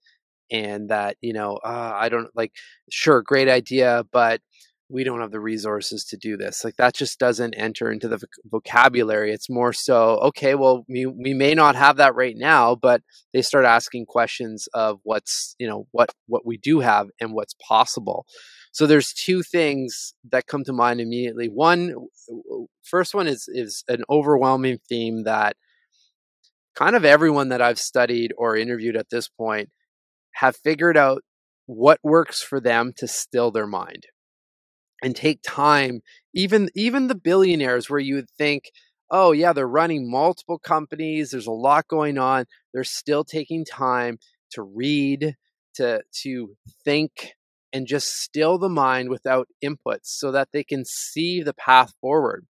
and 0.52 0.90
that 0.90 1.18
you 1.22 1.34
know 1.34 1.58
uh, 1.64 1.92
i 1.96 2.10
don't 2.10 2.30
like 2.36 2.54
sure 2.90 3.22
great 3.22 3.50
idea 3.50 4.04
but 4.12 4.42
we 4.90 5.04
don't 5.04 5.20
have 5.20 5.32
the 5.32 5.40
resources 5.40 6.06
to 6.06 6.18
do 6.18 6.38
this. 6.38 6.64
Like 6.64 6.78
that 6.78 6.96
just 6.96 7.20
doesn't 7.20 7.56
enter 7.56 7.92
into 7.92 8.08
the 8.08 8.20
vocabulary. 8.46 9.34
It's 9.34 9.50
more 9.50 9.74
so 9.74 10.18
okay 10.20 10.56
well 10.56 10.86
we, 10.88 11.06
we 11.06 11.34
may 11.34 11.54
not 11.54 11.76
have 11.76 11.98
that 11.98 12.16
right 12.16 12.36
now 12.38 12.76
but 12.76 13.02
they 13.34 13.42
start 13.42 13.66
asking 13.66 14.06
questions 14.06 14.68
of 14.74 15.00
what's 15.04 15.56
you 15.60 15.68
know 15.68 15.88
what 15.92 16.12
what 16.28 16.46
we 16.46 16.58
do 16.58 16.80
have 16.80 17.08
and 17.20 17.34
what's 17.34 17.56
possible. 17.56 18.26
So 18.72 18.86
there's 18.86 19.14
two 19.14 19.44
things 19.44 20.14
that 20.30 20.48
come 20.48 20.64
to 20.66 20.74
mind 20.74 21.02
immediately. 21.02 21.48
One 21.48 21.94
first 22.84 23.14
one 23.14 23.28
is 23.28 23.50
is 23.50 23.84
an 23.88 24.04
overwhelming 24.10 24.80
theme 24.88 25.24
that 25.24 25.58
kind 26.76 26.96
of 26.96 27.04
everyone 27.04 27.50
that 27.50 27.60
i've 27.60 27.80
studied 27.80 28.32
or 28.38 28.56
interviewed 28.56 28.96
at 28.96 29.10
this 29.10 29.28
point 29.28 29.68
have 30.40 30.56
figured 30.56 30.98
out 30.98 31.24
what 31.66 32.00
works 32.04 32.42
for 32.42 32.60
them 32.60 32.94
to 32.96 33.08
still 33.08 33.52
their 33.52 33.68
mind 33.68 34.06
and 35.04 35.16
take 35.16 35.40
time 35.44 36.02
even 36.34 36.70
even 36.76 37.08
the 37.08 37.16
billionaires 37.16 37.90
where 37.90 38.00
you 38.00 38.16
would 38.16 38.30
think 38.38 38.72
oh 39.12 39.32
yeah 39.32 39.52
they're 39.52 39.68
running 39.68 40.10
multiple 40.10 40.60
companies 40.60 41.32
there's 41.32 41.48
a 41.48 41.52
lot 41.52 41.88
going 41.88 42.18
on 42.18 42.46
they're 42.74 42.84
still 42.84 43.24
taking 43.24 43.66
time 43.66 44.18
to 44.52 44.62
read 44.62 45.36
to 45.74 46.02
to 46.12 46.56
think 46.86 47.34
and 47.74 47.86
just 47.86 48.08
still 48.22 48.58
the 48.58 48.70
mind 48.70 49.10
without 49.10 49.48
inputs 49.64 50.06
so 50.06 50.32
that 50.32 50.50
they 50.54 50.64
can 50.64 50.86
see 50.86 51.42
the 51.42 51.54
path 51.54 51.94
forward 52.00 52.46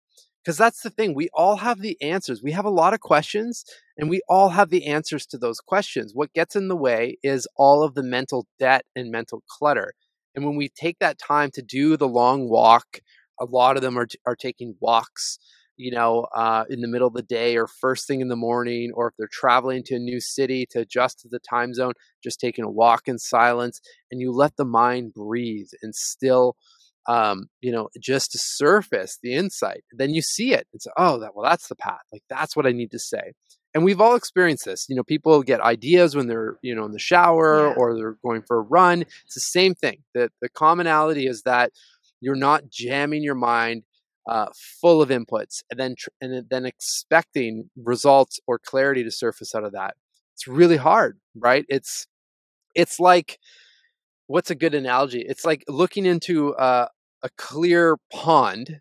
because 0.46 0.58
that's 0.58 0.82
the 0.82 0.90
thing 0.90 1.12
we 1.12 1.28
all 1.34 1.56
have 1.56 1.80
the 1.80 2.00
answers 2.00 2.40
we 2.42 2.52
have 2.52 2.64
a 2.64 2.70
lot 2.70 2.94
of 2.94 3.00
questions 3.00 3.64
and 3.98 4.08
we 4.08 4.20
all 4.28 4.50
have 4.50 4.70
the 4.70 4.86
answers 4.86 5.26
to 5.26 5.36
those 5.36 5.58
questions 5.58 6.12
what 6.14 6.32
gets 6.34 6.54
in 6.54 6.68
the 6.68 6.76
way 6.76 7.16
is 7.24 7.48
all 7.56 7.82
of 7.82 7.94
the 7.94 8.02
mental 8.02 8.46
debt 8.60 8.84
and 8.94 9.10
mental 9.10 9.42
clutter 9.48 9.92
and 10.36 10.44
when 10.44 10.54
we 10.54 10.68
take 10.68 10.98
that 10.98 11.18
time 11.18 11.50
to 11.54 11.62
do 11.62 11.96
the 11.96 12.06
long 12.06 12.48
walk, 12.48 13.00
a 13.40 13.46
lot 13.46 13.76
of 13.76 13.82
them 13.82 13.98
are, 13.98 14.06
are 14.26 14.36
taking 14.36 14.76
walks, 14.80 15.38
you 15.78 15.90
know, 15.90 16.26
uh, 16.34 16.64
in 16.68 16.82
the 16.82 16.88
middle 16.88 17.08
of 17.08 17.14
the 17.14 17.22
day 17.22 17.56
or 17.56 17.66
first 17.66 18.06
thing 18.06 18.20
in 18.20 18.28
the 18.28 18.36
morning, 18.36 18.92
or 18.94 19.08
if 19.08 19.14
they're 19.18 19.28
traveling 19.32 19.82
to 19.84 19.96
a 19.96 19.98
new 19.98 20.20
city 20.20 20.66
to 20.70 20.80
adjust 20.80 21.20
to 21.20 21.28
the 21.28 21.38
time 21.38 21.72
zone, 21.72 21.94
just 22.22 22.38
taking 22.38 22.64
a 22.64 22.70
walk 22.70 23.08
in 23.08 23.18
silence. 23.18 23.80
And 24.10 24.20
you 24.20 24.30
let 24.30 24.56
the 24.56 24.64
mind 24.66 25.14
breathe 25.14 25.68
and 25.82 25.94
still, 25.94 26.56
um, 27.08 27.48
you 27.60 27.72
know, 27.72 27.88
just 28.00 28.32
to 28.32 28.38
surface 28.38 29.18
the 29.22 29.34
insight. 29.34 29.84
Then 29.92 30.14
you 30.14 30.22
see 30.22 30.52
it. 30.52 30.66
It's, 30.72 30.86
oh, 30.96 31.18
that, 31.20 31.34
well, 31.34 31.48
that's 31.48 31.68
the 31.68 31.76
path. 31.76 32.00
Like, 32.12 32.22
that's 32.28 32.56
what 32.56 32.66
I 32.66 32.72
need 32.72 32.90
to 32.90 32.98
say 32.98 33.32
and 33.76 33.84
we've 33.84 34.00
all 34.00 34.14
experienced 34.14 34.64
this. 34.64 34.86
You 34.88 34.96
know, 34.96 35.04
people 35.04 35.42
get 35.42 35.60
ideas 35.60 36.16
when 36.16 36.28
they're, 36.28 36.56
you 36.62 36.74
know, 36.74 36.86
in 36.86 36.92
the 36.92 36.98
shower 36.98 37.68
yeah. 37.68 37.74
or 37.76 37.94
they're 37.94 38.16
going 38.24 38.40
for 38.40 38.56
a 38.56 38.62
run. 38.62 39.02
It's 39.02 39.34
the 39.34 39.40
same 39.40 39.74
thing. 39.74 39.98
The 40.14 40.30
the 40.40 40.48
commonality 40.48 41.26
is 41.26 41.42
that 41.42 41.72
you're 42.22 42.36
not 42.36 42.70
jamming 42.70 43.22
your 43.22 43.34
mind 43.34 43.82
uh, 44.26 44.46
full 44.80 45.02
of 45.02 45.10
inputs 45.10 45.62
and 45.70 45.78
then 45.78 45.94
tr- 45.98 46.08
and 46.22 46.46
then 46.48 46.64
expecting 46.64 47.68
results 47.76 48.40
or 48.46 48.58
clarity 48.58 49.04
to 49.04 49.10
surface 49.10 49.54
out 49.54 49.64
of 49.64 49.72
that. 49.72 49.94
It's 50.34 50.48
really 50.48 50.78
hard, 50.78 51.18
right? 51.34 51.66
It's 51.68 52.06
it's 52.74 52.98
like 52.98 53.38
what's 54.26 54.50
a 54.50 54.54
good 54.54 54.74
analogy? 54.74 55.20
It's 55.20 55.44
like 55.44 55.64
looking 55.68 56.06
into 56.06 56.54
a, 56.58 56.88
a 57.26 57.30
clear 57.36 57.96
pond 58.12 58.80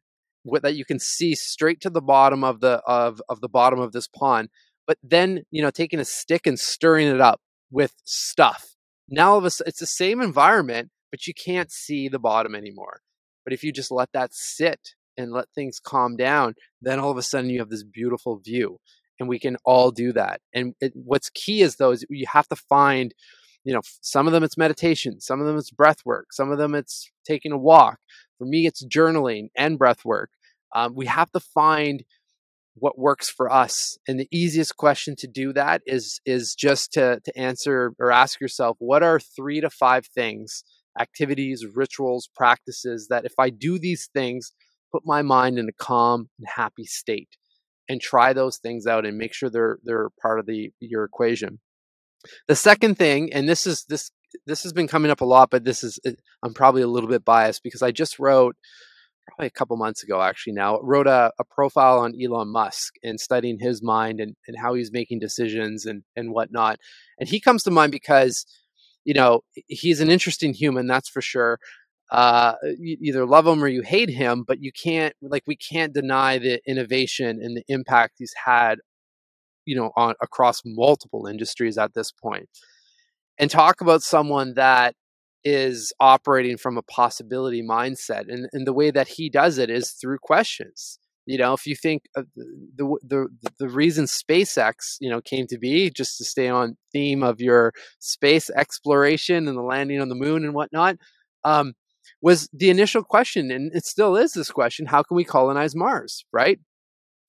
that 0.62 0.76
you 0.76 0.86
can 0.86 1.00
see 1.00 1.34
straight 1.34 1.82
to 1.82 1.90
the 1.90 2.02
bottom 2.02 2.44
of 2.44 2.60
the 2.60 2.80
of 2.86 3.20
of 3.28 3.42
the 3.42 3.50
bottom 3.50 3.80
of 3.80 3.92
this 3.92 4.08
pond 4.08 4.48
but 4.86 4.98
then 5.02 5.42
you 5.50 5.62
know 5.64 5.72
taking 5.72 6.00
a 6.00 6.06
stick 6.06 6.46
and 6.46 6.60
stirring 6.60 7.08
it 7.08 7.20
up 7.20 7.42
with 7.72 7.94
stuff. 8.04 8.76
Now 9.10 9.32
all 9.32 9.38
of 9.40 9.46
a 9.46 9.50
sudden 9.50 9.70
it's 9.70 9.80
the 9.80 9.88
same 9.88 10.22
environment 10.22 10.90
but 11.12 11.26
you 11.26 11.34
can't 11.34 11.72
see 11.72 12.08
the 12.08 12.20
bottom 12.20 12.54
anymore. 12.54 13.00
But 13.44 13.54
if 13.54 13.64
you 13.64 13.72
just 13.72 13.92
let 13.92 14.10
that 14.14 14.34
sit 14.34 14.80
and 15.18 15.32
let 15.32 15.50
things 15.56 15.80
calm 15.80 16.16
down 16.16 16.54
then 16.82 17.00
all 17.00 17.10
of 17.12 17.18
a 17.18 17.24
sudden 17.24 17.50
you 17.50 17.60
have 17.60 17.70
this 17.70 17.84
beautiful 17.84 18.38
view 18.38 18.78
and 19.20 19.28
we 19.28 19.40
can 19.40 19.58
all 19.66 19.90
do 19.90 20.14
that. 20.14 20.42
And 20.54 20.76
it, 20.80 20.94
what's 20.94 21.30
key 21.30 21.62
is 21.62 21.78
though 21.78 21.92
is 21.92 22.06
you 22.10 22.28
have 22.32 22.48
to 22.50 22.56
find 22.56 23.16
you 23.66 23.74
know 23.74 23.82
some 24.02 24.28
of 24.28 24.34
them 24.34 24.44
it's 24.44 24.58
meditation 24.58 25.20
some 25.20 25.42
of 25.42 25.48
them 25.48 25.58
it's 25.58 25.72
breath 25.72 26.06
work 26.06 26.28
some 26.32 26.52
of 26.52 26.58
them 26.58 26.74
it's 26.74 27.12
taking 27.26 27.52
a 27.52 27.58
walk. 27.58 28.00
For 28.38 28.46
me 28.46 28.66
it's 28.68 28.86
journaling 28.86 29.48
and 29.58 29.78
breath 29.78 30.06
work. 30.06 30.30
Um, 30.74 30.94
we 30.96 31.06
have 31.08 31.32
to 31.32 31.40
find 31.40 32.04
what 32.76 33.00
works 33.00 33.30
for 33.30 33.52
us 33.52 33.98
and 34.08 34.20
the 34.20 34.28
easiest 34.32 34.76
question 34.76 35.16
to 35.18 35.28
do 35.28 35.54
that 35.54 35.82
is 35.86 36.20
is 36.26 36.54
just 36.54 36.92
to 36.94 37.22
to 37.24 37.38
answer 37.38 37.94
or 38.00 38.12
ask 38.12 38.42
yourself 38.42 38.76
what 38.80 39.02
are 39.02 39.18
3 39.20 39.62
to 39.62 39.70
5 39.70 40.06
things 40.08 40.64
activities 41.00 41.66
rituals 41.74 42.30
practices 42.36 43.08
that 43.10 43.24
if 43.24 43.32
i 43.40 43.50
do 43.50 43.80
these 43.80 44.10
things 44.14 44.52
put 44.92 45.04
my 45.06 45.22
mind 45.22 45.58
in 45.58 45.70
a 45.70 45.84
calm 45.84 46.30
and 46.38 46.48
happy 46.54 46.84
state 46.84 47.38
and 47.88 48.02
try 48.02 48.34
those 48.34 48.58
things 48.58 48.86
out 48.86 49.06
and 49.06 49.18
make 49.18 49.34
sure 49.34 49.50
they're 49.50 49.78
they're 49.86 50.10
part 50.22 50.40
of 50.40 50.46
the 50.46 50.70
your 50.82 51.06
equation 51.06 51.60
the 52.48 52.56
second 52.56 52.96
thing 52.96 53.32
and 53.34 53.48
this 53.48 53.66
is 53.66 53.86
this 53.90 54.12
this 54.46 54.64
has 54.64 54.74
been 54.74 54.88
coming 54.88 55.12
up 55.12 55.22
a 55.22 55.26
lot 55.26 55.50
but 55.50 55.64
this 55.64 55.84
is 55.84 56.00
i'm 56.44 56.54
probably 56.54 56.82
a 56.82 56.88
little 56.88 57.10
bit 57.10 57.24
biased 57.24 57.64
because 57.64 57.82
i 57.82 57.92
just 57.92 58.20
wrote 58.20 58.56
probably 59.28 59.48
a 59.48 59.52
couple 59.52 59.76
months 59.78 60.04
ago 60.04 60.22
actually 60.22 60.54
now 60.54 60.80
wrote 60.82 61.08
a, 61.08 61.32
a 61.40 61.44
profile 61.44 62.00
on 62.00 62.14
elon 62.22 62.52
musk 62.52 62.94
and 63.04 63.20
studying 63.20 63.58
his 63.60 63.82
mind 63.82 64.20
and, 64.20 64.36
and 64.48 64.58
how 64.60 64.74
he's 64.74 64.92
making 64.92 65.20
decisions 65.20 65.86
and 65.86 66.04
and 66.16 66.32
whatnot. 66.32 66.78
And 67.20 67.28
he 67.28 67.40
comes 67.40 67.64
to 67.64 67.72
mind 67.72 67.92
because 67.92 68.46
you 69.04 69.14
know 69.14 69.42
he's 69.68 70.02
an 70.02 70.10
interesting 70.10 70.54
human 70.54 70.88
that's 70.88 71.10
for 71.10 71.22
sure. 71.22 71.60
Uh, 72.12 72.54
you 72.80 72.98
either 73.02 73.26
love 73.26 73.48
him 73.48 73.64
or 73.64 73.68
you 73.68 73.82
hate 73.82 74.12
him, 74.12 74.44
but 74.48 74.62
you 74.62 74.72
can't 74.72 75.16
like 75.22 75.44
we 75.48 75.56
can't 75.56 75.94
deny 75.94 76.38
the 76.38 76.62
innovation 76.68 77.40
and 77.42 77.58
the 77.58 77.64
impact 77.68 78.16
he's 78.18 78.34
had, 78.46 78.80
you 79.66 79.76
know, 79.76 79.92
on 79.96 80.16
across 80.22 80.62
multiple 80.66 81.28
industries 81.28 81.78
at 81.78 81.94
this. 81.94 82.12
And 83.38 83.50
talk 83.50 83.82
about 83.82 84.02
someone 84.02 84.54
that 84.56 84.96
is 85.44 85.94
operating 86.00 86.58
from 86.58 86.78
a 86.78 86.82
possibility 86.84 87.62
mindset, 87.62 88.26
and, 88.28 88.48
and 88.52 88.66
the 88.66 88.74
way 88.74 88.92
that 88.92 89.08
he 89.08 89.30
does 89.30 89.58
it 89.58 89.70
is 89.70 89.92
through 89.92 90.18
questions. 90.22 91.00
You 91.28 91.40
know, 91.40 91.54
if 91.54 91.66
you 91.66 91.76
think 91.76 92.04
the, 92.16 92.98
the 93.04 93.28
the 93.58 93.70
reason 93.70 94.06
SpaceX, 94.06 94.98
you 95.00 95.10
know, 95.10 95.22
came 95.22 95.48
to 95.48 95.58
be, 95.58 95.90
just 95.90 96.18
to 96.18 96.24
stay 96.26 96.50
on 96.50 96.78
theme 96.94 97.24
of 97.24 97.42
your 97.42 97.74
space 98.00 98.50
exploration 98.52 99.48
and 99.48 99.58
the 99.58 99.64
landing 99.64 100.02
on 100.02 100.10
the 100.10 100.16
moon 100.16 100.44
and 100.46 100.54
whatnot, 100.54 100.98
um, 101.44 101.74
was 102.22 102.48
the 102.54 102.70
initial 102.70 103.04
question, 103.04 103.52
and 103.52 103.72
it 103.76 103.86
still 103.86 104.16
is 104.16 104.34
this 104.34 104.52
question 104.52 104.86
how 104.88 105.04
can 105.04 105.16
we 105.16 105.24
colonize 105.24 105.76
Mars, 105.76 106.26
right? 106.32 106.60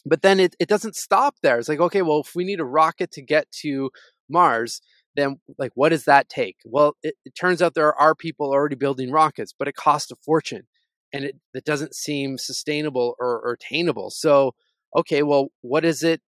But 0.07 0.23
then 0.23 0.39
it, 0.39 0.55
it 0.61 0.69
doesn't 0.69 0.95
stop 0.95 1.37
there. 1.43 1.59
It's 1.59 1.69
like, 1.69 1.81
okay, 1.81 2.01
well, 2.01 2.21
if 2.21 2.35
we 2.35 2.45
need 2.45 2.61
a 2.61 2.65
rocket 2.65 3.11
to 3.13 3.23
get 3.23 3.51
to 3.63 3.91
Mars, 4.31 4.81
then 5.17 5.41
like 5.59 5.73
what 5.75 5.89
does 5.89 6.05
that 6.05 6.29
take? 6.29 6.57
Well, 6.65 6.97
it, 7.03 7.17
it 7.25 7.35
turns 7.35 7.61
out 7.61 7.75
there 7.75 7.95
are 7.95 8.15
people 8.15 8.51
already 8.51 8.77
building 8.77 9.11
rockets, 9.11 9.53
but 9.59 9.67
it 9.67 9.75
costs 9.75 10.11
a 10.13 10.17
fortune 10.17 10.69
and 11.13 11.25
it, 11.25 11.37
it 11.55 11.65
doesn't 11.65 11.95
seem 11.95 12.39
sustainable 12.39 13.17
or, 13.19 13.41
or 13.41 13.53
attainable. 13.53 14.11
So, 14.11 14.55
okay, 14.95 15.23
well, 15.23 15.49
what 15.63 15.85
is 15.85 16.03
it? 16.03 16.21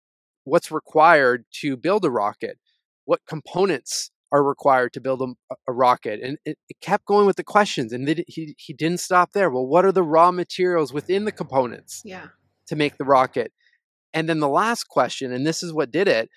What's 0.44 0.70
required 0.70 1.44
to 1.60 1.76
build 1.76 2.04
a 2.04 2.10
rocket? 2.10 2.58
What 3.04 3.20
components 3.28 4.10
are 4.32 4.42
required 4.42 4.92
to 4.94 5.00
build 5.00 5.22
a, 5.22 5.54
a 5.68 5.72
rocket 5.72 6.20
and 6.22 6.38
it, 6.44 6.58
it, 6.68 6.76
kept 6.80 7.04
going 7.06 7.26
with 7.26 7.36
the 7.36 7.44
questions 7.44 7.92
and 7.92 8.08
he, 8.26 8.54
he 8.58 8.72
didn't 8.72 8.98
stop 8.98 9.32
there 9.32 9.48
well 9.48 9.64
what 9.64 9.84
are 9.84 9.92
the 9.92 10.02
raw 10.02 10.32
materials 10.32 10.92
within 10.92 11.24
the 11.24 11.32
components 11.32 12.02
yeah. 12.04 12.26
to 12.66 12.74
make 12.74 12.98
the 12.98 13.04
rocket 13.04 13.52
and 14.16 14.28
then 14.28 14.40
the 14.40 14.48
last 14.48 14.88
question 14.88 15.32
and 15.32 15.46
this 15.46 15.62
is 15.62 15.72
what 15.72 15.92
did 15.92 16.08
it 16.08 16.28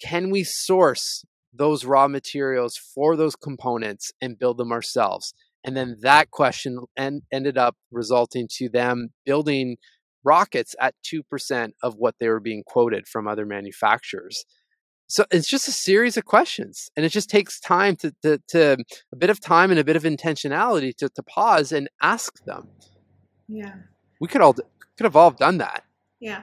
can 0.00 0.30
we 0.30 0.44
source 0.44 1.24
those 1.52 1.84
raw 1.84 2.08
materials 2.08 2.76
for 2.76 3.16
those 3.16 3.36
components 3.36 4.12
and 4.20 4.38
build 4.38 4.58
them 4.58 4.72
ourselves? 4.72 5.34
And 5.64 5.76
then 5.76 5.96
that 6.02 6.30
question 6.30 6.78
en- 6.96 7.22
ended 7.32 7.58
up 7.58 7.76
resulting 7.90 8.48
to 8.56 8.68
them 8.68 9.08
building 9.24 9.76
rockets 10.22 10.74
at 10.80 10.94
2% 11.04 11.70
of 11.82 11.94
what 11.96 12.16
they 12.18 12.28
were 12.28 12.40
being 12.40 12.62
quoted 12.64 13.06
from 13.08 13.26
other 13.26 13.46
manufacturers. 13.46 14.44
So 15.08 15.24
it's 15.30 15.48
just 15.48 15.68
a 15.68 15.72
series 15.72 16.16
of 16.16 16.24
questions 16.24 16.90
and 16.96 17.06
it 17.06 17.10
just 17.10 17.30
takes 17.30 17.60
time 17.60 17.96
to, 17.96 18.12
to, 18.22 18.40
to, 18.48 18.76
a 19.12 19.16
bit 19.16 19.30
of 19.30 19.40
time 19.40 19.70
and 19.70 19.78
a 19.78 19.84
bit 19.84 19.96
of 19.96 20.02
intentionality 20.02 20.94
to, 20.96 21.08
to 21.08 21.22
pause 21.22 21.70
and 21.70 21.88
ask 22.02 22.44
them. 22.44 22.68
Yeah. 23.48 23.74
We 24.20 24.26
could 24.26 24.40
all 24.40 24.54
could 24.54 25.04
have 25.04 25.14
all 25.14 25.30
done 25.30 25.58
that. 25.58 25.84
Yeah 26.18 26.42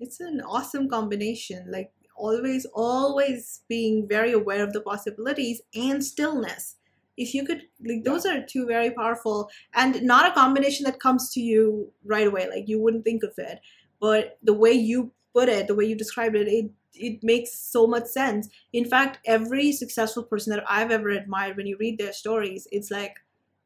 it's 0.00 0.20
an 0.20 0.40
awesome 0.40 0.88
combination 0.88 1.70
like 1.70 1.92
always 2.16 2.66
always 2.74 3.62
being 3.68 4.06
very 4.08 4.32
aware 4.32 4.62
of 4.62 4.72
the 4.72 4.80
possibilities 4.80 5.62
and 5.74 6.04
stillness 6.04 6.76
if 7.16 7.34
you 7.34 7.44
could 7.44 7.62
like 7.86 8.04
those 8.04 8.26
are 8.26 8.42
two 8.42 8.66
very 8.66 8.90
powerful 8.90 9.48
and 9.74 10.02
not 10.02 10.30
a 10.30 10.34
combination 10.34 10.84
that 10.84 11.00
comes 11.00 11.30
to 11.30 11.40
you 11.40 11.92
right 12.04 12.26
away 12.26 12.48
like 12.48 12.68
you 12.68 12.80
wouldn't 12.80 13.04
think 13.04 13.22
of 13.22 13.32
it 13.38 13.60
but 14.00 14.38
the 14.42 14.54
way 14.54 14.72
you 14.72 15.12
put 15.34 15.48
it 15.48 15.66
the 15.66 15.74
way 15.74 15.84
you 15.84 15.94
described 15.96 16.36
it 16.36 16.48
it 16.48 16.70
it 16.94 17.22
makes 17.22 17.52
so 17.52 17.86
much 17.86 18.06
sense. 18.06 18.48
In 18.72 18.84
fact, 18.84 19.20
every 19.24 19.72
successful 19.72 20.24
person 20.24 20.50
that 20.54 20.64
I've 20.68 20.90
ever 20.90 21.08
admired, 21.08 21.56
when 21.56 21.66
you 21.66 21.76
read 21.78 21.98
their 21.98 22.12
stories, 22.12 22.66
it's 22.72 22.90
like, 22.90 23.16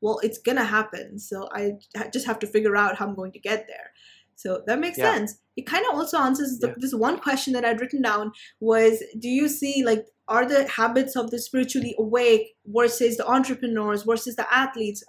well, 0.00 0.18
it's 0.22 0.38
gonna 0.38 0.64
happen. 0.64 1.18
So 1.18 1.48
I 1.52 1.78
just 2.12 2.26
have 2.26 2.38
to 2.40 2.46
figure 2.46 2.76
out 2.76 2.96
how 2.96 3.06
I'm 3.06 3.14
going 3.14 3.32
to 3.32 3.38
get 3.38 3.66
there. 3.66 3.92
So 4.36 4.62
that 4.66 4.78
makes 4.78 4.98
yeah. 4.98 5.14
sense. 5.14 5.36
It 5.56 5.66
kind 5.66 5.84
of 5.90 5.96
also 5.96 6.18
answers 6.18 6.58
the, 6.58 6.68
yeah. 6.68 6.74
this 6.78 6.94
one 6.94 7.18
question 7.18 7.52
that 7.52 7.64
I'd 7.64 7.80
written 7.80 8.02
down 8.02 8.32
was, 8.60 9.02
do 9.18 9.28
you 9.28 9.48
see 9.48 9.84
like 9.84 10.06
are 10.26 10.46
the 10.46 10.66
habits 10.68 11.16
of 11.16 11.30
the 11.30 11.38
spiritually 11.38 11.94
awake 11.98 12.56
versus 12.66 13.16
the 13.16 13.26
entrepreneurs 13.26 14.02
versus 14.02 14.36
the 14.36 14.52
athletes? 14.52 15.04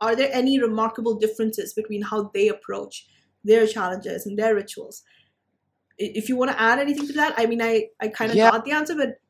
Are 0.00 0.14
there 0.14 0.30
any 0.32 0.60
remarkable 0.60 1.18
differences 1.18 1.74
between 1.74 2.02
how 2.02 2.30
they 2.32 2.48
approach 2.48 3.06
their 3.42 3.66
challenges 3.66 4.26
and 4.26 4.38
their 4.38 4.54
rituals? 4.54 5.02
if 5.98 6.28
you 6.28 6.36
want 6.36 6.50
to 6.50 6.60
add 6.60 6.78
anything 6.78 7.06
to 7.06 7.12
that, 7.14 7.34
I 7.36 7.46
mean, 7.46 7.60
I 7.60 7.88
I 8.00 8.08
kind 8.08 8.30
of 8.30 8.36
yeah. 8.36 8.50
got 8.50 8.64
the 8.64 8.72
answer, 8.72 8.94
but 8.94 9.20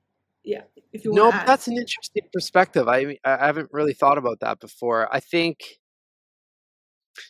yeah, 0.45 0.63
if 0.93 1.05
you 1.05 1.13
want 1.13 1.35
no, 1.35 1.43
that's 1.47 1.67
an 1.67 1.77
interesting 1.77 2.25
perspective. 2.33 2.89
I 2.89 3.19
I 3.25 3.47
haven't 3.47 3.71
really 3.73 3.95
thought 3.95 4.19
about 4.19 4.41
that 4.41 4.61
before. 4.61 5.13
I 5.13 5.21
think 5.21 5.79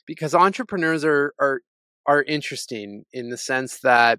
because 0.07 0.35
entrepreneurs 0.35 1.05
are 1.05 1.35
are 1.39 1.61
are 2.09 2.25
interesting 2.25 3.05
in 3.13 3.31
the 3.31 3.39
sense 3.39 3.79
that 3.81 4.19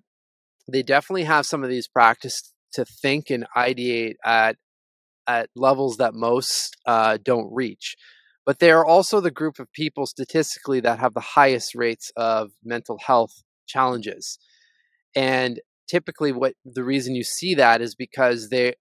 they 0.71 0.83
definitely 0.83 1.25
have 1.25 1.45
some 1.45 1.63
of 1.63 1.69
these 1.69 1.87
practice 1.87 2.53
to 2.73 2.85
think 2.85 3.29
and 3.29 3.45
ideate 3.57 4.15
at 4.25 4.55
at 5.27 5.49
levels 5.55 5.97
that 5.97 6.13
most 6.13 6.77
uh, 6.87 7.17
don't 7.23 7.53
reach. 7.53 7.95
But 8.45 8.59
they 8.59 8.71
are 8.71 8.85
also 8.85 9.19
the 9.19 9.31
group 9.31 9.59
of 9.59 9.71
people 9.73 10.07
statistically 10.07 10.79
that 10.79 10.99
have 10.99 11.13
the 11.13 11.19
highest 11.19 11.75
rates 11.75 12.11
of 12.15 12.51
mental 12.63 12.97
health 13.05 13.43
challenges 13.67 14.39
and 15.15 15.59
typically 15.87 16.31
what 16.31 16.53
the 16.65 16.83
reason 16.83 17.15
you 17.15 17.23
see 17.23 17.55
that 17.55 17.81
is 17.81 17.95
because 17.95 18.49
they 18.49 18.73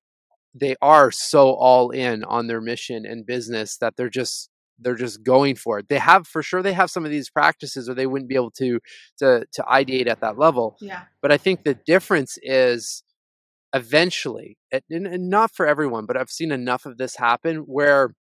they 0.55 0.77
are 0.81 1.11
so 1.11 1.51
all 1.53 1.91
in 1.91 2.25
on 2.25 2.47
their 2.47 2.61
mission 2.61 3.05
and 3.07 3.27
business 3.27 3.77
that 3.79 3.95
they're 3.97 4.11
just 4.11 4.51
they're 4.79 4.95
just 4.95 5.23
going 5.23 5.57
for 5.57 5.79
it. 5.79 5.89
They 5.89 5.99
have 5.99 6.27
for 6.27 6.43
sure 6.43 6.63
they 6.63 6.73
have 6.73 6.91
some 6.91 7.05
of 7.05 7.11
these 7.11 7.31
practices 7.31 7.89
or 7.89 7.95
they 7.95 8.07
wouldn't 8.07 8.29
be 8.29 8.35
able 8.37 8.53
to 8.53 8.81
to 9.19 9.45
to 9.53 9.63
ideate 9.63 10.09
at 10.09 10.21
that 10.21 10.39
level. 10.39 10.77
Yeah. 10.81 11.03
But 11.21 11.33
I 11.33 11.37
think 11.37 11.65
the 11.65 11.75
difference 11.75 12.39
is 12.43 13.03
eventually 13.75 14.57
and, 14.91 15.29
not 15.29 15.55
for 15.55 15.67
everyone, 15.67 16.07
but 16.07 16.17
I've 16.17 16.31
seen 16.31 16.53
enough 16.53 16.87
of 16.87 16.99
this 16.99 17.17
happen 17.17 17.59
where 17.59 18.15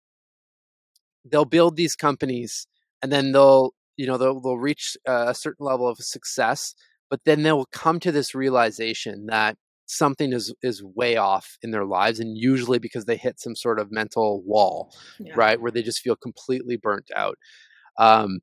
they'll 1.26 1.46
build 1.46 1.76
these 1.76 1.96
companies 1.96 2.68
and 3.02 3.12
then 3.12 3.32
they'll 3.32 3.72
you 3.96 4.08
know 4.08 4.18
they'll, 4.18 4.40
they'll 4.40 4.58
reach 4.58 4.96
a 5.06 5.34
certain 5.34 5.66
level 5.66 5.88
of 5.88 5.98
success 5.98 6.74
but 7.10 7.22
then 7.26 7.44
they'll 7.44 7.66
come 7.72 8.00
to 8.00 8.12
this 8.12 8.36
realization 8.36 9.28
that 9.28 9.58
something 9.88 10.34
is 10.34 10.54
is 10.62 10.84
way 10.84 11.18
off 11.18 11.58
in 11.62 11.72
their 11.72 11.86
lives 11.86 12.20
and 12.20 12.38
usually 12.38 12.80
because 12.80 13.06
they 13.06 13.18
hit 13.18 13.40
some 13.40 13.56
sort 13.56 13.80
of 13.80 13.92
mental 13.92 14.44
wall 14.44 14.94
yeah. 15.20 15.34
right 15.36 15.62
where 15.62 15.72
they 15.72 15.82
just 15.82 16.02
feel 16.02 16.16
completely 16.16 16.78
burnt 16.78 17.10
out 17.16 17.38
um, 17.98 18.40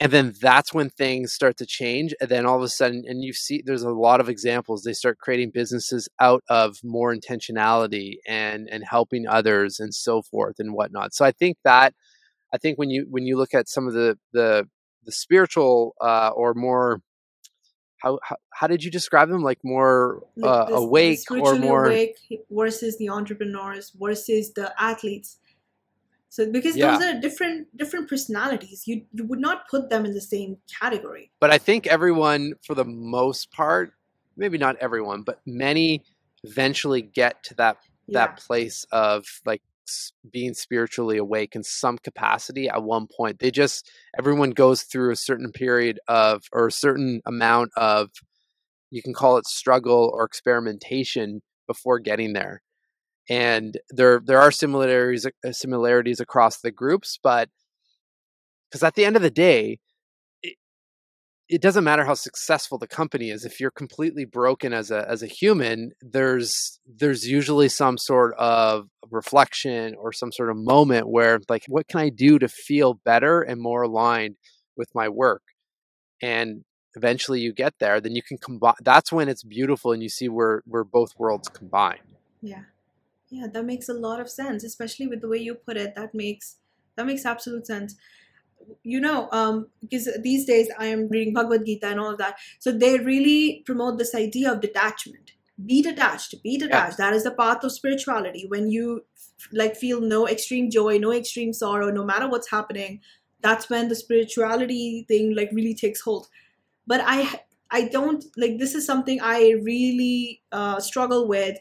and 0.00 0.12
then 0.12 0.32
that's 0.40 0.72
when 0.72 0.90
things 0.90 1.32
start 1.32 1.56
to 1.56 1.66
change 1.66 2.14
and 2.20 2.30
then 2.30 2.46
all 2.46 2.56
of 2.56 2.62
a 2.62 2.68
sudden 2.68 3.04
and 3.06 3.22
you 3.22 3.32
see 3.32 3.62
there's 3.64 3.82
a 3.82 3.90
lot 3.90 4.20
of 4.20 4.28
examples 4.28 4.82
they 4.82 4.92
start 4.92 5.18
creating 5.18 5.50
businesses 5.50 6.08
out 6.20 6.42
of 6.48 6.76
more 6.84 7.14
intentionality 7.14 8.14
and 8.26 8.68
and 8.70 8.84
helping 8.84 9.26
others 9.26 9.80
and 9.80 9.94
so 9.94 10.22
forth 10.22 10.56
and 10.58 10.72
whatnot 10.74 11.12
so 11.12 11.24
i 11.24 11.32
think 11.32 11.56
that 11.64 11.92
i 12.52 12.58
think 12.58 12.78
when 12.78 12.90
you 12.90 13.06
when 13.10 13.26
you 13.26 13.36
look 13.36 13.52
at 13.52 13.68
some 13.68 13.86
of 13.86 13.94
the 13.94 14.16
the 14.32 14.66
the 15.04 15.12
spiritual 15.12 15.94
uh, 16.00 16.30
or 16.34 16.54
more 16.54 17.00
how, 18.04 18.18
how, 18.22 18.36
how 18.50 18.66
did 18.66 18.84
you 18.84 18.90
describe 18.90 19.28
them 19.30 19.42
like 19.42 19.58
more 19.64 20.22
uh, 20.42 20.66
the, 20.66 20.74
awake 20.74 21.20
the 21.28 21.40
or 21.40 21.56
more 21.56 21.86
awake 21.86 22.16
versus 22.50 22.98
the 22.98 23.08
entrepreneurs 23.08 23.92
versus 23.98 24.52
the 24.52 24.72
athletes 24.78 25.38
so 26.28 26.50
because 26.50 26.76
yeah. 26.76 26.92
those 26.92 27.02
are 27.02 27.20
different 27.20 27.76
different 27.76 28.08
personalities 28.08 28.82
you 28.86 29.02
you 29.12 29.24
would 29.24 29.40
not 29.40 29.68
put 29.68 29.88
them 29.88 30.04
in 30.04 30.12
the 30.12 30.20
same 30.20 30.58
category 30.80 31.30
but 31.40 31.50
i 31.50 31.58
think 31.58 31.86
everyone 31.86 32.52
for 32.66 32.74
the 32.74 32.84
most 32.84 33.50
part 33.50 33.92
maybe 34.36 34.58
not 34.58 34.76
everyone 34.80 35.22
but 35.22 35.40
many 35.46 36.02
eventually 36.42 37.00
get 37.00 37.42
to 37.42 37.54
that 37.54 37.78
yeah. 38.06 38.26
that 38.26 38.36
place 38.38 38.84
of 38.92 39.24
like 39.46 39.62
being 40.30 40.54
spiritually 40.54 41.18
awake 41.18 41.54
in 41.54 41.62
some 41.62 41.98
capacity 41.98 42.68
at 42.68 42.82
one 42.82 43.06
point. 43.06 43.38
They 43.38 43.50
just 43.50 43.90
everyone 44.18 44.50
goes 44.50 44.82
through 44.82 45.12
a 45.12 45.16
certain 45.16 45.52
period 45.52 46.00
of 46.08 46.44
or 46.52 46.66
a 46.66 46.72
certain 46.72 47.20
amount 47.26 47.70
of 47.76 48.10
you 48.90 49.02
can 49.02 49.14
call 49.14 49.36
it 49.36 49.46
struggle 49.46 50.10
or 50.14 50.24
experimentation 50.24 51.42
before 51.66 51.98
getting 51.98 52.32
there. 52.32 52.62
And 53.28 53.78
there 53.90 54.20
there 54.24 54.40
are 54.40 54.50
similarities 54.50 55.26
uh, 55.26 55.52
similarities 55.52 56.20
across 56.20 56.60
the 56.60 56.70
groups, 56.70 57.18
but 57.22 57.48
because 58.70 58.82
at 58.82 58.94
the 58.94 59.04
end 59.04 59.16
of 59.16 59.22
the 59.22 59.30
day, 59.30 59.78
it 61.48 61.60
doesn't 61.60 61.84
matter 61.84 62.04
how 62.04 62.14
successful 62.14 62.78
the 62.78 62.86
company 62.86 63.30
is 63.30 63.44
if 63.44 63.60
you're 63.60 63.70
completely 63.70 64.24
broken 64.24 64.72
as 64.72 64.90
a 64.90 65.06
as 65.08 65.22
a 65.22 65.26
human 65.26 65.92
there's 66.00 66.80
there's 66.86 67.26
usually 67.26 67.68
some 67.68 67.98
sort 67.98 68.34
of 68.38 68.88
reflection 69.10 69.94
or 69.98 70.10
some 70.12 70.32
sort 70.32 70.48
of 70.48 70.56
moment 70.56 71.08
where 71.08 71.38
like 71.48 71.64
what 71.68 71.86
can 71.86 72.00
i 72.00 72.08
do 72.08 72.38
to 72.38 72.48
feel 72.48 72.94
better 73.04 73.42
and 73.42 73.60
more 73.60 73.82
aligned 73.82 74.36
with 74.76 74.94
my 74.94 75.08
work? 75.08 75.42
And 76.22 76.64
eventually 76.96 77.40
you 77.40 77.52
get 77.52 77.74
there 77.80 78.00
then 78.00 78.14
you 78.14 78.22
can 78.22 78.38
combine 78.38 78.74
that's 78.82 79.10
when 79.10 79.28
it's 79.28 79.42
beautiful 79.42 79.90
and 79.90 80.00
you 80.00 80.08
see 80.08 80.28
where 80.28 80.62
where 80.64 80.84
both 80.84 81.10
worlds 81.18 81.48
combine. 81.48 81.98
Yeah. 82.40 82.62
Yeah 83.30 83.48
that 83.52 83.64
makes 83.64 83.88
a 83.88 83.94
lot 83.94 84.20
of 84.20 84.30
sense 84.30 84.62
especially 84.62 85.08
with 85.08 85.20
the 85.20 85.28
way 85.28 85.38
you 85.38 85.54
put 85.54 85.76
it 85.76 85.96
that 85.96 86.14
makes 86.14 86.56
that 86.94 87.04
makes 87.04 87.26
absolute 87.26 87.66
sense 87.66 87.96
you 88.82 89.00
know 89.00 89.28
um 89.32 89.66
because 89.80 90.08
these 90.22 90.44
days 90.44 90.68
i 90.78 90.86
am 90.86 91.08
reading 91.08 91.34
bhagavad 91.34 91.64
gita 91.64 91.86
and 91.86 92.00
all 92.00 92.10
of 92.10 92.18
that. 92.18 92.36
So 92.58 92.72
they 92.72 92.98
really 92.98 93.62
promote 93.66 93.98
this 93.98 94.14
idea 94.14 94.52
of 94.52 94.60
detachment. 94.60 95.32
Be 95.64 95.82
detached 95.82 96.42
be 96.42 96.56
detached. 96.58 96.98
Yeah. 96.98 97.10
that 97.10 97.14
is 97.14 97.24
the 97.24 97.30
path 97.30 97.64
of 97.64 97.72
spirituality. 97.72 98.46
When 98.48 98.70
you 98.70 99.04
like 99.52 99.76
feel 99.76 100.00
no 100.00 100.26
extreme 100.28 100.70
joy 100.70 100.98
no 100.98 101.12
extreme 101.12 101.52
sorrow 101.52 101.90
no 101.90 102.04
matter 102.04 102.28
what's 102.28 102.50
happening 102.50 103.00
that's 103.40 103.68
when 103.68 103.88
the 103.88 103.94
spirituality 103.94 105.04
thing 105.06 105.34
like 105.36 105.50
really 105.52 105.74
takes 105.74 106.00
hold. 106.00 106.28
But 106.86 107.02
i 107.04 107.40
i 107.70 107.88
don't 107.88 108.24
like 108.36 108.58
this 108.58 108.74
is 108.74 108.86
something 108.86 109.20
i 109.22 109.52
really 109.62 110.42
uh, 110.52 110.80
struggle 110.80 111.28
with. 111.28 111.58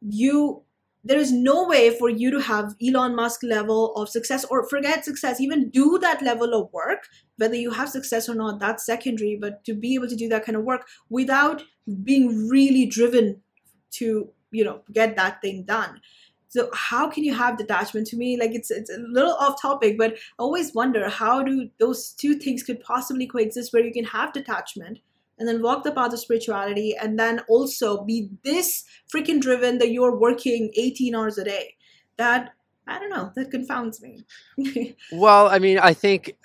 You 0.00 0.62
there 1.04 1.18
is 1.18 1.30
no 1.30 1.66
way 1.66 1.96
for 1.96 2.08
you 2.08 2.30
to 2.30 2.40
have 2.40 2.74
Elon 2.84 3.14
Musk 3.14 3.42
level 3.42 3.94
of 3.94 4.08
success 4.08 4.44
or 4.46 4.66
forget 4.68 5.04
success, 5.04 5.40
even 5.40 5.68
do 5.68 5.98
that 5.98 6.22
level 6.22 6.54
of 6.54 6.72
work, 6.72 7.06
whether 7.36 7.54
you 7.54 7.70
have 7.70 7.90
success 7.90 8.28
or 8.28 8.34
not, 8.34 8.58
that's 8.58 8.86
secondary, 8.86 9.36
but 9.40 9.62
to 9.64 9.74
be 9.74 9.94
able 9.94 10.08
to 10.08 10.16
do 10.16 10.28
that 10.28 10.46
kind 10.46 10.56
of 10.56 10.64
work 10.64 10.86
without 11.10 11.62
being 12.02 12.48
really 12.48 12.86
driven 12.86 13.42
to, 13.90 14.30
you 14.50 14.64
know, 14.64 14.80
get 14.92 15.14
that 15.16 15.42
thing 15.42 15.64
done. 15.64 16.00
So 16.48 16.70
how 16.72 17.10
can 17.10 17.24
you 17.24 17.34
have 17.34 17.58
detachment 17.58 18.06
to 18.08 18.16
me? 18.16 18.38
Like 18.38 18.52
it's 18.54 18.70
it's 18.70 18.88
a 18.88 18.98
little 18.98 19.32
off 19.32 19.60
topic, 19.60 19.98
but 19.98 20.12
I 20.12 20.16
always 20.38 20.72
wonder 20.72 21.08
how 21.08 21.42
do 21.42 21.68
those 21.80 22.12
two 22.12 22.34
things 22.34 22.62
could 22.62 22.80
possibly 22.80 23.26
coexist 23.26 23.72
where 23.72 23.84
you 23.84 23.92
can 23.92 24.04
have 24.04 24.32
detachment 24.32 25.00
and 25.38 25.48
then 25.48 25.62
walk 25.62 25.84
the 25.84 25.92
path 25.92 26.12
of 26.12 26.18
spirituality 26.18 26.94
and 27.00 27.18
then 27.18 27.40
also 27.48 28.04
be 28.04 28.30
this 28.44 28.84
freaking 29.14 29.40
driven 29.40 29.78
that 29.78 29.90
you're 29.90 30.16
working 30.16 30.70
18 30.76 31.14
hours 31.14 31.38
a 31.38 31.44
day. 31.44 31.74
That 32.16 32.50
i 32.86 32.98
don't 32.98 33.10
know 33.10 33.32
that 33.34 33.50
confounds 33.50 34.02
me. 34.02 34.24
Well 35.12 35.48
i 35.48 35.58
mean 35.58 35.78
i 35.78 35.94
think 35.94 36.36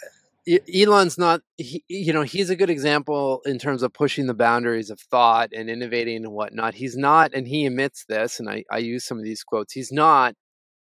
elon's 0.73 1.17
not 1.17 1.41
he, 1.57 1.83
you 1.87 2.13
know 2.13 2.23
he's 2.23 2.49
a 2.49 2.55
good 2.55 2.69
example 2.69 3.41
in 3.45 3.59
terms 3.59 3.83
of 3.83 3.93
pushing 3.93 4.25
the 4.25 4.33
boundaries 4.33 4.89
of 4.89 4.99
thought 4.99 5.49
and 5.53 5.69
innovating 5.69 6.23
and 6.25 6.33
whatnot. 6.33 6.73
He's 6.73 6.97
not 6.97 7.33
and 7.33 7.47
he 7.47 7.65
admits 7.65 8.05
this 8.05 8.39
and 8.39 8.49
i, 8.49 8.63
I 8.71 8.77
use 8.79 9.05
some 9.05 9.17
of 9.17 9.23
these 9.23 9.43
quotes 9.43 9.73
he's 9.73 9.91
not 9.91 10.33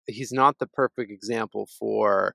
he's 0.06 0.32
not 0.32 0.58
the 0.58 0.66
perfect 0.66 1.10
example 1.10 1.68
for 1.78 2.34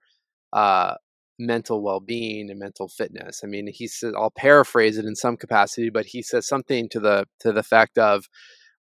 uh, 0.53 0.95
mental 1.39 1.81
well-being 1.81 2.49
and 2.49 2.59
mental 2.59 2.89
fitness. 2.89 3.41
I 3.43 3.47
mean, 3.47 3.67
he 3.73 3.87
said 3.87 4.13
I'll 4.15 4.31
paraphrase 4.31 4.97
it 4.97 5.05
in 5.05 5.15
some 5.15 5.37
capacity, 5.37 5.89
but 5.89 6.05
he 6.05 6.21
says 6.21 6.47
something 6.47 6.89
to 6.89 6.99
the 6.99 7.25
to 7.39 7.51
the 7.51 7.63
fact 7.63 7.97
of 7.97 8.25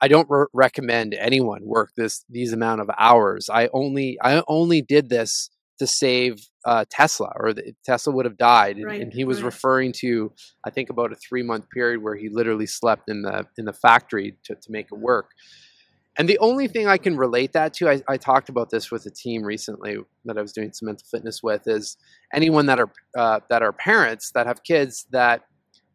I 0.01 0.09
don't 0.09 0.29
re- 0.29 0.47
recommend 0.53 1.15
anyone 1.15 1.65
work 1.65 1.93
this 1.97 2.25
these 2.29 2.53
amount 2.53 2.81
of 2.81 2.91
hours. 2.99 3.49
I 3.53 3.69
only 3.73 4.19
I 4.23 4.43
only 4.49 4.83
did 4.83 5.09
this 5.09 5.49
to 5.79 5.87
save 5.87 6.49
uh, 6.65 6.85
Tesla, 6.91 7.33
or 7.37 7.53
the, 7.53 7.73
Tesla 7.85 8.13
would 8.13 8.25
have 8.25 8.37
died. 8.37 8.77
And, 8.77 8.87
right, 8.87 9.01
and 9.01 9.13
he 9.13 9.25
was 9.25 9.39
right. 9.39 9.47
referring 9.47 9.93
to 10.01 10.33
I 10.65 10.71
think 10.71 10.91
about 10.91 11.13
a 11.13 11.17
three 11.17 11.43
month 11.43 11.71
period 11.71 12.03
where 12.03 12.17
he 12.17 12.29
literally 12.29 12.67
slept 12.67 13.09
in 13.09 13.23
the 13.23 13.47
in 13.57 13.65
the 13.65 13.73
factory 13.73 14.37
to, 14.45 14.55
to 14.55 14.71
make 14.71 14.87
it 14.93 14.99
work. 14.99 15.31
And 16.19 16.29
the 16.29 16.39
only 16.39 16.69
thing 16.69 16.87
I 16.87 16.99
can 16.99 17.17
relate 17.17 17.55
that 17.55 17.73
to, 17.75 17.89
I, 17.89 18.03
I, 18.07 18.19
talked 18.19 18.51
about 18.51 18.69
this 18.69 18.91
with 18.91 19.07
a 19.07 19.11
team 19.11 19.43
recently 19.43 19.97
that 20.27 20.37
I 20.37 20.43
was 20.43 20.53
doing 20.53 20.73
some 20.73 20.87
mental 20.87 21.07
fitness 21.11 21.43
with, 21.43 21.67
is 21.67 21.97
anyone 22.35 22.67
that 22.67 22.79
are 22.81 22.93
uh, 23.17 23.41
that 23.49 23.63
are 23.63 23.73
parents 23.73 24.31
that 24.33 24.47
have 24.47 24.63
kids 24.63 25.07
that 25.11 25.45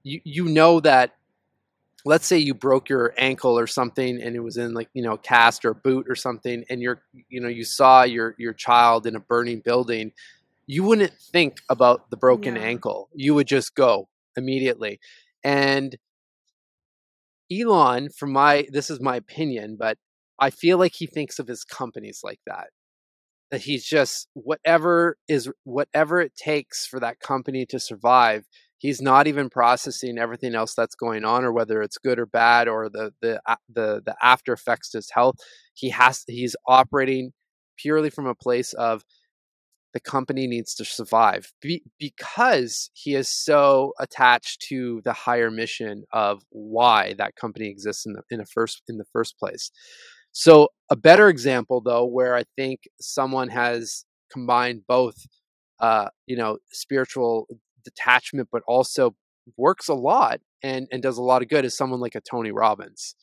you 0.04 0.20
you 0.24 0.46
know 0.46 0.80
that, 0.80 1.12
let's 2.04 2.26
say 2.26 2.40
you 2.40 2.56
broke 2.56 2.90
your 2.90 3.14
ankle 3.18 3.60
or 3.60 3.68
something 3.68 4.20
and 4.22 4.36
it 4.36 4.40
was 4.40 4.58
in 4.58 4.74
like 4.74 4.90
you 4.94 5.04
know 5.04 5.18
cast 5.18 5.66
or 5.66 5.76
boot 5.76 6.08
or 6.10 6.16
something, 6.16 6.66
and 6.68 6.82
you're 6.82 7.04
you 7.30 7.40
know 7.40 7.50
you 7.50 7.64
saw 7.64 8.02
your 8.02 8.34
your 8.40 8.54
child 8.54 9.06
in 9.06 9.16
a 9.16 9.20
burning 9.20 9.62
building, 9.64 10.14
you 10.66 10.84
wouldn't 10.84 11.14
think 11.14 11.60
about 11.70 12.10
the 12.10 12.18
broken 12.18 12.56
yeah. 12.56 12.64
ankle. 12.64 13.10
You 13.14 13.36
would 13.36 13.48
just 13.48 13.76
go 13.76 14.10
immediately, 14.36 15.00
and 15.44 15.96
Elon, 17.52 18.10
from 18.10 18.34
my 18.34 18.66
this 18.72 18.90
is 18.90 19.00
my 19.00 19.16
opinion, 19.16 19.78
but 19.80 20.00
I 20.40 20.50
feel 20.50 20.78
like 20.78 20.94
he 20.96 21.08
thinks 21.08 21.40
of 21.40 21.48
his 21.48 21.64
companies 21.64 22.22
like 22.24 22.40
that. 22.46 22.68
That 23.52 23.62
he's 23.62 23.86
just 23.86 24.28
whatever 24.34 25.18
is 25.30 25.50
whatever 25.64 26.20
it 26.20 26.36
takes 26.36 26.86
for 26.86 27.00
that 27.00 27.20
company 27.20 27.66
to 27.68 27.80
survive. 27.80 28.46
He's 28.78 29.02
not 29.02 29.26
even 29.26 29.50
processing 29.50 30.18
everything 30.20 30.54
else 30.54 30.76
that's 30.76 30.96
going 30.96 31.24
on, 31.26 31.46
or 31.46 31.52
whether 31.54 31.82
it's 31.82 31.98
good 31.98 32.20
or 32.20 32.26
bad, 32.26 32.68
or 32.68 32.90
the 32.90 33.14
the 33.22 33.42
the 33.74 34.02
the 34.06 34.16
after 34.22 34.54
effects 34.54 34.92
to 34.92 34.98
his 34.98 35.12
health. 35.12 35.36
He 35.74 35.90
has 35.92 36.24
he's 36.28 36.56
operating 36.68 37.32
purely 37.78 38.10
from 38.10 38.28
a 38.28 38.36
place 38.36 38.74
of 38.74 39.04
the 39.94 40.00
company 40.00 40.48
needs 40.48 40.76
to 40.76 40.86
survive 40.86 41.52
Be- 41.62 41.84
because 42.00 42.90
he 42.94 43.16
is 43.16 43.30
so 43.30 43.94
attached 44.00 44.62
to 44.70 45.02
the 45.06 45.14
higher 45.14 45.50
mission 45.50 46.04
of 46.12 46.44
why 46.50 47.16
that 47.18 47.36
company 47.36 47.68
exists 47.68 48.06
in 48.06 48.14
the 48.14 48.22
in 48.30 48.40
the 48.40 48.46
first 48.46 48.84
in 48.88 48.98
the 48.98 49.06
first 49.14 49.38
place. 49.40 49.72
So, 50.40 50.68
a 50.92 50.96
better 50.96 51.30
example, 51.30 51.82
though, 51.82 52.06
where 52.06 52.36
I 52.36 52.44
think 52.56 52.82
someone 53.02 53.50
has 53.50 54.06
combined 54.32 54.84
both, 54.88 55.16
uh, 55.80 56.10
you 56.28 56.38
know, 56.38 56.60
spiritual 56.72 57.48
detachment, 57.84 58.48
but 58.52 58.62
also 58.68 59.16
works 59.58 59.88
a 59.88 59.96
lot 59.96 60.40
and, 60.62 60.88
and 60.92 61.02
does 61.02 61.18
a 61.18 61.24
lot 61.24 61.42
of 61.42 61.50
good 61.50 61.66
is 61.66 61.76
someone 61.76 62.00
like 62.00 62.14
a 62.14 62.22
Tony 62.22 62.52
Robbins, 62.52 63.16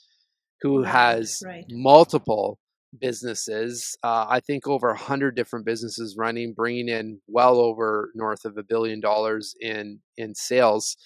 who 0.62 0.83
right, 0.83 0.91
has 0.91 1.41
right. 1.47 1.65
multiple 1.69 2.59
businesses. 3.01 3.97
Uh, 4.03 4.27
I 4.29 4.41
think 4.41 4.67
over 4.67 4.89
a 4.89 4.99
hundred 4.99 5.37
different 5.37 5.67
businesses 5.67 6.17
running, 6.19 6.53
bringing 6.53 6.89
in 6.89 7.21
well 7.29 7.61
over 7.61 8.11
north 8.17 8.45
of 8.45 8.59
a 8.59 8.65
billion 8.65 8.99
dollars 8.99 9.55
in 9.61 10.01
in 10.17 10.35
sales, 10.35 10.97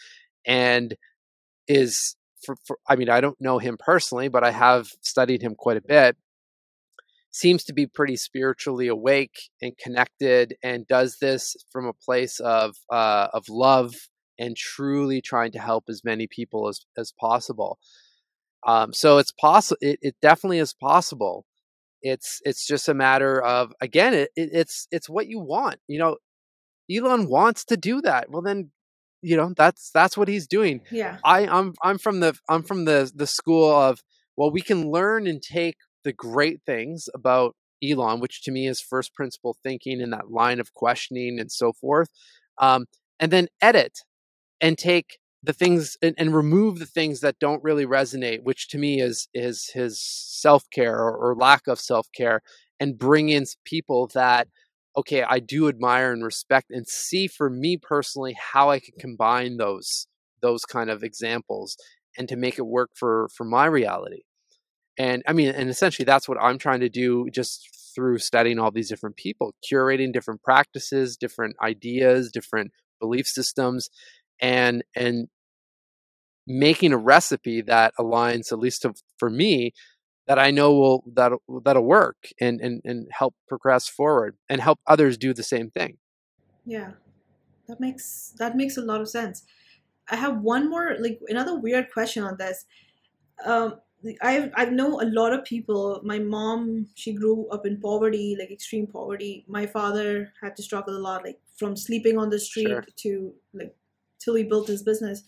and 0.47 0.97
is 1.69 2.17
for, 2.45 2.57
for, 2.67 2.79
I 2.89 2.97
mean, 2.97 3.09
I 3.09 3.21
don't 3.21 3.41
know 3.41 3.59
him 3.59 3.77
personally, 3.79 4.29
but 4.29 4.45
I 4.45 4.51
have 4.51 4.89
studied 5.01 5.43
him 5.43 5.55
quite 5.55 5.77
a 5.77 5.83
bit. 5.83 6.17
Seems 7.31 7.65
to 7.65 7.73
be 7.73 7.87
pretty 7.87 8.17
spiritually 8.17 8.89
awake 8.89 9.51
and 9.61 9.77
connected, 9.77 10.57
and 10.63 10.87
does 10.87 11.19
this 11.21 11.57
from 11.71 11.87
a 11.87 11.93
place 11.93 12.41
of 12.41 12.77
uh, 12.91 13.29
of 13.33 13.49
love 13.49 13.95
and 14.39 14.57
truly 14.57 15.21
trying 15.21 15.53
to 15.53 15.59
help 15.59 15.85
as 15.89 16.03
many 16.05 16.27
people 16.27 16.69
as 16.69 16.81
as 16.97 17.13
possible. 17.21 17.79
Um, 18.67 18.93
so 18.93 19.19
it's 19.19 19.33
possible. 19.33 19.79
It, 19.81 19.99
it 20.03 20.17
definitely 20.23 20.59
is 20.59 20.73
possible. 20.75 21.45
It's 22.03 22.41
it's 22.45 22.67
just 22.67 22.89
a 22.89 22.95
matter 22.95 23.43
of 23.43 23.73
again, 23.81 24.15
it, 24.15 24.31
it, 24.35 24.51
it's 24.53 24.89
it's 24.91 25.09
what 25.09 25.27
you 25.29 25.39
want. 25.39 25.81
You 25.87 25.99
know, 25.99 26.17
Elon 26.91 27.29
wants 27.29 27.65
to 27.67 27.77
do 27.77 28.01
that. 28.03 28.31
Well, 28.31 28.43
then 28.43 28.71
you 29.23 29.37
know 29.37 29.53
that's 29.57 29.91
that's 29.93 30.17
what 30.17 30.29
he's 30.29 30.47
doing. 30.47 30.81
Yeah. 30.91 31.19
I 31.25 31.47
i'm 31.47 31.75
i'm 31.83 31.99
from 31.99 32.21
the 32.21 32.39
i'm 32.49 32.63
from 32.63 32.85
the 32.85 33.11
the 33.15 33.27
school 33.27 33.71
of 33.71 34.01
well 34.37 34.51
we 34.51 34.61
can 34.61 34.91
learn 34.91 35.27
and 35.27 35.43
take 35.43 35.77
the 36.05 36.13
great 36.13 36.61
things 36.65 37.09
about 37.15 37.55
elon 37.83 38.21
which 38.21 38.43
to 38.43 38.51
me 38.51 38.67
is 38.67 38.81
first 38.81 39.15
principle 39.15 39.57
thinking 39.63 40.01
and 40.01 40.13
that 40.13 40.31
line 40.31 40.61
of 40.61 40.75
questioning 40.75 41.39
and 41.39 41.51
so 41.53 41.73
forth 41.73 42.09
um, 42.59 42.87
and 43.21 43.31
then 43.31 43.49
edit 43.61 43.99
and 44.61 44.77
take 44.77 45.19
the 45.43 45.53
things 45.53 45.97
and, 46.03 46.17
and, 46.19 46.35
remove 46.35 46.81
the 46.81 46.87
things 46.87 47.21
that 47.21 47.39
don't 47.39 47.63
really 47.63 47.87
resonate 47.87 48.43
which 48.43 48.69
to 48.69 48.79
me 48.79 49.01
is 49.01 49.29
is 49.33 49.71
his 49.73 50.01
self-care 50.01 50.97
or, 50.97 51.17
or 51.17 51.37
lack 51.37 51.69
of 51.69 51.79
self-care 51.79 52.41
and 52.81 52.99
bring 52.99 53.29
in 53.29 53.45
people 53.65 54.09
that 54.15 54.49
okay, 54.99 55.23
I 55.23 55.39
do 55.39 55.69
admire 55.69 56.13
and 56.13 56.25
respect 56.25 56.71
and 56.71 56.87
see 56.89 57.29
for 57.29 57.49
me 57.49 57.77
personally 57.77 58.37
how 58.53 58.71
I 58.71 58.81
can 58.81 58.95
combine 58.99 59.57
those 59.57 60.07
those 60.43 60.65
kind 60.65 60.91
of 60.91 61.03
examples 61.03 61.77
and 62.17 62.29
to 62.29 62.37
make 62.37 62.59
it 62.59 62.67
work 62.67 62.91
for 62.95 63.29
for 63.37 63.45
my 63.45 63.67
reality. 63.67 64.23
And 64.99 65.23
I 65.29 65.33
mean, 65.33 65.51
and 65.51 65.71
essentially 65.71 66.05
that's 66.05 66.29
what 66.29 66.39
I'm 66.41 66.59
trying 66.59 66.81
to 66.81 66.89
do 66.89 67.29
just 67.33 67.69
through 67.95 68.19
studying 68.19 68.59
all 68.59 68.71
these 68.73 68.89
different 68.89 69.17
people, 69.17 69.55
curating 69.73 70.13
different 70.13 70.43
practices, 70.43 71.17
different 71.17 71.57
ideas, 71.63 72.31
different 72.33 72.73
belief 73.01 73.27
systems, 73.27 73.89
and 74.41 74.83
and 74.97 75.29
making 76.47 76.93
a 76.93 76.99
recipe 76.99 77.61
that 77.63 77.93
aligns, 78.01 78.51
at 78.53 78.59
least 78.59 78.83
to, 78.83 78.95
for 79.19 79.31
me, 79.31 79.73
that 80.29 80.39
I 80.39 80.53
know 80.53 80.75
will 80.75 81.05
that'll 81.15 81.43
that'll 81.65 81.85
work 81.85 82.31
and 82.41 82.61
and 82.61 82.83
and 82.85 83.09
help 83.13 83.35
progress 83.49 83.89
forward 83.89 84.37
and 84.49 84.61
help 84.61 84.81
others 84.87 85.19
do 85.19 85.35
the 85.35 85.45
same 85.45 85.71
thing. 85.71 85.99
Yeah, 86.65 86.93
that 87.69 87.81
makes 87.81 88.35
that 88.39 88.57
makes 88.57 88.77
a 88.77 88.83
lot 88.83 89.01
of 89.01 89.09
sense. 89.09 89.45
I 90.11 90.17
have 90.17 90.39
one 90.41 90.71
more, 90.71 90.97
like 91.01 91.21
another 91.29 91.59
weird 91.59 91.93
question 91.93 92.25
on 92.25 92.37
this. 92.39 92.67
Um, 93.45 93.81
I 94.23 94.51
I 94.57 94.67
know 94.67 95.01
a 95.01 95.07
lot 95.07 95.33
of 95.33 95.45
people. 95.45 96.01
My 96.05 96.19
mom, 96.19 96.89
she 96.95 97.13
grew 97.15 97.49
up 97.51 97.67
in 97.67 97.81
poverty, 97.81 98.37
like 98.39 98.51
extreme 98.51 98.87
poverty. 98.87 99.45
My 99.49 99.67
father 99.67 100.33
had 100.43 100.57
to 100.57 100.63
struggle 100.63 100.97
a 100.97 101.01
lot, 101.01 101.25
like 101.25 101.41
from 101.57 101.77
sleeping 101.77 102.19
on 102.19 102.31
the 102.31 102.39
street 102.41 102.69
Sure. 102.69 102.87
to 102.97 103.35
like 103.55 103.77
till 104.19 104.35
he 104.35 104.45
built 104.45 104.69
his 104.69 104.83
business. 104.83 105.23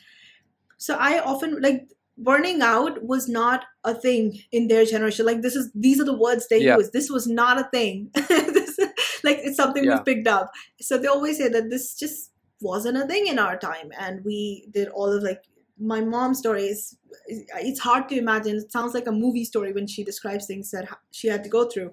So 0.78 0.96
I 0.96 1.20
often 1.20 1.61
like 1.62 1.88
burning 2.23 2.61
out 2.62 3.03
was 3.05 3.29
not 3.29 3.64
a 3.85 3.95
thing 3.95 4.41
in 4.53 4.68
their 4.68 4.85
generation. 4.85 5.27
Like 5.27 5.43
this 5.43 5.57
is 5.57 5.71
these 5.75 6.01
are 6.01 6.05
the 6.05 6.16
words 6.16 6.47
they 6.49 6.61
Yeah. 6.62 6.77
use. 6.77 6.91
This 6.91 7.11
was 7.11 7.27
not 7.27 7.61
a 7.61 7.64
thing. 7.71 8.11
this, 8.14 8.79
like 9.25 9.39
it's 9.43 9.57
something 9.57 9.85
Yeah. 9.85 9.97
we've 9.97 10.05
picked 10.05 10.29
up. 10.29 10.51
So 10.81 10.99
they 10.99 11.09
always 11.09 11.39
say 11.39 11.49
that 11.49 11.71
this 11.71 11.95
just 11.95 12.31
wasn't 12.61 12.99
a 12.99 13.07
thing 13.07 13.27
in 13.27 13.39
our 13.39 13.59
time, 13.59 13.91
and 13.99 14.23
we 14.25 14.68
did 14.71 14.89
all 14.89 15.11
of 15.12 15.23
like 15.23 15.43
my 15.79 16.01
mom's 16.03 16.39
stories. 16.39 16.97
It's 17.27 17.81
hard 17.81 18.09
to 18.11 18.18
imagine. 18.18 18.57
It 18.57 18.71
sounds 18.71 18.93
like 18.95 19.07
a 19.07 19.12
movie 19.12 19.45
story 19.47 19.73
when 19.73 19.87
she 19.87 20.05
describes 20.05 20.47
things 20.47 20.71
that 20.73 20.89
she 21.11 21.29
had 21.29 21.43
to 21.45 21.49
go 21.51 21.68
through. 21.71 21.93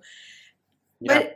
Yeah. 1.00 1.14
But 1.20 1.34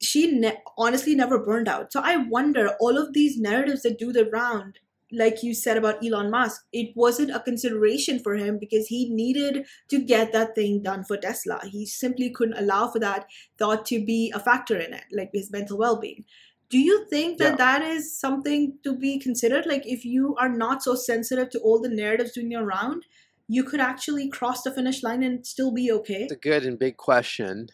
she 0.00 0.32
ne- 0.32 0.58
honestly 0.76 1.14
never 1.14 1.38
burned 1.38 1.68
out. 1.68 1.92
So 1.92 2.00
I 2.02 2.16
wonder 2.16 2.70
all 2.80 2.98
of 2.98 3.12
these 3.12 3.38
narratives 3.38 3.82
that 3.82 3.98
do 3.98 4.12
the 4.12 4.24
round, 4.26 4.80
like 5.12 5.42
you 5.42 5.54
said 5.54 5.76
about 5.76 6.04
Elon 6.04 6.30
Musk, 6.30 6.64
it 6.72 6.92
wasn't 6.96 7.30
a 7.30 7.40
consideration 7.40 8.18
for 8.18 8.34
him 8.34 8.58
because 8.58 8.86
he 8.86 9.10
needed 9.10 9.66
to 9.88 10.00
get 10.00 10.32
that 10.32 10.54
thing 10.54 10.82
done 10.82 11.04
for 11.04 11.16
Tesla. 11.16 11.60
He 11.64 11.86
simply 11.86 12.30
couldn't 12.30 12.58
allow 12.58 12.88
for 12.88 12.98
that 13.00 13.26
thought 13.58 13.84
to 13.86 14.04
be 14.04 14.32
a 14.34 14.40
factor 14.40 14.76
in 14.76 14.92
it, 14.94 15.04
like 15.12 15.30
his 15.32 15.50
mental 15.52 15.78
well 15.78 16.00
being. 16.00 16.24
Do 16.70 16.78
you 16.78 17.06
think 17.10 17.38
that 17.38 17.50
Yeah. 17.50 17.56
that 17.56 17.82
is 17.82 18.18
something 18.18 18.78
to 18.82 18.96
be 18.96 19.18
considered? 19.18 19.66
Like, 19.66 19.86
if 19.86 20.06
you 20.06 20.34
are 20.36 20.48
not 20.48 20.82
so 20.82 20.94
sensitive 20.94 21.50
to 21.50 21.58
all 21.60 21.78
the 21.78 21.90
narratives 21.90 22.32
doing 22.32 22.50
your 22.50 22.64
round, 22.64 23.04
you 23.46 23.62
could 23.62 23.80
actually 23.80 24.30
cross 24.30 24.62
the 24.62 24.70
finish 24.70 25.02
line 25.02 25.22
and 25.22 25.46
still 25.46 25.70
be 25.70 25.92
okay. 25.92 26.22
It's 26.22 26.32
a 26.32 26.36
good 26.36 26.64
and 26.64 26.78
big 26.78 26.96
question. 26.96 27.68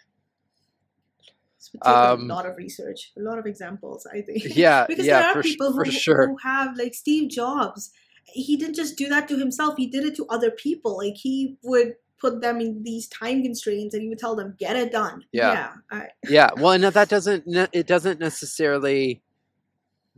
Um, 1.82 2.30
a 2.30 2.34
lot 2.34 2.46
of 2.46 2.56
research, 2.56 3.12
a 3.18 3.22
lot 3.22 3.38
of 3.38 3.46
examples, 3.46 4.06
I 4.06 4.20
think. 4.20 4.44
Yeah, 4.56 4.86
because 4.88 5.06
yeah, 5.06 5.20
there 5.20 5.38
are 5.38 5.42
people 5.42 5.72
for 5.72 5.84
who, 5.84 5.90
sure. 5.90 6.28
who 6.28 6.36
have 6.42 6.76
like 6.76 6.94
Steve 6.94 7.30
Jobs. 7.30 7.90
He 8.24 8.56
didn't 8.56 8.74
just 8.74 8.96
do 8.96 9.08
that 9.08 9.28
to 9.28 9.36
himself; 9.36 9.74
he 9.76 9.86
did 9.86 10.04
it 10.04 10.16
to 10.16 10.26
other 10.26 10.50
people. 10.50 10.96
Like 10.96 11.16
he 11.16 11.56
would 11.62 11.94
put 12.20 12.40
them 12.40 12.60
in 12.60 12.82
these 12.82 13.08
time 13.08 13.42
constraints, 13.42 13.94
and 13.94 14.02
he 14.02 14.08
would 14.08 14.18
tell 14.18 14.36
them, 14.36 14.54
"Get 14.58 14.76
it 14.76 14.92
done." 14.92 15.24
Yeah. 15.32 15.72
I, 15.90 16.08
yeah 16.28 16.50
well 16.56 16.72
and 16.72 16.84
that 16.84 17.08
doesn't 17.08 17.44
it 17.72 17.86
doesn't 17.86 18.20
necessarily 18.20 19.22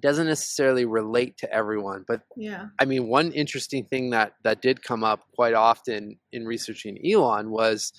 doesn't 0.01 0.27
necessarily 0.27 0.87
relate 0.87 1.37
to 1.37 1.53
everyone 1.53 2.05
but 2.09 2.23
yeah, 2.35 2.69
i 2.79 2.87
mean 2.87 3.07
one 3.07 3.33
interesting 3.33 3.85
thing 3.85 4.11
that 4.11 4.33
that 4.45 4.63
did 4.63 4.83
come 4.83 5.05
up 5.05 5.21
quite 5.35 5.53
often 5.53 6.19
in 6.33 6.47
researching 6.47 6.99
elon 7.07 7.51
was 7.51 7.93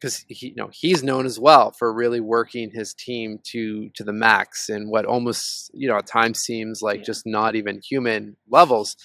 because 0.00 0.24
he 0.28 0.48
you 0.48 0.54
know 0.54 0.70
he's 0.72 1.02
known 1.02 1.26
as 1.26 1.38
well 1.38 1.70
for 1.72 1.92
really 1.92 2.20
working 2.20 2.70
his 2.70 2.94
team 2.94 3.38
to 3.44 3.90
to 3.90 4.02
the 4.02 4.12
max 4.12 4.68
and 4.68 4.88
what 4.88 5.04
almost 5.04 5.70
you 5.74 5.86
know 5.88 5.96
at 5.98 6.06
times 6.06 6.40
seems 6.40 6.80
like 6.82 6.98
Yeah. 7.00 7.04
just 7.04 7.26
not 7.26 7.54
even 7.54 7.80
human 7.82 8.36
levels. 8.48 8.96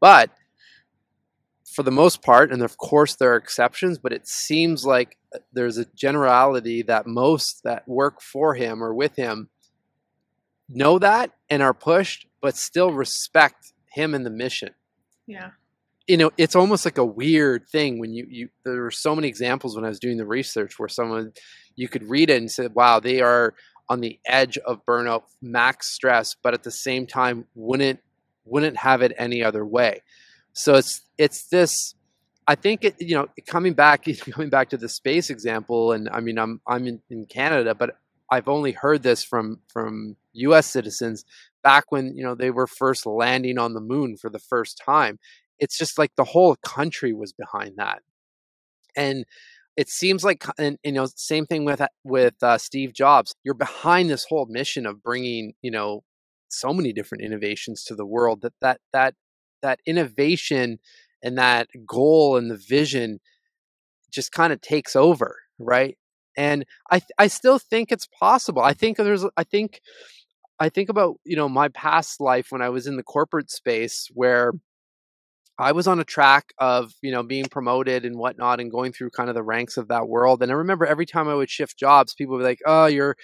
But 0.00 0.30
for 1.74 1.82
the 1.82 1.90
most 1.90 2.20
part 2.22 2.52
and 2.52 2.60
of 2.62 2.76
course 2.76 3.14
there 3.16 3.32
are 3.32 3.36
exceptions 3.36 3.96
but 3.96 4.12
it 4.12 4.28
seems 4.28 4.84
like 4.84 5.16
uh, 5.34 5.38
there's 5.54 5.78
a 5.78 5.86
generality 5.94 6.82
that 6.82 7.06
most 7.06 7.62
that 7.64 7.88
work 7.88 8.20
for 8.20 8.54
him 8.54 8.84
or 8.84 8.92
with 8.92 9.16
him 9.16 9.48
know 10.68 10.98
that 10.98 11.30
and 11.48 11.62
are 11.62 11.72
pushed 11.72 12.26
but 12.42 12.56
still 12.56 12.92
respect 12.92 13.72
him 13.90 14.14
and 14.14 14.26
the 14.26 14.30
mission. 14.30 14.70
Yeah, 15.26 15.50
you 16.06 16.16
know 16.16 16.30
it's 16.36 16.56
almost 16.56 16.84
like 16.84 16.98
a 16.98 17.04
weird 17.04 17.66
thing 17.68 17.98
when 17.98 18.12
you 18.12 18.26
you 18.28 18.48
there 18.64 18.82
were 18.82 18.90
so 18.90 19.14
many 19.14 19.28
examples 19.28 19.76
when 19.76 19.84
i 19.84 19.88
was 19.88 20.00
doing 20.00 20.16
the 20.16 20.26
research 20.26 20.78
where 20.78 20.88
someone 20.88 21.32
you 21.76 21.88
could 21.88 22.02
read 22.04 22.30
it 22.30 22.40
and 22.40 22.50
say 22.50 22.66
wow 22.68 22.98
they 23.00 23.20
are 23.20 23.54
on 23.88 24.00
the 24.00 24.18
edge 24.26 24.58
of 24.58 24.84
burnout 24.86 25.22
max 25.40 25.90
stress 25.92 26.34
but 26.42 26.54
at 26.54 26.62
the 26.62 26.70
same 26.70 27.06
time 27.06 27.46
wouldn't 27.54 28.00
wouldn't 28.44 28.76
have 28.76 29.02
it 29.02 29.12
any 29.18 29.42
other 29.42 29.64
way. 29.64 30.02
So 30.52 30.74
it's 30.74 31.02
it's 31.18 31.48
this 31.48 31.94
i 32.46 32.54
think 32.54 32.84
it 32.84 32.96
you 32.98 33.14
know 33.14 33.26
coming 33.46 33.72
back 33.72 34.04
coming 34.30 34.50
back 34.50 34.68
to 34.68 34.76
the 34.76 34.88
space 34.88 35.30
example 35.30 35.92
and 35.92 36.08
i 36.10 36.20
mean 36.20 36.38
i'm 36.38 36.60
i'm 36.66 36.86
in, 36.88 37.00
in 37.08 37.24
canada 37.24 37.74
but 37.74 37.96
i've 38.30 38.48
only 38.48 38.72
heard 38.72 39.02
this 39.02 39.22
from 39.22 39.60
from 39.72 40.16
us 40.34 40.66
citizens 40.66 41.24
back 41.62 41.84
when 41.90 42.14
you 42.16 42.24
know 42.24 42.34
they 42.34 42.50
were 42.50 42.66
first 42.66 43.06
landing 43.06 43.58
on 43.58 43.74
the 43.74 43.80
moon 43.80 44.16
for 44.16 44.28
the 44.28 44.40
first 44.40 44.80
time 44.84 45.18
it's 45.62 45.78
just 45.78 45.98
like 45.98 46.10
the 46.16 46.24
whole 46.24 46.56
country 46.56 47.12
was 47.14 47.32
behind 47.32 47.74
that. 47.76 48.00
And 48.96 49.24
it 49.76 49.88
seems 49.88 50.24
like 50.24 50.44
and 50.58 50.78
you 50.84 50.92
know 50.92 51.06
same 51.16 51.46
thing 51.46 51.64
with 51.64 51.80
with 52.04 52.34
uh, 52.42 52.58
steve 52.58 52.92
jobs. 52.92 53.34
You're 53.44 53.54
behind 53.54 54.10
this 54.10 54.26
whole 54.28 54.46
mission 54.50 54.86
of 54.86 55.02
bringing 55.02 55.54
you 55.62 55.70
know 55.70 56.02
so 56.48 56.74
many 56.74 56.92
different 56.92 57.24
innovations 57.24 57.84
to 57.84 57.94
the 57.94 58.04
world 58.06 58.42
that 58.42 58.54
that 58.60 58.80
that 58.92 59.14
that 59.62 59.80
innovation 59.86 60.78
and 61.22 61.38
that 61.38 61.68
goal 61.86 62.36
and 62.36 62.50
the 62.50 62.56
vision 62.58 63.20
just 64.10 64.32
kind 64.32 64.52
of 64.52 64.60
takes 64.60 64.96
over 64.96 65.36
right? 65.58 65.96
And 66.36 66.64
i 66.90 67.00
i 67.18 67.28
still 67.28 67.58
think 67.58 67.92
it's 67.92 68.08
possible. 68.20 68.62
I 68.62 68.74
think 68.74 68.96
there's 68.96 69.24
i 69.36 69.44
think 69.44 69.80
i 70.60 70.68
think 70.68 70.88
about 70.88 71.16
you 71.24 71.36
know 71.36 71.48
my 71.48 71.68
past 71.68 72.20
life 72.20 72.48
when 72.50 72.62
i 72.62 72.68
was 72.70 72.86
in 72.86 72.96
the 72.96 73.02
corporate 73.02 73.50
space 73.50 74.08
where 74.14 74.52
I 75.62 75.72
was 75.72 75.86
on 75.86 76.00
a 76.00 76.04
track 76.04 76.52
of, 76.58 76.92
you 77.02 77.10
know, 77.10 77.22
being 77.22 77.46
promoted 77.46 78.04
and 78.04 78.18
whatnot 78.18 78.60
and 78.60 78.70
going 78.70 78.92
through 78.92 79.10
kind 79.10 79.28
of 79.28 79.34
the 79.34 79.42
ranks 79.42 79.76
of 79.76 79.88
that 79.88 80.08
world. 80.08 80.42
And 80.42 80.50
I 80.50 80.54
remember 80.54 80.84
every 80.84 81.06
time 81.06 81.28
I 81.28 81.34
would 81.34 81.50
shift 81.50 81.78
jobs, 81.78 82.14
people 82.14 82.34
would 82.34 82.40
be 82.40 82.44
like, 82.44 82.60
oh, 82.66 82.86
you're, 82.86 83.16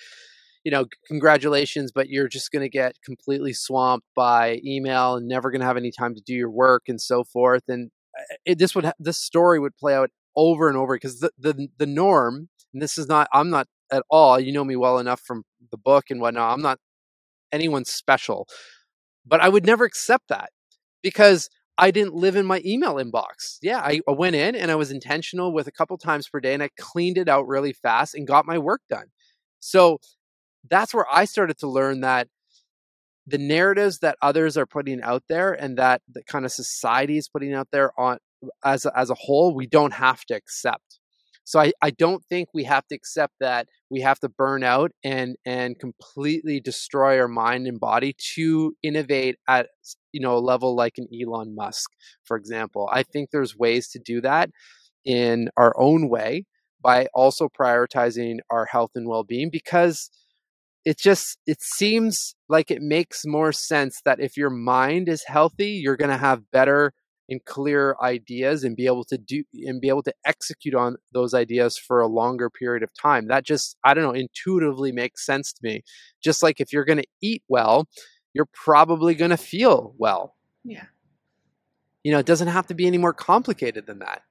you 0.65 0.71
know, 0.71 0.87
congratulations, 1.07 1.91
but 1.93 2.09
you're 2.09 2.29
just 2.29 2.51
going 2.53 2.63
to 2.63 2.69
get 2.69 2.97
completely 3.05 3.53
swamped 3.53 4.07
by 4.15 4.61
email 4.65 5.17
and 5.17 5.27
never 5.27 5.51
going 5.51 5.61
to 5.61 5.67
have 5.67 5.77
any 5.77 5.91
time 5.91 6.15
to 6.15 6.21
do 6.21 6.35
your 6.35 6.51
work 6.51 6.85
and 6.89 7.01
so 7.01 7.25
forth. 7.25 7.65
And 7.69 7.91
uh, 8.19 8.37
it, 8.45 8.59
this 8.59 8.75
would, 8.75 8.91
this 8.99 9.19
story 9.19 9.59
would 9.59 9.77
play 9.77 9.95
out 9.95 10.11
over 10.37 10.69
and 10.69 10.77
over 10.77 10.95
because 10.95 11.21
the, 11.21 11.31
the, 11.39 11.69
the 11.79 11.87
norm, 11.87 12.49
and 12.73 12.81
this 12.83 12.99
is 12.99 13.09
not, 13.09 13.29
I'm 13.33 13.51
not 13.51 13.67
at 13.91 14.05
all, 14.11 14.39
you 14.39 14.53
know 14.53 14.65
me 14.65 14.77
well 14.77 14.99
enough 14.99 15.21
from 15.21 15.45
the 15.71 15.79
book 15.79 16.07
and 16.11 16.21
whatnot, 16.21 16.53
I'm 16.53 16.63
not 16.63 16.79
anyone 17.51 17.85
special, 17.85 18.47
but 19.27 19.41
I 19.41 19.49
would 19.49 19.67
never 19.67 19.85
accept 19.85 20.29
that 20.29 20.51
because 21.03 21.49
I 21.81 21.93
didn't 21.93 22.15
live 22.15 22.35
in 22.35 22.45
my 22.45 22.61
email 22.67 22.97
inbox. 22.97 23.59
Yeah, 23.63 23.79
I, 23.79 24.01
went 24.09 24.35
in 24.35 24.57
and 24.57 24.71
I 24.71 24.75
was 24.75 24.91
intentional 24.91 25.53
with 25.53 25.69
a 25.69 25.73
couple 25.73 25.97
times 25.97 26.29
per 26.29 26.41
day 26.41 26.53
and 26.53 26.63
I 26.63 26.71
cleaned 26.77 27.19
it 27.19 27.29
out 27.29 27.47
really 27.47 27.73
fast 27.73 28.15
and 28.15 28.27
got 28.27 28.47
my 28.47 28.59
work 28.59 28.81
done. 28.91 29.07
So 29.61 30.01
that's 30.69 30.93
where 30.93 31.07
I 31.11 31.25
started 31.25 31.59
to 31.59 31.69
learn 31.69 32.01
that 32.01 32.27
the 33.29 33.39
narratives 33.39 33.99
that 34.01 34.17
others 34.21 34.57
are 34.57 34.67
putting 34.67 35.03
out 35.03 35.23
there 35.29 35.53
and 35.53 35.79
that 35.79 36.03
the 36.13 36.25
kind 36.25 36.45
of 36.45 36.51
society 36.51 37.17
is 37.17 37.29
putting 37.29 37.55
out 37.55 37.69
there 37.71 37.93
on 37.99 38.19
as 38.65 38.85
a, 38.85 38.99
as 38.99 39.11
a 39.11 39.15
whole, 39.15 39.55
we 39.55 39.67
don't 39.67 39.93
have 39.93 40.25
to 40.27 40.35
accept. 40.35 40.99
So 41.45 41.61
I, 41.61 41.73
I 41.81 41.91
don't 41.91 42.25
think 42.25 42.49
we 42.53 42.65
have 42.65 42.87
to 42.89 42.95
accept 42.95 43.35
that 43.41 43.69
we 43.91 44.01
have 44.01 44.19
to 44.21 44.29
burn 44.29 44.63
out 44.63 44.93
and 45.03 45.37
and 45.47 45.79
completely 45.79 46.61
destroy 46.61 47.19
our 47.19 47.29
mind 47.29 47.67
and 47.67 47.81
body 47.81 48.15
to 48.35 48.75
innovate 48.83 49.37
at 49.49 49.69
you 50.13 50.21
know 50.21 50.37
a 50.37 50.41
level 50.41 50.75
like 50.75 50.95
an 50.99 51.09
Elon 51.13 51.55
Musk, 51.55 51.91
for 52.25 52.37
example. 52.37 52.89
I 52.93 53.03
think 53.03 53.31
there's 53.31 53.57
ways 53.57 53.89
to 53.91 53.99
do 53.99 54.21
that 54.23 54.51
in 55.05 55.49
our 55.57 55.75
own 55.79 56.09
way 56.09 56.45
by 56.83 57.07
also 57.15 57.49
prioritizing 57.49 58.39
our 58.51 58.67
health 58.67 58.93
and 58.95 59.09
well-being 59.09 59.51
because 59.51 60.11
it 60.85 60.99
just 60.99 61.39
it 61.47 61.61
seems 61.61 62.35
like 62.49 62.71
it 62.71 62.81
makes 62.83 63.23
more 63.27 63.53
sense 63.53 64.01
that 64.05 64.21
if 64.21 64.37
your 64.37 64.51
mind 64.51 65.09
is 65.09 65.25
healthy, 65.27 65.71
you're 65.71 65.97
going 65.97 66.11
to 66.11 66.17
have 66.17 66.51
better 66.51 66.93
and 67.29 67.45
clear 67.45 67.95
ideas 68.03 68.65
and 68.65 68.75
be 68.75 68.87
able 68.87 69.05
to 69.05 69.19
do 69.19 69.45
and 69.53 69.81
be 69.83 69.89
able 69.89 70.03
to 70.03 70.15
execute 70.25 70.75
on 70.75 70.97
those 71.13 71.35
ideas 71.35 71.77
for 71.77 72.01
a 72.01 72.07
longer 72.07 72.49
period 72.49 72.83
of 72.83 72.91
time. 72.95 73.27
That 73.29 73.45
just 73.45 73.77
I 73.85 73.93
don't 73.93 74.05
know 74.05 74.13
intuitively 74.13 74.93
makes 74.93 75.27
sense 75.27 75.53
to 75.53 75.61
me. 75.63 75.83
Just 76.23 76.43
like 76.43 76.61
if 76.61 76.73
you're 76.73 76.87
going 76.87 77.01
to 77.03 77.09
eat 77.21 77.43
well, 77.49 77.87
you're 78.35 78.49
probably 78.53 79.15
going 79.15 79.31
to 79.31 79.37
feel 79.37 79.95
well. 79.99 80.35
yeah. 80.65 80.85
You 82.05 82.13
know, 82.13 82.21
it 82.21 82.27
doesn't 82.27 82.49
have 82.49 82.67
to 82.69 82.75
be 82.75 82.87
any 82.87 82.97
more 82.97 83.13
complicated 83.13 83.87
than 83.87 83.99
that. 83.99 84.23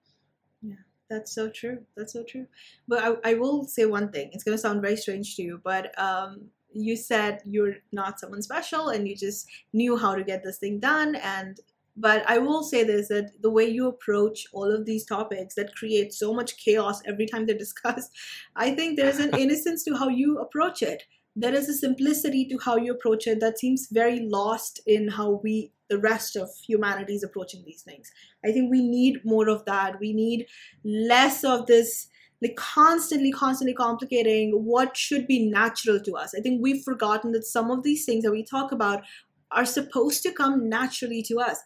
Yeah, 0.62 0.76
that's 1.10 1.36
so 1.36 1.50
true. 1.50 1.80
That's 1.96 2.14
so 2.14 2.24
true. 2.24 2.48
But 2.88 3.04
I, 3.04 3.32
I 3.32 3.34
will 3.36 3.66
say 3.66 3.86
one 3.86 4.10
thing. 4.10 4.30
It's 4.32 4.44
going 4.44 4.58
to 4.58 4.62
sound 4.62 4.82
very 4.82 4.96
strange 4.96 5.36
to 5.36 5.44
you, 5.44 5.62
but 5.64 5.98
um, 6.00 6.50
you 6.74 6.96
said 6.96 7.42
you're 7.46 7.76
not 7.92 8.20
someone 8.20 8.42
special 8.42 8.90
and 8.90 9.08
you 9.08 9.16
just 9.16 9.48
knew 9.74 9.98
how 9.98 10.16
to 10.16 10.24
get 10.24 10.44
this 10.44 10.58
thing 10.58 10.80
done. 10.80 11.16
And 11.16 11.60
but 11.96 12.24
I 12.30 12.38
will 12.38 12.64
say 12.64 12.84
this 12.84 13.08
that 13.08 13.42
the 13.42 13.50
way 13.50 13.66
you 13.66 13.88
approach 13.88 14.46
all 14.54 14.72
of 14.72 14.86
these 14.86 15.06
topics 15.06 15.56
that 15.56 15.76
create 15.76 16.14
so 16.14 16.34
much 16.34 16.58
chaos 16.58 17.02
every 17.06 17.26
time 17.26 17.46
they're 17.46 17.58
discussed, 17.68 18.12
I 18.56 18.72
think 18.72 18.98
there's 18.98 19.20
an 19.20 19.36
innocence 19.38 19.84
to 19.86 19.96
how 19.96 20.08
you 20.08 20.38
approach 20.40 20.82
it. 20.82 21.04
There 21.40 21.54
is 21.54 21.70
a 21.70 21.74
simplicity 21.74 22.46
to 22.48 22.58
how 22.58 22.78
you 22.78 22.92
approach 22.92 23.28
it 23.28 23.40
that 23.42 23.60
seems 23.60 23.88
very 23.92 24.22
lost 24.22 24.82
in 24.88 25.08
how 25.08 25.40
we 25.44 25.72
the 25.90 26.00
rest 26.00 26.36
of 26.36 26.50
humanity 26.68 27.14
is 27.14 27.24
approaching 27.24 27.64
these 27.64 27.82
things. 27.82 28.12
I 28.44 28.52
think 28.52 28.70
we 28.70 28.82
need 28.82 29.24
more 29.24 29.48
of 29.48 29.64
that. 29.66 30.00
We 30.02 30.14
need 30.14 30.48
less 30.84 31.44
of 31.44 31.68
this 31.68 32.08
like 32.42 32.56
constantly 32.56 33.32
constantly 33.32 33.74
complicating 33.74 34.52
what 34.52 34.96
should 34.96 35.26
be 35.28 35.50
natural 35.50 36.00
to 36.00 36.14
us 36.14 36.36
i 36.38 36.40
think 36.40 36.62
we've 36.62 36.84
forgotten 36.84 37.32
that 37.32 37.44
some 37.44 37.72
of 37.72 37.82
these 37.82 38.06
things 38.06 38.24
that 38.24 38.32
we 38.32 38.44
talk 38.44 38.72
about 38.72 39.04
are 39.50 39.66
supposed 39.66 40.22
to 40.22 40.32
come 40.32 40.70
naturally 40.70 41.24
to 41.24 41.40
us 41.40 41.58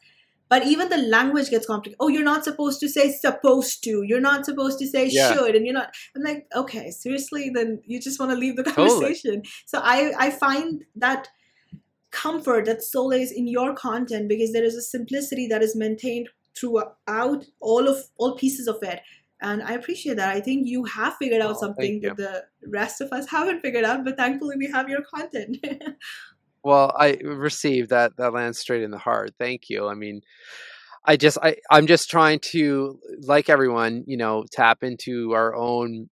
but 0.52 0.68
even 0.68 0.90
the 0.90 0.98
language 0.98 1.50
gets 1.50 1.66
complicated. 1.66 1.96
Oh 2.02 2.10
you're 2.10 2.26
not 2.26 2.44
supposed 2.44 2.82
to 2.82 2.90
say 2.90 3.10
supposed 3.10 3.86
to. 3.86 4.04
You're 4.06 4.20
not 4.20 4.46
supposed 4.46 4.80
to 4.80 4.86
say 4.86 5.08
yeah. 5.10 5.34
should 5.34 5.56
and 5.56 5.66
you're 5.66 5.74
not 5.74 5.96
i'm 6.14 6.24
like 6.24 6.46
okay 6.54 6.92
seriously? 6.92 7.50
Then 7.56 7.82
you 7.86 8.02
just 8.02 8.20
want 8.20 8.34
to 8.34 8.38
leave 8.38 8.58
the 8.58 8.64
conversation. 8.76 9.36
Totally. 9.36 9.50
so 9.66 9.80
i 9.82 10.12
i 10.20 10.30
find 10.30 10.84
that 10.96 11.30
comfort 12.12 12.66
that 12.66 12.84
solace 12.84 13.32
in 13.32 13.48
your 13.48 13.74
content 13.74 14.28
because 14.28 14.52
there 14.52 14.66
is 14.66 14.76
a 14.76 14.82
simplicity 14.82 15.48
that 15.48 15.64
is 15.64 15.74
maintained 15.74 16.28
throughout 16.60 17.46
all 17.62 17.88
of 17.88 17.98
all 18.18 18.36
pieces 18.36 18.68
of 18.68 18.84
it. 18.84 19.00
And 19.42 19.64
i 19.64 19.72
appreciate 19.72 20.18
that. 20.18 20.36
I 20.36 20.42
think 20.42 20.68
you 20.68 20.84
have 20.84 21.16
figured 21.16 21.42
out 21.42 21.56
oh, 21.56 21.62
something 21.62 22.02
that 22.02 22.18
the 22.18 22.44
rest 22.68 23.00
of 23.00 23.14
us 23.14 23.30
haven't 23.38 23.62
figured 23.62 23.86
out 23.86 24.04
but 24.04 24.18
thankfully 24.18 24.58
we 24.58 24.70
have 24.70 24.90
your 24.90 25.02
content 25.16 25.66
well 26.64 26.94
i 26.98 27.18
received 27.24 27.90
that 27.90 28.16
that 28.18 28.34
lands 28.34 28.60
straight 28.60 28.84
in 28.84 28.92
the 28.92 28.98
heart 28.98 29.32
thank 29.40 29.70
you 29.70 29.88
i 29.88 29.94
mean 29.94 30.22
i 31.06 31.18
just 31.18 31.38
i 31.42 31.56
i'm 31.70 31.88
just 31.88 32.10
trying 32.10 32.40
to 32.40 33.00
like 33.22 33.50
everyone 33.50 34.04
you 34.08 34.18
know 34.18 34.44
tap 34.52 34.84
into 34.84 35.34
our 35.34 35.56
own 35.56 36.10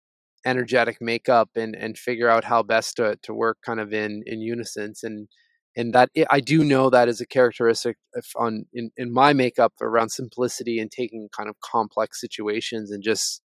energetic 0.46 0.98
makeup 1.00 1.50
and 1.56 1.76
and 1.76 1.98
figure 1.98 2.30
out 2.30 2.44
how 2.44 2.62
best 2.62 2.98
to 2.98 3.18
to 3.22 3.34
work 3.34 3.58
kind 3.66 3.80
of 3.80 3.94
in 3.94 4.24
in 4.26 4.42
unison 4.42 4.94
and 5.04 5.28
and 5.76 5.94
that 5.94 6.10
eh, 6.16 6.26
I 6.30 6.40
do 6.40 6.64
know 6.64 6.90
that 6.90 7.08
is 7.08 7.22
a 7.22 7.26
characteristic 7.26 7.98
on 8.36 8.66
in, 8.74 8.92
in 8.98 9.12
my 9.12 9.34
makeup 9.34 9.74
around 9.82 10.10
simplicity 10.10 10.80
and 10.80 10.92
taking 10.92 11.30
kind 11.36 11.50
of 11.50 11.56
complex 11.62 12.20
situations 12.20 12.92
and 12.92 13.04
just 13.04 13.42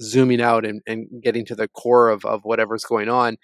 zooming 0.00 0.40
out 0.40 0.64
and, 0.64 0.80
and 0.86 1.08
getting 1.22 1.44
to 1.46 1.54
the 1.56 1.68
core 1.68 2.08
of, 2.08 2.24
of 2.24 2.42
whatever's 2.44 2.84
going 2.84 3.08
on 3.08 3.36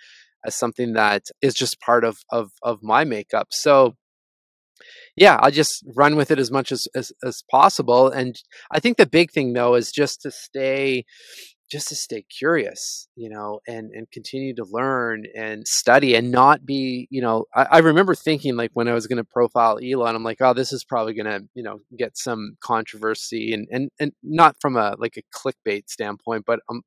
as 0.45 0.55
something 0.55 0.93
that 0.95 1.23
is 1.43 1.55
just 1.55 1.81
part 1.81 2.05
of 2.05 2.19
of, 2.31 2.51
of 2.63 2.83
my 2.83 3.05
makeup. 3.05 3.49
So 3.51 3.95
yeah, 5.17 5.39
I'll 5.41 5.51
just 5.51 5.85
run 5.95 6.17
with 6.17 6.31
it 6.31 6.39
as 6.39 6.51
much 6.51 6.73
as, 6.73 6.89
as, 6.95 7.13
as 7.25 7.45
possible. 7.51 8.09
And 8.09 8.35
I 8.73 8.81
think 8.81 8.97
the 8.97 9.07
big 9.07 9.31
thing 9.31 9.53
though 9.53 9.75
is 9.75 9.93
just 9.93 10.23
to 10.23 10.31
stay 10.31 11.05
just 11.71 11.89
to 11.89 11.97
stay 11.97 12.23
curious, 12.39 13.09
you 13.17 13.31
know, 13.31 13.61
and 13.67 13.91
and 13.95 14.11
continue 14.13 14.55
to 14.55 14.65
learn 14.71 15.25
and 15.35 15.67
study 15.67 16.15
and 16.15 16.31
not 16.31 16.65
be, 16.65 17.09
you 17.11 17.23
know, 17.23 17.47
I, 17.55 17.67
I 17.71 17.79
remember 17.79 18.15
thinking 18.15 18.57
like 18.57 18.71
when 18.75 18.87
I 18.87 18.93
was 18.93 19.07
going 19.07 19.17
to 19.17 19.25
profile 19.25 19.79
Elon, 19.83 20.15
I'm 20.15 20.23
like, 20.23 20.41
oh, 20.41 20.53
this 20.53 20.73
is 20.73 20.85
probably 20.85 21.15
going 21.15 21.27
to, 21.27 21.41
you 21.55 21.63
know, 21.63 21.81
get 21.99 22.19
some 22.19 22.57
controversy 22.63 23.53
and 23.53 23.67
and 23.71 23.91
and 23.99 24.13
not 24.23 24.57
from 24.61 24.77
a 24.77 24.95
like 24.99 25.17
a 25.17 25.23
clickbait 25.37 25.89
standpoint, 25.89 26.45
but 26.47 26.61
um, 26.69 26.83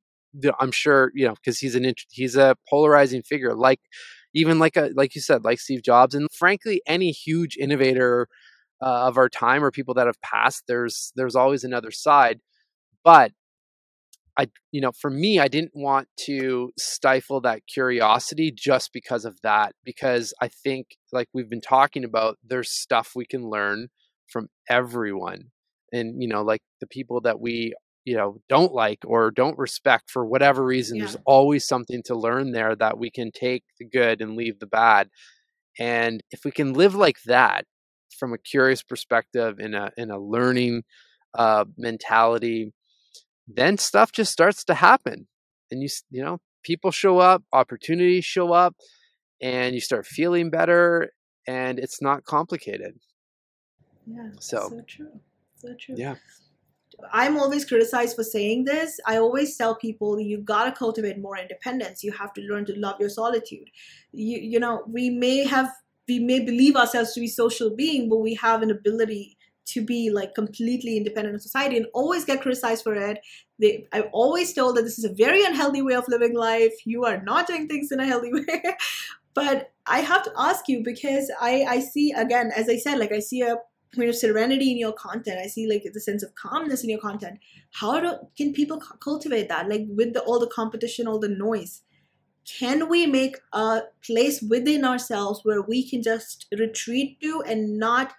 I'm 0.60 0.72
sure, 0.72 1.12
you 1.14 1.26
know, 1.26 1.34
because 1.34 1.58
he's 1.58 1.74
an 1.74 1.92
he's 2.10 2.36
a 2.36 2.56
polarizing 2.68 3.22
figure, 3.22 3.54
like 3.54 3.80
even 4.34 4.58
like 4.58 4.76
a 4.76 4.90
like 4.94 5.14
you 5.14 5.20
said, 5.20 5.44
like 5.44 5.60
Steve 5.60 5.82
Jobs, 5.82 6.14
and 6.14 6.28
frankly, 6.32 6.82
any 6.86 7.10
huge 7.10 7.56
innovator 7.58 8.28
uh, 8.82 9.06
of 9.08 9.18
our 9.18 9.28
time 9.28 9.64
or 9.64 9.70
people 9.70 9.94
that 9.94 10.06
have 10.06 10.20
passed, 10.22 10.64
there's 10.68 11.12
there's 11.16 11.36
always 11.36 11.64
another 11.64 11.90
side, 11.90 12.40
but 13.04 13.32
I, 14.38 14.48
you 14.70 14.80
know, 14.80 14.92
for 14.92 15.10
me, 15.10 15.40
I 15.40 15.48
didn't 15.48 15.72
want 15.74 16.06
to 16.26 16.72
stifle 16.78 17.40
that 17.40 17.62
curiosity 17.66 18.52
just 18.52 18.92
because 18.92 19.24
of 19.24 19.36
that. 19.42 19.72
Because 19.84 20.32
I 20.40 20.48
think, 20.48 20.96
like 21.12 21.28
we've 21.34 21.50
been 21.50 21.60
talking 21.60 22.04
about, 22.04 22.38
there's 22.44 22.70
stuff 22.70 23.12
we 23.16 23.26
can 23.26 23.48
learn 23.50 23.88
from 24.28 24.48
everyone. 24.68 25.50
And, 25.92 26.22
you 26.22 26.28
know, 26.28 26.42
like 26.42 26.60
the 26.80 26.86
people 26.86 27.20
that 27.22 27.40
we, 27.40 27.74
you 28.08 28.16
know, 28.16 28.40
don't 28.48 28.72
like 28.72 29.00
or 29.04 29.30
don't 29.30 29.58
respect 29.58 30.10
for 30.10 30.24
whatever 30.24 30.64
reason, 30.64 30.96
yeah. 30.96 31.04
there's 31.04 31.16
always 31.26 31.66
something 31.66 32.02
to 32.06 32.14
learn 32.14 32.52
there 32.52 32.74
that 32.76 32.98
we 32.98 33.10
can 33.10 33.30
take 33.30 33.64
the 33.78 33.84
good 33.84 34.20
and 34.20 34.36
leave 34.36 34.58
the 34.58 34.66
bad. 34.66 35.08
And 35.78 36.22
if 36.30 36.44
we 36.44 36.50
can 36.50 36.72
live 36.72 36.94
like 36.94 37.18
that 37.26 37.64
from 38.18 38.32
a 38.32 38.38
curious 38.38 38.82
perspective 38.82 39.60
in 39.60 39.74
a 39.74 39.90
in 39.96 40.10
a 40.10 40.18
learning 40.18 40.82
uh, 41.34 41.66
mentality, 41.76 42.72
then 43.46 43.78
stuff 43.78 44.10
just 44.12 44.32
starts 44.32 44.64
to 44.64 44.74
happen 44.74 45.26
and 45.70 45.82
you 45.82 45.88
you 46.10 46.22
know 46.22 46.38
people 46.62 46.90
show 46.90 47.18
up 47.18 47.42
opportunities 47.52 48.24
show 48.24 48.52
up 48.52 48.74
and 49.40 49.74
you 49.74 49.80
start 49.80 50.06
feeling 50.06 50.50
better 50.50 51.10
and 51.46 51.78
it's 51.78 52.02
not 52.02 52.24
complicated 52.24 52.94
yeah 54.06 54.30
so, 54.40 54.68
so 54.68 54.82
true 54.86 55.20
so 55.56 55.74
true 55.78 55.94
yeah 55.98 56.16
I'm 57.12 57.38
always 57.38 57.64
criticized 57.64 58.16
for 58.16 58.24
saying 58.24 58.64
this. 58.64 58.98
I 59.06 59.18
always 59.18 59.56
tell 59.56 59.76
people 59.76 60.18
you 60.18 60.38
gotta 60.38 60.72
cultivate 60.72 61.18
more 61.18 61.36
independence. 61.36 62.02
You 62.02 62.12
have 62.12 62.32
to 62.34 62.40
learn 62.42 62.66
to 62.66 62.78
love 62.78 62.96
your 63.00 63.10
solitude. 63.10 63.70
You 64.12 64.38
you 64.38 64.60
know, 64.60 64.82
we 64.86 65.10
may 65.10 65.46
have 65.46 65.70
we 66.08 66.18
may 66.18 66.40
believe 66.40 66.76
ourselves 66.76 67.12
to 67.14 67.20
be 67.20 67.28
social 67.28 67.70
being, 67.74 68.08
but 68.08 68.18
we 68.18 68.34
have 68.34 68.62
an 68.62 68.70
ability 68.70 69.36
to 69.66 69.84
be 69.84 70.10
like 70.10 70.34
completely 70.34 70.96
independent 70.96 71.36
of 71.36 71.42
society 71.42 71.76
and 71.76 71.86
always 71.92 72.24
get 72.24 72.40
criticized 72.40 72.82
for 72.82 72.94
it. 72.94 73.18
They, 73.58 73.86
I've 73.92 74.08
always 74.12 74.54
told 74.54 74.76
that 74.76 74.82
this 74.82 74.98
is 74.98 75.04
a 75.04 75.12
very 75.12 75.44
unhealthy 75.44 75.82
way 75.82 75.94
of 75.94 76.08
living 76.08 76.34
life. 76.34 76.72
You 76.86 77.04
are 77.04 77.22
not 77.22 77.46
doing 77.46 77.68
things 77.68 77.92
in 77.92 78.00
a 78.00 78.06
healthy 78.06 78.32
way. 78.32 78.62
but 79.34 79.72
I 79.86 80.00
have 80.00 80.22
to 80.24 80.32
ask 80.38 80.68
you 80.68 80.82
because 80.82 81.30
I, 81.40 81.64
I 81.68 81.80
see 81.80 82.12
again, 82.12 82.50
as 82.56 82.68
I 82.70 82.78
said, 82.78 82.98
like 82.98 83.12
I 83.12 83.20
see 83.20 83.42
a 83.42 83.56
of 83.96 84.14
serenity 84.16 84.70
in 84.70 84.78
your 84.78 84.92
content. 84.92 85.40
I 85.42 85.46
see 85.46 85.68
like 85.68 85.84
the 85.92 86.00
sense 86.00 86.22
of 86.22 86.34
calmness 86.34 86.82
in 86.82 86.90
your 86.90 87.00
content. 87.00 87.40
How 87.72 88.00
do 88.00 88.14
can 88.36 88.52
people 88.52 88.80
cultivate 89.00 89.48
that? 89.48 89.68
Like 89.68 89.86
with 89.88 90.14
the, 90.14 90.20
all 90.20 90.38
the 90.38 90.46
competition, 90.46 91.08
all 91.08 91.18
the 91.18 91.28
noise. 91.28 91.82
Can 92.58 92.88
we 92.88 93.06
make 93.06 93.36
a 93.52 93.82
place 94.02 94.40
within 94.40 94.84
ourselves 94.84 95.40
where 95.42 95.60
we 95.60 95.88
can 95.88 96.02
just 96.02 96.46
retreat 96.58 97.20
to 97.20 97.42
and 97.46 97.78
not 97.78 98.14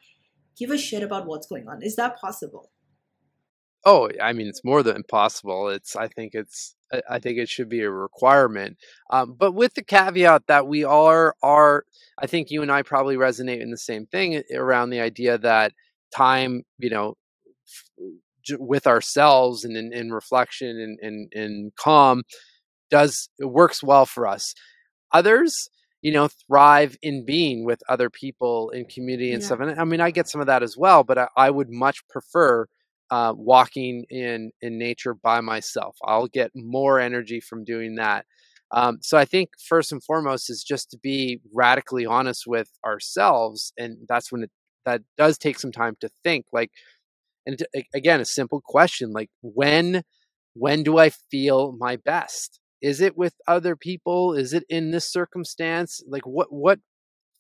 give 0.60 0.72
a 0.72 0.78
shit 0.78 1.02
about 1.02 1.26
what's 1.26 1.48
going 1.48 1.68
on. 1.68 1.82
Is 1.82 1.96
that 1.96 2.20
possible? 2.20 2.70
Oh, 3.86 4.10
I 4.22 4.34
mean, 4.34 4.48
it's 4.48 4.66
more 4.66 4.84
than 4.84 4.98
impossible 4.98 5.70
It's, 5.70 5.96
I 5.96 6.10
think 6.10 6.36
it's, 6.36 6.76
I 7.10 7.20
think 7.20 7.38
it 7.38 7.50
should 7.50 7.70
be 7.70 7.82
a 7.82 7.90
requirement. 7.90 8.78
Um, 9.10 9.36
but 9.38 9.54
with 9.54 9.74
the 9.74 9.84
caveat 9.84 10.48
that 10.48 10.68
we 10.68 10.84
are, 10.84 11.36
are, 11.44 11.86
I 12.18 12.28
think 12.28 12.50
you 12.50 12.62
and 12.62 12.72
I 12.72 12.82
probably 12.82 13.16
resonate 13.16 13.62
in 13.62 13.72
the 13.72 13.78
same 13.78 14.06
thing 14.08 14.36
eh, 14.36 14.42
around 14.56 14.90
the 14.90 15.00
idea 15.00 15.38
that 15.38 15.74
time, 16.16 16.64
you 16.78 16.90
know, 16.90 17.16
with 18.58 18.88
ourselves 18.88 19.64
and 19.64 19.78
in, 19.78 19.94
in 19.94 20.12
reflection 20.12 20.70
and 20.70 21.00
in, 21.02 21.30
in 21.32 21.72
calm 21.78 22.24
does, 22.90 23.30
it 23.38 23.46
works 23.46 23.84
well 23.84 24.06
for 24.06 24.26
us. 24.26 24.54
Others, 25.12 25.70
you 26.02 26.12
know 26.12 26.30
thrive 26.48 26.98
in 27.02 27.26
being 27.26 27.66
with 27.66 27.82
other 27.90 28.10
people 28.10 28.70
in 28.70 28.86
community 28.86 29.34
and 29.34 29.42
yeah. 29.42 29.46
stuff 29.46 29.60
and 29.60 29.80
i 29.80 29.84
mean 29.84 30.00
i 30.00 30.12
get 30.12 30.30
some 30.30 30.42
of 30.42 30.48
that 30.48 30.64
as 30.64 30.76
well 30.78 31.04
but 31.04 31.18
i, 31.18 31.28
I 31.36 31.50
would 31.50 31.70
much 31.70 32.08
prefer 32.08 32.68
uh, 33.12 33.34
walking 33.36 34.06
in 34.10 34.52
in 34.62 34.78
nature 34.78 35.14
by 35.14 35.42
myself. 35.42 35.98
I'll 36.04 36.28
get 36.28 36.52
more 36.56 37.00
energy 37.00 37.40
from 37.40 37.64
doing 37.64 37.96
that. 37.96 38.26
Um, 38.72 39.00
so 39.02 39.18
i 39.18 39.26
think 39.26 39.50
first 39.68 39.92
and 39.92 40.04
foremost 40.04 40.50
is 40.50 40.64
just 40.64 40.92
to 40.92 40.98
be 41.00 41.42
radically 41.56 42.06
honest 42.06 42.44
with 42.46 42.70
ourselves 42.86 43.74
and 43.80 43.98
that's 44.08 44.32
when 44.32 44.44
it 44.44 44.52
that 44.86 45.02
does 45.18 45.38
take 45.40 45.58
some 45.60 45.72
time 45.72 45.96
to 46.02 46.10
think 46.24 46.46
like 46.54 46.70
and 47.46 47.60
again 47.94 48.22
a 48.22 48.26
simple 48.26 48.62
question 48.64 49.12
like 49.12 49.30
when 49.42 50.04
when 50.54 50.84
do 50.84 50.98
i 50.98 51.10
feel 51.10 51.76
my 51.80 51.96
best? 51.98 52.60
Is 52.82 53.02
it 53.02 53.18
with 53.18 53.36
other 53.48 53.76
people? 53.76 54.34
Is 54.34 54.54
it 54.54 54.64
in 54.70 54.92
this 54.92 55.12
circumstance? 55.12 56.02
Like 56.08 56.26
what 56.26 56.52
what 56.52 56.80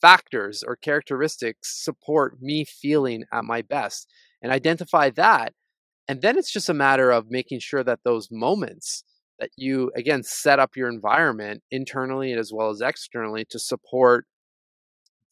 factors 0.01 0.63
or 0.63 0.75
characteristics 0.75 1.83
support 1.83 2.41
me 2.41 2.65
feeling 2.65 3.23
at 3.33 3.45
my 3.45 3.61
best? 3.61 4.07
And 4.41 4.51
identify 4.51 5.09
that 5.11 5.53
and 6.09 6.23
then 6.23 6.37
it's 6.37 6.51
just 6.51 6.67
a 6.67 6.73
matter 6.73 7.11
of 7.11 7.29
making 7.29 7.59
sure 7.59 7.83
that 7.83 7.99
those 8.03 8.29
moments 8.31 9.03
that 9.39 9.51
you 9.55 9.91
again 9.95 10.23
set 10.23 10.59
up 10.59 10.75
your 10.75 10.89
environment 10.89 11.63
internally 11.71 12.33
as 12.33 12.51
well 12.51 12.69
as 12.69 12.81
externally 12.81 13.45
to 13.45 13.59
support 13.59 14.25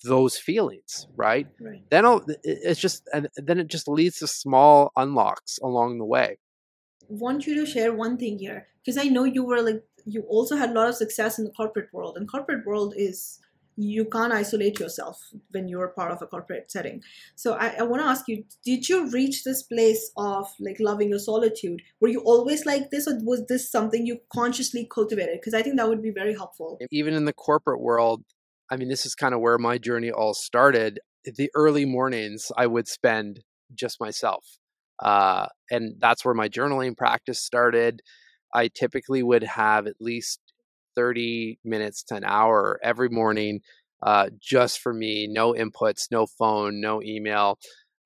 those 0.03 0.37
feelings 0.37 1.07
right, 1.15 1.47
right. 1.59 1.83
then 1.89 2.05
it's 2.43 2.79
just 2.79 3.09
and 3.11 3.27
then 3.35 3.59
it 3.59 3.67
just 3.67 3.87
leads 3.87 4.19
to 4.19 4.27
small 4.27 4.91
unlocks 4.95 5.57
along 5.63 5.97
the 5.97 6.05
way 6.05 6.37
want 7.09 7.47
you 7.47 7.55
to 7.55 7.65
share 7.65 7.91
one 7.91 8.15
thing 8.15 8.37
here 8.37 8.67
because 8.79 8.97
i 8.97 9.05
know 9.05 9.23
you 9.23 9.43
were 9.43 9.61
like 9.61 9.83
you 10.05 10.21
also 10.29 10.55
had 10.55 10.69
a 10.69 10.73
lot 10.73 10.87
of 10.87 10.95
success 10.95 11.39
in 11.39 11.45
the 11.45 11.51
corporate 11.51 11.91
world 11.91 12.15
and 12.15 12.29
corporate 12.29 12.65
world 12.65 12.93
is 12.95 13.39
you 13.77 14.05
can't 14.05 14.33
isolate 14.33 14.79
yourself 14.79 15.29
when 15.51 15.67
you're 15.67 15.89
part 15.89 16.11
of 16.11 16.21
a 16.21 16.27
corporate 16.27 16.69
setting 16.69 17.01
so 17.35 17.53
i, 17.53 17.75
I 17.79 17.83
want 17.83 18.01
to 18.01 18.07
ask 18.07 18.27
you 18.27 18.43
did 18.65 18.89
you 18.89 19.09
reach 19.11 19.43
this 19.43 19.63
place 19.63 20.11
of 20.17 20.51
like 20.59 20.77
loving 20.79 21.09
your 21.09 21.19
solitude 21.19 21.81
were 22.01 22.09
you 22.09 22.21
always 22.21 22.65
like 22.65 22.89
this 22.89 23.07
or 23.07 23.19
was 23.23 23.45
this 23.47 23.71
something 23.71 24.05
you 24.05 24.19
consciously 24.33 24.87
cultivated 24.91 25.39
because 25.39 25.53
i 25.53 25.61
think 25.61 25.77
that 25.77 25.87
would 25.87 26.01
be 26.01 26.11
very 26.11 26.33
helpful 26.33 26.79
even 26.91 27.13
in 27.13 27.25
the 27.25 27.33
corporate 27.33 27.81
world 27.81 28.23
i 28.71 28.75
mean 28.75 28.89
this 28.89 29.05
is 29.05 29.15
kind 29.15 29.33
of 29.33 29.41
where 29.41 29.57
my 29.57 29.77
journey 29.77 30.11
all 30.11 30.33
started 30.33 30.99
the 31.35 31.49
early 31.55 31.85
mornings 31.85 32.51
I 32.55 32.67
would 32.67 32.87
spend 32.87 33.41
just 33.73 33.99
myself. 33.99 34.45
Uh, 34.99 35.47
and 35.69 35.95
that's 35.99 36.23
where 36.23 36.33
my 36.33 36.49
journaling 36.49 36.95
practice 36.95 37.39
started. 37.39 38.01
I 38.53 38.69
typically 38.69 39.23
would 39.23 39.43
have 39.43 39.87
at 39.87 39.95
least 39.99 40.39
30 40.97 41.59
minutes 41.63 42.03
to 42.05 42.15
an 42.15 42.23
hour 42.25 42.79
every 42.83 43.09
morning 43.09 43.61
uh, 44.01 44.29
just 44.39 44.79
for 44.79 44.93
me, 44.93 45.27
no 45.27 45.53
inputs, 45.53 46.11
no 46.11 46.25
phone, 46.25 46.81
no 46.81 47.01
email, 47.01 47.57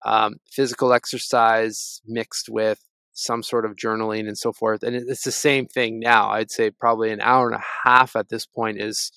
um, 0.05 0.35
physical 0.49 0.93
exercise 0.93 2.01
mixed 2.05 2.49
with 2.49 2.79
some 3.13 3.43
sort 3.43 3.65
of 3.65 3.75
journaling 3.75 4.27
and 4.27 4.37
so 4.37 4.53
forth. 4.53 4.83
And 4.83 4.95
it's 4.95 5.23
the 5.23 5.31
same 5.31 5.67
thing 5.67 5.99
now. 5.99 6.29
I'd 6.29 6.51
say 6.51 6.71
probably 6.71 7.11
an 7.11 7.21
hour 7.21 7.47
and 7.47 7.55
a 7.59 7.89
half 7.89 8.15
at 8.15 8.29
this 8.29 8.45
point 8.45 8.81
is 8.81 9.11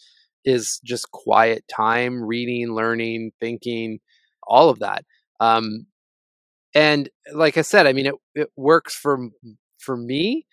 is 0.45 0.79
just 0.85 1.11
quiet 1.11 1.65
time, 1.75 2.23
reading, 2.23 2.75
learning, 2.75 3.33
thinking, 3.41 3.99
all 4.47 4.69
of 4.69 4.81
that. 4.81 5.05
Um, 5.41 5.87
and 6.75 7.09
like 7.33 7.57
I 7.57 7.63
said, 7.63 7.87
I 7.87 7.95
mean, 7.95 8.07
it, 8.07 8.15
it 8.35 8.51
works 8.57 8.95
for 8.95 9.19
for 9.79 9.97
me. 9.97 10.47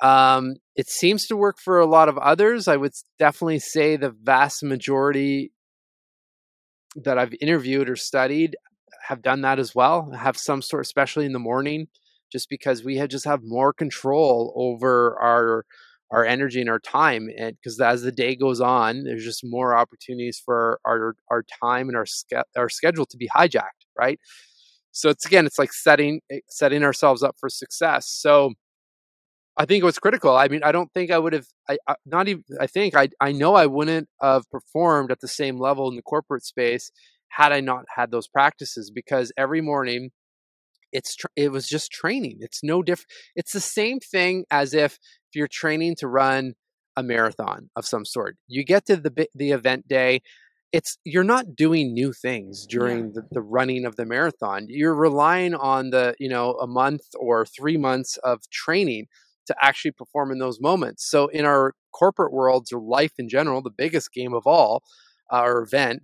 Um, 0.00 0.56
it 0.76 0.88
seems 0.88 1.26
to 1.26 1.36
work 1.36 1.58
for 1.58 1.80
a 1.80 1.86
lot 1.86 2.08
of 2.08 2.18
others. 2.18 2.68
I 2.68 2.76
would 2.76 2.92
definitely 3.18 3.58
say 3.58 3.96
the 3.96 4.10
vast 4.10 4.62
majority 4.62 5.52
that 6.96 7.18
I've 7.18 7.34
interviewed 7.40 7.88
or 7.88 7.96
studied 7.96 8.56
have 9.06 9.22
done 9.22 9.42
that 9.42 9.58
as 9.58 9.74
well. 9.74 10.10
Have 10.12 10.36
some 10.36 10.62
sort, 10.62 10.82
especially 10.84 11.26
in 11.26 11.32
the 11.32 11.38
morning, 11.38 11.88
just 12.30 12.48
because 12.48 12.84
we 12.84 12.96
had 12.96 13.10
just 13.10 13.24
have 13.24 13.40
more 13.42 13.72
control 13.72 14.52
over 14.56 15.18
our 15.20 15.64
our 16.10 16.24
energy 16.24 16.60
and 16.60 16.70
our 16.70 16.78
time 16.78 17.28
and 17.36 17.56
because 17.56 17.78
as 17.80 18.02
the 18.02 18.12
day 18.12 18.34
goes 18.34 18.60
on 18.60 19.04
there's 19.04 19.24
just 19.24 19.42
more 19.44 19.76
opportunities 19.76 20.40
for 20.42 20.80
our 20.86 21.14
our 21.30 21.44
time 21.62 21.88
and 21.88 21.96
our 21.96 22.06
our 22.56 22.68
schedule 22.68 23.04
to 23.04 23.16
be 23.18 23.28
hijacked 23.28 23.84
right 23.98 24.18
so 24.90 25.10
it's 25.10 25.26
again 25.26 25.44
it's 25.44 25.58
like 25.58 25.72
setting 25.72 26.20
eh, 26.30 26.40
setting 26.48 26.82
ourselves 26.82 27.22
up 27.22 27.36
for 27.38 27.50
success 27.50 28.08
so 28.08 28.52
i 29.58 29.64
think 29.64 29.82
it 29.82 29.86
was 29.86 29.98
critical 29.98 30.36
i 30.36 30.48
mean 30.48 30.62
i 30.64 30.72
don't 30.72 30.92
think 30.92 31.10
i 31.10 31.18
would 31.18 31.32
have 31.32 31.46
i, 31.68 31.78
I 31.86 31.96
not 32.06 32.28
even 32.28 32.44
i 32.60 32.66
think 32.66 32.96
i 32.96 33.08
i 33.20 33.32
know 33.32 33.54
i 33.54 33.66
wouldn't 33.66 34.08
have 34.22 34.50
performed 34.50 35.12
at 35.12 35.20
the 35.20 35.28
same 35.28 35.58
level 35.58 35.88
in 35.88 35.96
the 35.96 36.02
corporate 36.02 36.44
space 36.44 36.90
had 37.28 37.52
i 37.52 37.60
not 37.60 37.84
had 37.94 38.10
those 38.10 38.28
practices 38.28 38.90
because 38.90 39.32
every 39.36 39.60
morning 39.60 40.10
it's 40.92 41.16
tr- 41.16 41.26
it 41.36 41.52
was 41.52 41.68
just 41.68 41.92
training 41.92 42.38
it's 42.40 42.60
no 42.62 42.82
different 42.82 43.10
it's 43.36 43.52
the 43.52 43.60
same 43.60 44.00
thing 44.00 44.44
as 44.50 44.72
if 44.72 44.98
if 45.28 45.36
you're 45.36 45.48
training 45.48 45.94
to 45.96 46.08
run 46.08 46.54
a 46.96 47.02
marathon 47.02 47.70
of 47.76 47.86
some 47.86 48.04
sort. 48.04 48.36
You 48.48 48.64
get 48.64 48.86
to 48.86 48.96
the 48.96 49.28
the 49.34 49.52
event 49.52 49.86
day 49.86 50.20
it's 50.70 50.98
you're 51.04 51.24
not 51.24 51.56
doing 51.56 51.94
new 51.94 52.12
things 52.12 52.66
during 52.66 53.12
the, 53.12 53.22
the 53.30 53.40
running 53.40 53.86
of 53.86 53.96
the 53.96 54.04
marathon 54.04 54.66
you're 54.68 54.94
relying 54.94 55.54
on 55.54 55.88
the 55.88 56.14
you 56.18 56.28
know 56.28 56.52
a 56.60 56.66
month 56.66 57.00
or 57.18 57.46
three 57.46 57.78
months 57.78 58.18
of 58.18 58.42
training 58.50 59.06
to 59.48 59.56
actually 59.60 59.90
perform 59.90 60.30
in 60.30 60.38
those 60.38 60.60
moments. 60.60 61.04
So 61.08 61.26
in 61.26 61.44
our 61.44 61.74
corporate 61.92 62.32
worlds 62.32 62.72
or 62.72 62.80
life 62.80 63.12
in 63.18 63.28
general 63.28 63.60
the 63.60 63.70
biggest 63.70 64.12
game 64.12 64.32
of 64.32 64.46
all 64.46 64.82
uh, 65.32 65.36
our 65.36 65.62
event 65.62 66.02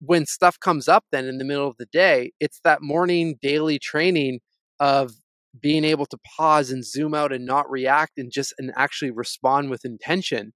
when 0.00 0.26
stuff 0.26 0.58
comes 0.58 0.88
up 0.88 1.04
then 1.12 1.26
in 1.26 1.38
the 1.38 1.44
middle 1.44 1.68
of 1.68 1.76
the 1.76 1.86
day 1.86 2.32
it's 2.40 2.60
that 2.64 2.82
morning 2.82 3.36
daily 3.40 3.78
training 3.78 4.40
of 4.80 5.12
being 5.60 5.84
able 5.84 6.06
to 6.06 6.18
pause 6.36 6.70
and 6.70 6.84
zoom 6.84 7.14
out 7.14 7.32
and 7.32 7.44
not 7.44 7.70
react 7.70 8.18
and 8.18 8.32
just 8.32 8.52
and 8.58 8.72
actually 8.76 9.10
respond 9.10 9.70
with 9.70 9.84
intention 9.84 10.52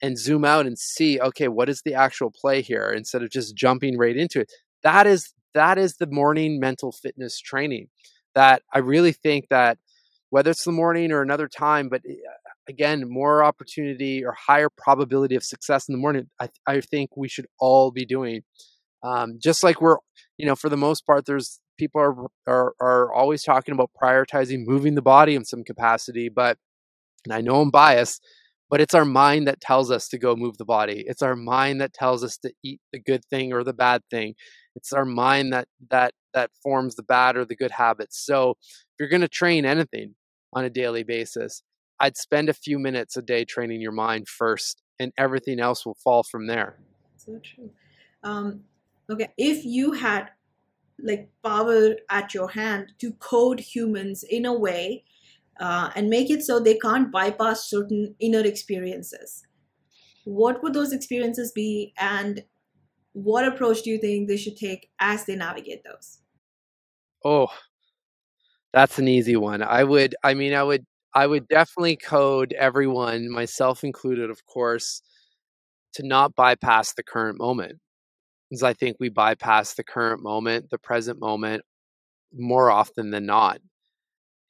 and 0.00 0.18
zoom 0.18 0.44
out 0.44 0.66
and 0.66 0.78
see 0.78 1.20
okay 1.20 1.48
what 1.48 1.68
is 1.68 1.82
the 1.84 1.94
actual 1.94 2.30
play 2.30 2.60
here? 2.60 2.90
instead 2.96 3.22
of 3.22 3.30
just 3.30 3.56
jumping 3.56 3.98
right 3.98 4.16
into 4.16 4.40
it. 4.40 4.50
That 4.82 5.06
is 5.06 5.32
that 5.54 5.78
is 5.78 5.96
the 5.96 6.06
morning 6.06 6.60
mental 6.60 6.92
fitness 6.92 7.40
training 7.40 7.88
that 8.34 8.62
i 8.72 8.78
really 8.78 9.12
think 9.12 9.46
that 9.48 9.78
whether 10.30 10.50
it's 10.50 10.64
the 10.64 10.72
morning 10.72 11.12
or 11.12 11.22
another 11.22 11.48
time 11.48 11.88
but 11.88 12.02
eh, 12.08 12.14
again 12.68 13.04
more 13.08 13.42
opportunity 13.42 14.24
or 14.24 14.34
higher 14.46 14.68
probability 14.76 15.34
of 15.34 15.42
success 15.42 15.88
in 15.88 15.92
the 15.92 15.98
morning 15.98 16.28
i, 16.40 16.48
I 16.66 16.80
think 16.80 17.16
we 17.16 17.28
should 17.28 17.46
all 17.58 17.90
be 17.90 18.04
doing. 18.04 18.42
Um, 19.00 19.38
just 19.40 19.62
like 19.62 19.80
we're 19.80 19.98
you 20.38 20.46
know 20.46 20.56
for 20.56 20.68
the 20.68 20.76
most 20.76 21.06
part 21.06 21.24
there's 21.24 21.60
people 21.78 22.00
are, 22.00 22.26
are 22.48 22.74
are 22.80 23.12
always 23.12 23.44
talking 23.44 23.72
about 23.72 23.90
prioritizing 24.00 24.66
moving 24.66 24.96
the 24.96 25.02
body 25.02 25.36
in 25.36 25.44
some 25.44 25.62
capacity 25.62 26.28
but 26.28 26.58
and 27.24 27.32
i 27.32 27.40
know 27.40 27.60
i'm 27.60 27.70
biased 27.70 28.20
but 28.70 28.80
it's 28.80 28.94
our 28.94 29.04
mind 29.04 29.48
that 29.48 29.60
tells 29.60 29.90
us 29.90 30.08
to 30.08 30.18
go 30.18 30.36
move 30.36 30.58
the 30.58 30.64
body. 30.64 31.04
It's 31.06 31.22
our 31.22 31.36
mind 31.36 31.80
that 31.80 31.94
tells 31.94 32.22
us 32.22 32.36
to 32.38 32.52
eat 32.62 32.80
the 32.92 33.00
good 33.00 33.24
thing 33.24 33.52
or 33.52 33.64
the 33.64 33.72
bad 33.72 34.02
thing. 34.10 34.34
It's 34.76 34.92
our 34.92 35.04
mind 35.04 35.52
that 35.52 35.68
that 35.90 36.12
that 36.34 36.50
forms 36.62 36.94
the 36.94 37.02
bad 37.02 37.36
or 37.36 37.44
the 37.44 37.56
good 37.56 37.70
habits. 37.70 38.24
So 38.24 38.50
if 38.60 39.00
you're 39.00 39.08
going 39.08 39.22
to 39.22 39.28
train 39.28 39.64
anything 39.64 40.14
on 40.52 40.64
a 40.64 40.70
daily 40.70 41.02
basis 41.02 41.62
i'd 42.00 42.16
spend 42.16 42.48
a 42.48 42.54
few 42.54 42.78
minutes 42.78 43.16
a 43.16 43.22
day 43.22 43.44
training 43.44 43.80
your 43.80 43.92
mind 43.92 44.28
first 44.28 44.82
and 44.98 45.12
everything 45.18 45.60
else 45.60 45.86
will 45.86 45.96
fall 46.02 46.22
from 46.22 46.46
there 46.46 46.78
so 47.16 47.38
true 47.42 47.70
um, 48.24 48.60
okay 49.10 49.28
if 49.36 49.64
you 49.64 49.92
had 49.92 50.30
like 51.00 51.30
power 51.44 51.94
at 52.10 52.34
your 52.34 52.48
hand 52.48 52.92
to 52.98 53.12
code 53.12 53.60
humans 53.60 54.24
in 54.24 54.44
a 54.44 54.52
way 54.52 55.04
uh, 55.60 55.90
and 55.94 56.08
make 56.08 56.30
it 56.30 56.42
so 56.42 56.60
they 56.60 56.76
can't 56.78 57.10
bypass 57.10 57.68
certain 57.68 58.14
inner 58.20 58.40
experiences. 58.40 59.44
What 60.24 60.62
would 60.62 60.74
those 60.74 60.92
experiences 60.92 61.52
be, 61.52 61.94
and 61.98 62.44
what 63.12 63.46
approach 63.46 63.82
do 63.82 63.90
you 63.90 63.98
think 63.98 64.28
they 64.28 64.36
should 64.36 64.56
take 64.56 64.90
as 65.00 65.24
they 65.24 65.36
navigate 65.36 65.82
those? 65.84 66.18
Oh, 67.24 67.48
that's 68.72 68.98
an 68.98 69.08
easy 69.08 69.36
one. 69.36 69.62
I 69.62 69.84
would, 69.84 70.14
I 70.22 70.34
mean, 70.34 70.54
I 70.54 70.62
would, 70.62 70.84
I 71.14 71.26
would 71.26 71.48
definitely 71.48 71.96
code 71.96 72.52
everyone, 72.52 73.30
myself 73.30 73.82
included, 73.84 74.30
of 74.30 74.44
course, 74.46 75.02
to 75.94 76.06
not 76.06 76.34
bypass 76.34 76.94
the 76.94 77.02
current 77.02 77.38
moment. 77.38 77.78
Because 78.50 78.62
I 78.62 78.72
think 78.74 78.96
we 78.98 79.10
bypass 79.10 79.74
the 79.74 79.84
current 79.84 80.22
moment, 80.22 80.70
the 80.70 80.78
present 80.78 81.20
moment, 81.20 81.62
more 82.32 82.70
often 82.70 83.10
than 83.10 83.26
not 83.26 83.60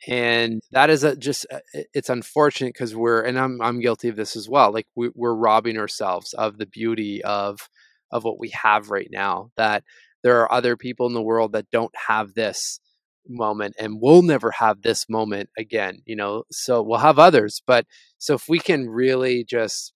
and 0.07 0.61
that 0.71 0.91
is 0.91 1.03
a, 1.03 1.17
just 1.17 1.47
uh, 1.53 1.59
it's 1.93 2.09
unfortunate 2.09 2.73
because 2.75 2.95
we're 2.95 3.23
and 3.23 3.39
I'm 3.39 3.61
I'm 3.61 3.81
guilty 3.81 4.09
of 4.09 4.17
this 4.17 4.37
as 4.37 4.49
well. 4.49 4.73
Like 4.73 4.87
we, 4.95 5.11
we're 5.15 5.35
robbing 5.35 5.79
ourselves 5.79 6.33
of 6.35 6.59
the 6.59 6.67
beauty 6.67 7.23
of 7.25 7.69
of 8.13 8.25
what 8.25 8.39
we 8.39 8.51
have 8.51 8.91
right 8.91 9.09
now. 9.11 9.51
That 9.57 9.83
there 10.23 10.41
are 10.41 10.53
other 10.53 10.77
people 10.77 11.07
in 11.07 11.15
the 11.15 11.23
world 11.23 11.53
that 11.53 11.71
don't 11.71 11.95
have 12.07 12.35
this 12.35 12.81
moment 13.29 13.75
and 13.79 13.99
we'll 14.01 14.23
never 14.23 14.51
have 14.53 14.83
this 14.83 15.07
moment 15.09 15.49
again 15.59 16.01
you 16.07 16.17
know 16.17 16.45
so 16.51 16.83
we'll 16.83 16.99
have 16.99 17.19
others 17.19 17.63
but 17.67 17.85
so 18.19 18.35
if 18.35 18.49
we 18.49 18.59
can 18.59 18.89
really 18.89 19.45
just 19.45 19.93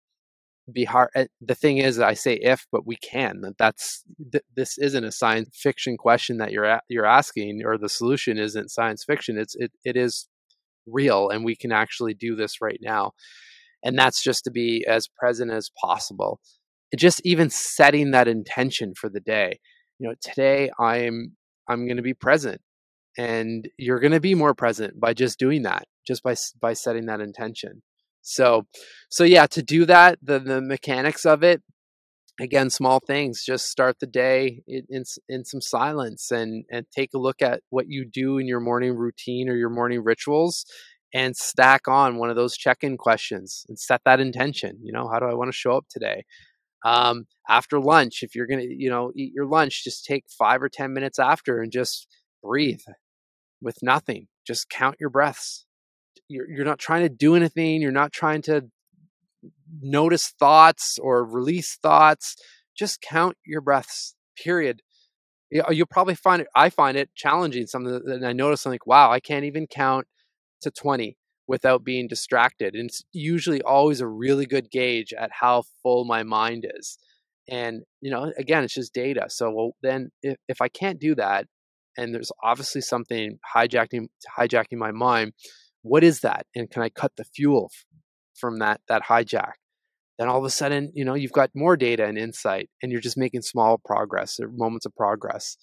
be 0.70 0.84
hard. 0.84 1.10
Eh, 1.14 1.26
the 1.40 1.54
thing 1.54 1.78
is, 1.78 1.98
I 1.98 2.14
say 2.14 2.34
if, 2.34 2.66
but 2.70 2.86
we 2.86 2.96
can. 2.96 3.42
That's 3.58 4.04
th- 4.32 4.44
this 4.54 4.78
isn't 4.78 5.04
a 5.04 5.12
science 5.12 5.50
fiction 5.54 5.96
question 5.96 6.38
that 6.38 6.52
you're 6.52 6.64
a- 6.64 6.82
you're 6.88 7.06
asking, 7.06 7.62
or 7.64 7.78
the 7.78 7.88
solution 7.88 8.38
isn't 8.38 8.70
science 8.70 9.04
fiction. 9.04 9.38
It's 9.38 9.54
it 9.56 9.72
it 9.84 9.96
is 9.96 10.28
real, 10.86 11.30
and 11.30 11.44
we 11.44 11.56
can 11.56 11.72
actually 11.72 12.14
do 12.14 12.36
this 12.36 12.60
right 12.60 12.80
now. 12.82 13.12
And 13.84 13.98
that's 13.98 14.22
just 14.22 14.44
to 14.44 14.50
be 14.50 14.86
as 14.88 15.08
present 15.08 15.50
as 15.52 15.70
possible. 15.80 16.40
Just 16.96 17.20
even 17.24 17.50
setting 17.50 18.12
that 18.12 18.28
intention 18.28 18.94
for 18.94 19.08
the 19.10 19.20
day. 19.20 19.60
You 19.98 20.08
know, 20.08 20.14
today 20.22 20.70
I'm 20.78 21.36
I'm 21.68 21.86
going 21.86 21.96
to 21.98 22.02
be 22.02 22.14
present, 22.14 22.60
and 23.18 23.68
you're 23.78 24.00
going 24.00 24.12
to 24.12 24.20
be 24.20 24.34
more 24.34 24.54
present 24.54 24.98
by 24.98 25.14
just 25.14 25.38
doing 25.38 25.62
that, 25.62 25.84
just 26.06 26.22
by 26.22 26.34
by 26.60 26.72
setting 26.72 27.06
that 27.06 27.20
intention. 27.20 27.82
So, 28.22 28.66
so 29.10 29.24
yeah, 29.24 29.46
to 29.46 29.62
do 29.62 29.84
that, 29.86 30.18
the 30.22 30.38
the 30.38 30.60
mechanics 30.60 31.26
of 31.26 31.42
it, 31.42 31.62
again, 32.40 32.70
small 32.70 33.00
things. 33.00 33.44
Just 33.44 33.66
start 33.68 33.96
the 34.00 34.06
day 34.06 34.62
in, 34.66 34.84
in 34.88 35.04
in, 35.28 35.44
some 35.44 35.60
silence 35.60 36.30
and 36.30 36.64
and 36.70 36.86
take 36.96 37.10
a 37.14 37.18
look 37.18 37.42
at 37.42 37.60
what 37.70 37.86
you 37.88 38.08
do 38.10 38.38
in 38.38 38.46
your 38.46 38.60
morning 38.60 38.94
routine 38.94 39.48
or 39.48 39.56
your 39.56 39.70
morning 39.70 40.02
rituals, 40.04 40.64
and 41.12 41.36
stack 41.36 41.88
on 41.88 42.16
one 42.16 42.30
of 42.30 42.36
those 42.36 42.56
check-in 42.56 42.96
questions 42.96 43.64
and 43.68 43.78
set 43.78 44.02
that 44.04 44.20
intention. 44.20 44.78
You 44.82 44.92
know, 44.92 45.08
how 45.12 45.18
do 45.18 45.26
I 45.26 45.34
want 45.34 45.48
to 45.48 45.56
show 45.56 45.76
up 45.76 45.86
today? 45.90 46.24
Um, 46.84 47.26
after 47.48 47.78
lunch, 47.80 48.20
if 48.22 48.34
you're 48.34 48.46
gonna, 48.46 48.64
you 48.68 48.90
know, 48.90 49.12
eat 49.16 49.32
your 49.34 49.46
lunch, 49.46 49.84
just 49.84 50.04
take 50.04 50.24
five 50.38 50.62
or 50.62 50.68
ten 50.68 50.92
minutes 50.92 51.18
after 51.18 51.60
and 51.60 51.70
just 51.72 52.08
breathe 52.42 52.82
with 53.62 53.78
nothing. 53.82 54.28
Just 54.46 54.70
count 54.70 54.96
your 55.00 55.10
breaths 55.10 55.66
you're, 56.28 56.48
you're 56.50 56.64
not 56.64 56.78
trying 56.78 57.02
to 57.02 57.08
do 57.08 57.36
anything 57.36 57.82
you're 57.82 57.92
not 57.92 58.12
trying 58.12 58.42
to 58.42 58.68
notice 59.80 60.28
thoughts 60.38 60.98
or 61.00 61.24
release 61.24 61.76
thoughts 61.82 62.36
just 62.76 63.00
count 63.00 63.36
your 63.44 63.60
breaths 63.60 64.14
period 64.42 64.82
uh, 65.56 65.70
you'll 65.70 65.86
probably 65.86 66.14
find 66.14 66.42
it 66.42 66.48
i 66.54 66.70
find 66.70 66.96
it 66.96 67.10
challenging 67.14 67.66
something 67.66 68.00
and 68.06 68.26
i 68.26 68.32
notice 68.32 68.66
i'm 68.66 68.72
like 68.72 68.86
wow 68.86 69.10
i 69.10 69.20
can't 69.20 69.44
even 69.44 69.66
count 69.66 70.06
to 70.62 70.70
20 70.70 71.16
without 71.48 71.84
being 71.84 72.08
distracted 72.08 72.74
and 72.74 72.90
it's 72.90 73.02
usually 73.12 73.62
always 73.62 74.00
a 74.00 74.08
really 74.08 74.46
good 74.46 74.70
gauge 74.70 75.12
at 75.14 75.30
how 75.40 75.62
full 75.82 76.04
my 76.04 76.22
mind 76.22 76.66
is 76.78 76.98
And, 77.48 77.82
you 78.02 78.10
know, 78.10 78.32
again, 78.38 78.64
it's 78.64 78.74
just 78.74 78.94
data. 78.94 79.26
So 79.28 79.52
well, 79.52 79.72
then 79.82 80.10
if, 80.22 80.38
if 80.48 80.62
I 80.62 80.68
can't 80.68 81.00
do 81.00 81.14
that, 81.16 81.46
and 81.96 82.14
there's 82.14 82.32
obviously 82.42 82.80
something 82.80 83.38
hijacking 83.54 84.06
hijacking 84.38 84.78
my 84.78 84.92
mind, 84.92 85.32
what 85.82 86.04
is 86.04 86.20
that? 86.20 86.46
And 86.54 86.70
can 86.70 86.82
I 86.82 86.88
cut 86.88 87.12
the 87.16 87.24
fuel 87.24 87.70
from 88.34 88.58
that 88.58 88.80
that 88.88 89.04
hijack? 89.04 89.52
Then 90.18 90.28
all 90.28 90.38
of 90.38 90.44
a 90.44 90.50
sudden, 90.50 90.92
you 90.94 91.04
know, 91.04 91.14
you've 91.14 91.32
got 91.32 91.50
more 91.54 91.76
data 91.76 92.04
and 92.04 92.18
insight, 92.18 92.68
and 92.82 92.92
you're 92.92 93.00
just 93.00 93.16
making 93.16 93.42
small 93.42 93.78
progress 93.84 94.38
or 94.40 94.48
moments 94.48 94.86
of 94.86 94.94
progress. 94.94 95.56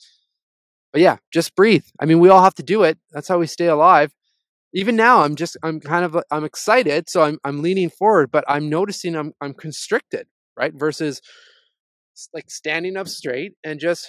But 0.91 1.01
yeah, 1.01 1.17
just 1.31 1.55
breathe. 1.55 1.85
I 1.99 2.05
mean, 2.05 2.19
we 2.19 2.29
all 2.29 2.43
have 2.43 2.55
to 2.55 2.63
do 2.63 2.83
it. 2.83 2.97
That's 3.11 3.27
how 3.27 3.37
we 3.37 3.47
stay 3.47 3.67
alive 3.67 4.11
even 4.73 4.95
now 4.95 5.21
i'm 5.21 5.35
just 5.35 5.57
i'm 5.63 5.79
kind 5.79 6.05
of 6.05 6.15
uh, 6.15 6.21
i'm 6.31 6.43
excited 6.43 7.09
so 7.09 7.21
i'm 7.21 7.39
i'm 7.43 7.61
leaning 7.61 7.89
forward 7.89 8.31
but 8.31 8.43
i'm 8.47 8.69
noticing 8.69 9.15
i'm 9.15 9.33
i'm 9.41 9.53
constricted 9.53 10.27
right 10.57 10.73
versus 10.75 11.21
like 12.33 12.49
standing 12.49 12.97
up 12.97 13.07
straight 13.07 13.53
and 13.63 13.79
just 13.79 14.07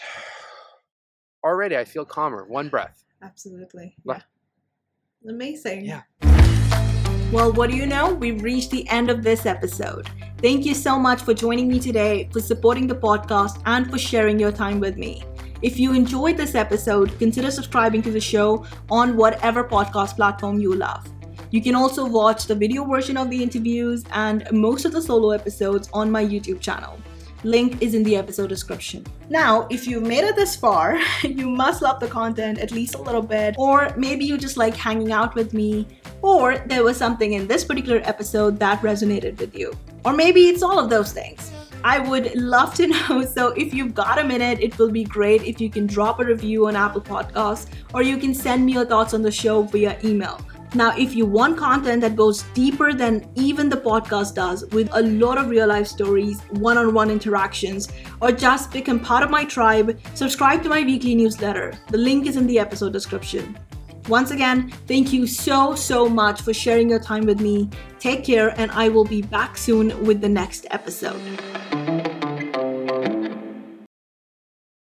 already 1.45 1.77
i 1.77 1.85
feel 1.85 2.05
calmer 2.05 2.45
one 2.45 2.69
breath 2.69 3.05
absolutely 3.23 3.97
yeah 4.05 4.21
amazing 5.29 5.85
yeah 5.85 6.03
well, 7.33 7.53
what 7.53 7.71
do 7.71 7.77
you 7.77 7.87
know? 7.87 8.13
We've 8.13 8.43
reached 8.43 8.73
the 8.73 8.89
end 8.89 9.09
of 9.09 9.23
this 9.23 9.47
episode. 9.47 10.11
Thank 10.39 10.67
you 10.67 10.75
so 10.75 10.99
much 10.99 11.23
for 11.23 11.33
joining 11.33 11.69
me 11.69 11.79
today, 11.79 12.29
for 12.33 12.41
supporting 12.41 12.89
the 12.89 12.97
podcast, 12.97 13.63
and 13.67 13.89
for 13.89 13.99
sharing 13.99 14.37
your 14.41 14.51
time 14.51 14.81
with 14.81 14.97
me. 14.97 15.23
If 15.63 15.79
you 15.79 15.93
enjoyed 15.93 16.37
this 16.37 16.57
episode, 16.57 17.17
consider 17.21 17.53
subscribing 17.53 18.03
to 18.03 18.11
the 18.11 18.21
show 18.21 18.67
on 18.91 19.17
whatever 19.17 19.63
podcast 19.63 20.17
platform 20.17 20.59
you 20.59 20.75
love. 20.75 21.07
You 21.53 21.63
can 21.63 21.77
also 21.77 22.05
watch 22.05 22.47
the 22.47 22.55
video 22.57 22.85
version 22.85 23.17
of 23.17 23.31
the 23.31 23.41
interviews 23.41 24.03
and 24.11 24.51
most 24.51 24.85
of 24.85 24.91
the 24.91 25.01
solo 25.01 25.31
episodes 25.31 25.89
on 25.93 26.11
my 26.11 26.25
YouTube 26.25 26.61
channel. 26.61 26.99
Link 27.43 27.81
is 27.81 27.95
in 27.95 28.03
the 28.03 28.17
episode 28.17 28.49
description. 28.49 29.07
Now, 29.31 29.67
if 29.71 29.87
you've 29.87 30.03
made 30.03 30.25
it 30.25 30.37
this 30.37 30.55
far, 30.55 30.99
you 31.23 31.49
must 31.49 31.83
love 31.83 32.01
the 32.01 32.09
content 32.09 32.59
at 32.59 32.71
least 32.71 32.95
a 32.95 33.03
little 33.03 33.23
bit, 33.23 33.55
or 33.59 33.95
maybe 33.97 34.25
you 34.25 34.37
just 34.37 34.57
like 34.57 34.75
hanging 34.75 35.13
out 35.13 35.35
with 35.35 35.55
me, 35.55 35.87
or 36.23 36.59
there 36.67 36.85
was 36.85 36.97
something 36.97 37.33
in 37.33 37.47
this 37.47 37.65
particular 37.65 38.03
episode 38.05 38.59
that 38.59 38.81
resonated 38.83 39.39
with 39.39 39.55
you. 39.57 39.73
Or 40.05 40.13
maybe 40.13 40.49
it's 40.49 40.63
all 40.63 40.79
of 40.79 40.91
those 40.91 41.13
things. 41.13 41.51
I 41.83 41.99
would 41.99 42.35
love 42.35 42.75
to 42.75 42.87
know. 43.09 43.25
So, 43.25 43.49
if 43.53 43.73
you've 43.73 43.95
got 43.95 44.19
a 44.19 44.25
minute, 44.25 44.61
it 44.61 44.79
will 44.79 44.91
be 44.91 45.05
great 45.05 45.43
if 45.45 45.61
you 45.61 45.71
can 45.71 45.87
drop 45.87 46.21
a 46.21 46.25
review 46.25 46.67
on 46.67 46.77
Apple 46.77 47.01
Podcasts 47.01 47.67
or 47.95 48.03
you 48.03 48.19
can 48.19 48.35
send 48.35 48.67
me 48.67 48.73
your 48.75 48.85
thoughts 48.85 49.15
on 49.15 49.23
the 49.23 49.31
show 49.31 49.63
via 49.63 49.99
email. 50.05 50.41
Now, 50.75 50.97
if 50.97 51.17
you 51.17 51.27
want 51.27 51.59
content 51.59 52.01
that 52.03 52.15
goes 52.15 52.43
deeper 52.55 52.93
than 52.93 53.29
even 53.35 53.69
the 53.69 53.77
podcast 53.77 54.35
does, 54.35 54.65
with 54.67 54.89
a 54.93 55.03
lot 55.03 55.37
of 55.37 55.49
real 55.49 55.67
life 55.67 55.89
stories, 55.89 56.41
one 56.51 56.79
on 56.79 56.95
one 56.95 57.11
interactions, 57.11 57.89
or 58.21 58.31
just 58.31 58.71
become 58.71 59.01
part 59.01 59.25
of 59.25 59.31
my 59.31 59.45
tribe, 59.45 59.99
subscribe 60.15 60.63
to 60.63 60.69
my 60.69 60.83
weekly 60.83 61.17
newsletter. 61.17 61.73
The 61.89 61.99
link 61.99 62.27
is 62.27 62.37
in 62.37 62.47
the 62.47 62.61
episode 62.61 62.93
description. 62.93 63.59
Once 64.09 64.31
again, 64.31 64.71
thank 64.87 65.13
you 65.13 65.27
so, 65.27 65.75
so 65.75 66.09
much 66.09 66.41
for 66.41 66.55
sharing 66.55 66.89
your 66.89 67.01
time 67.01 67.27
with 67.27 67.41
me. 67.41 67.69
Take 67.99 68.25
care, 68.25 68.55
and 68.59 68.71
I 68.71 68.89
will 68.89 69.05
be 69.05 69.23
back 69.23 69.59
soon 69.59 70.05
with 70.05 70.21
the 70.21 70.29
next 70.29 70.67
episode. 70.71 71.21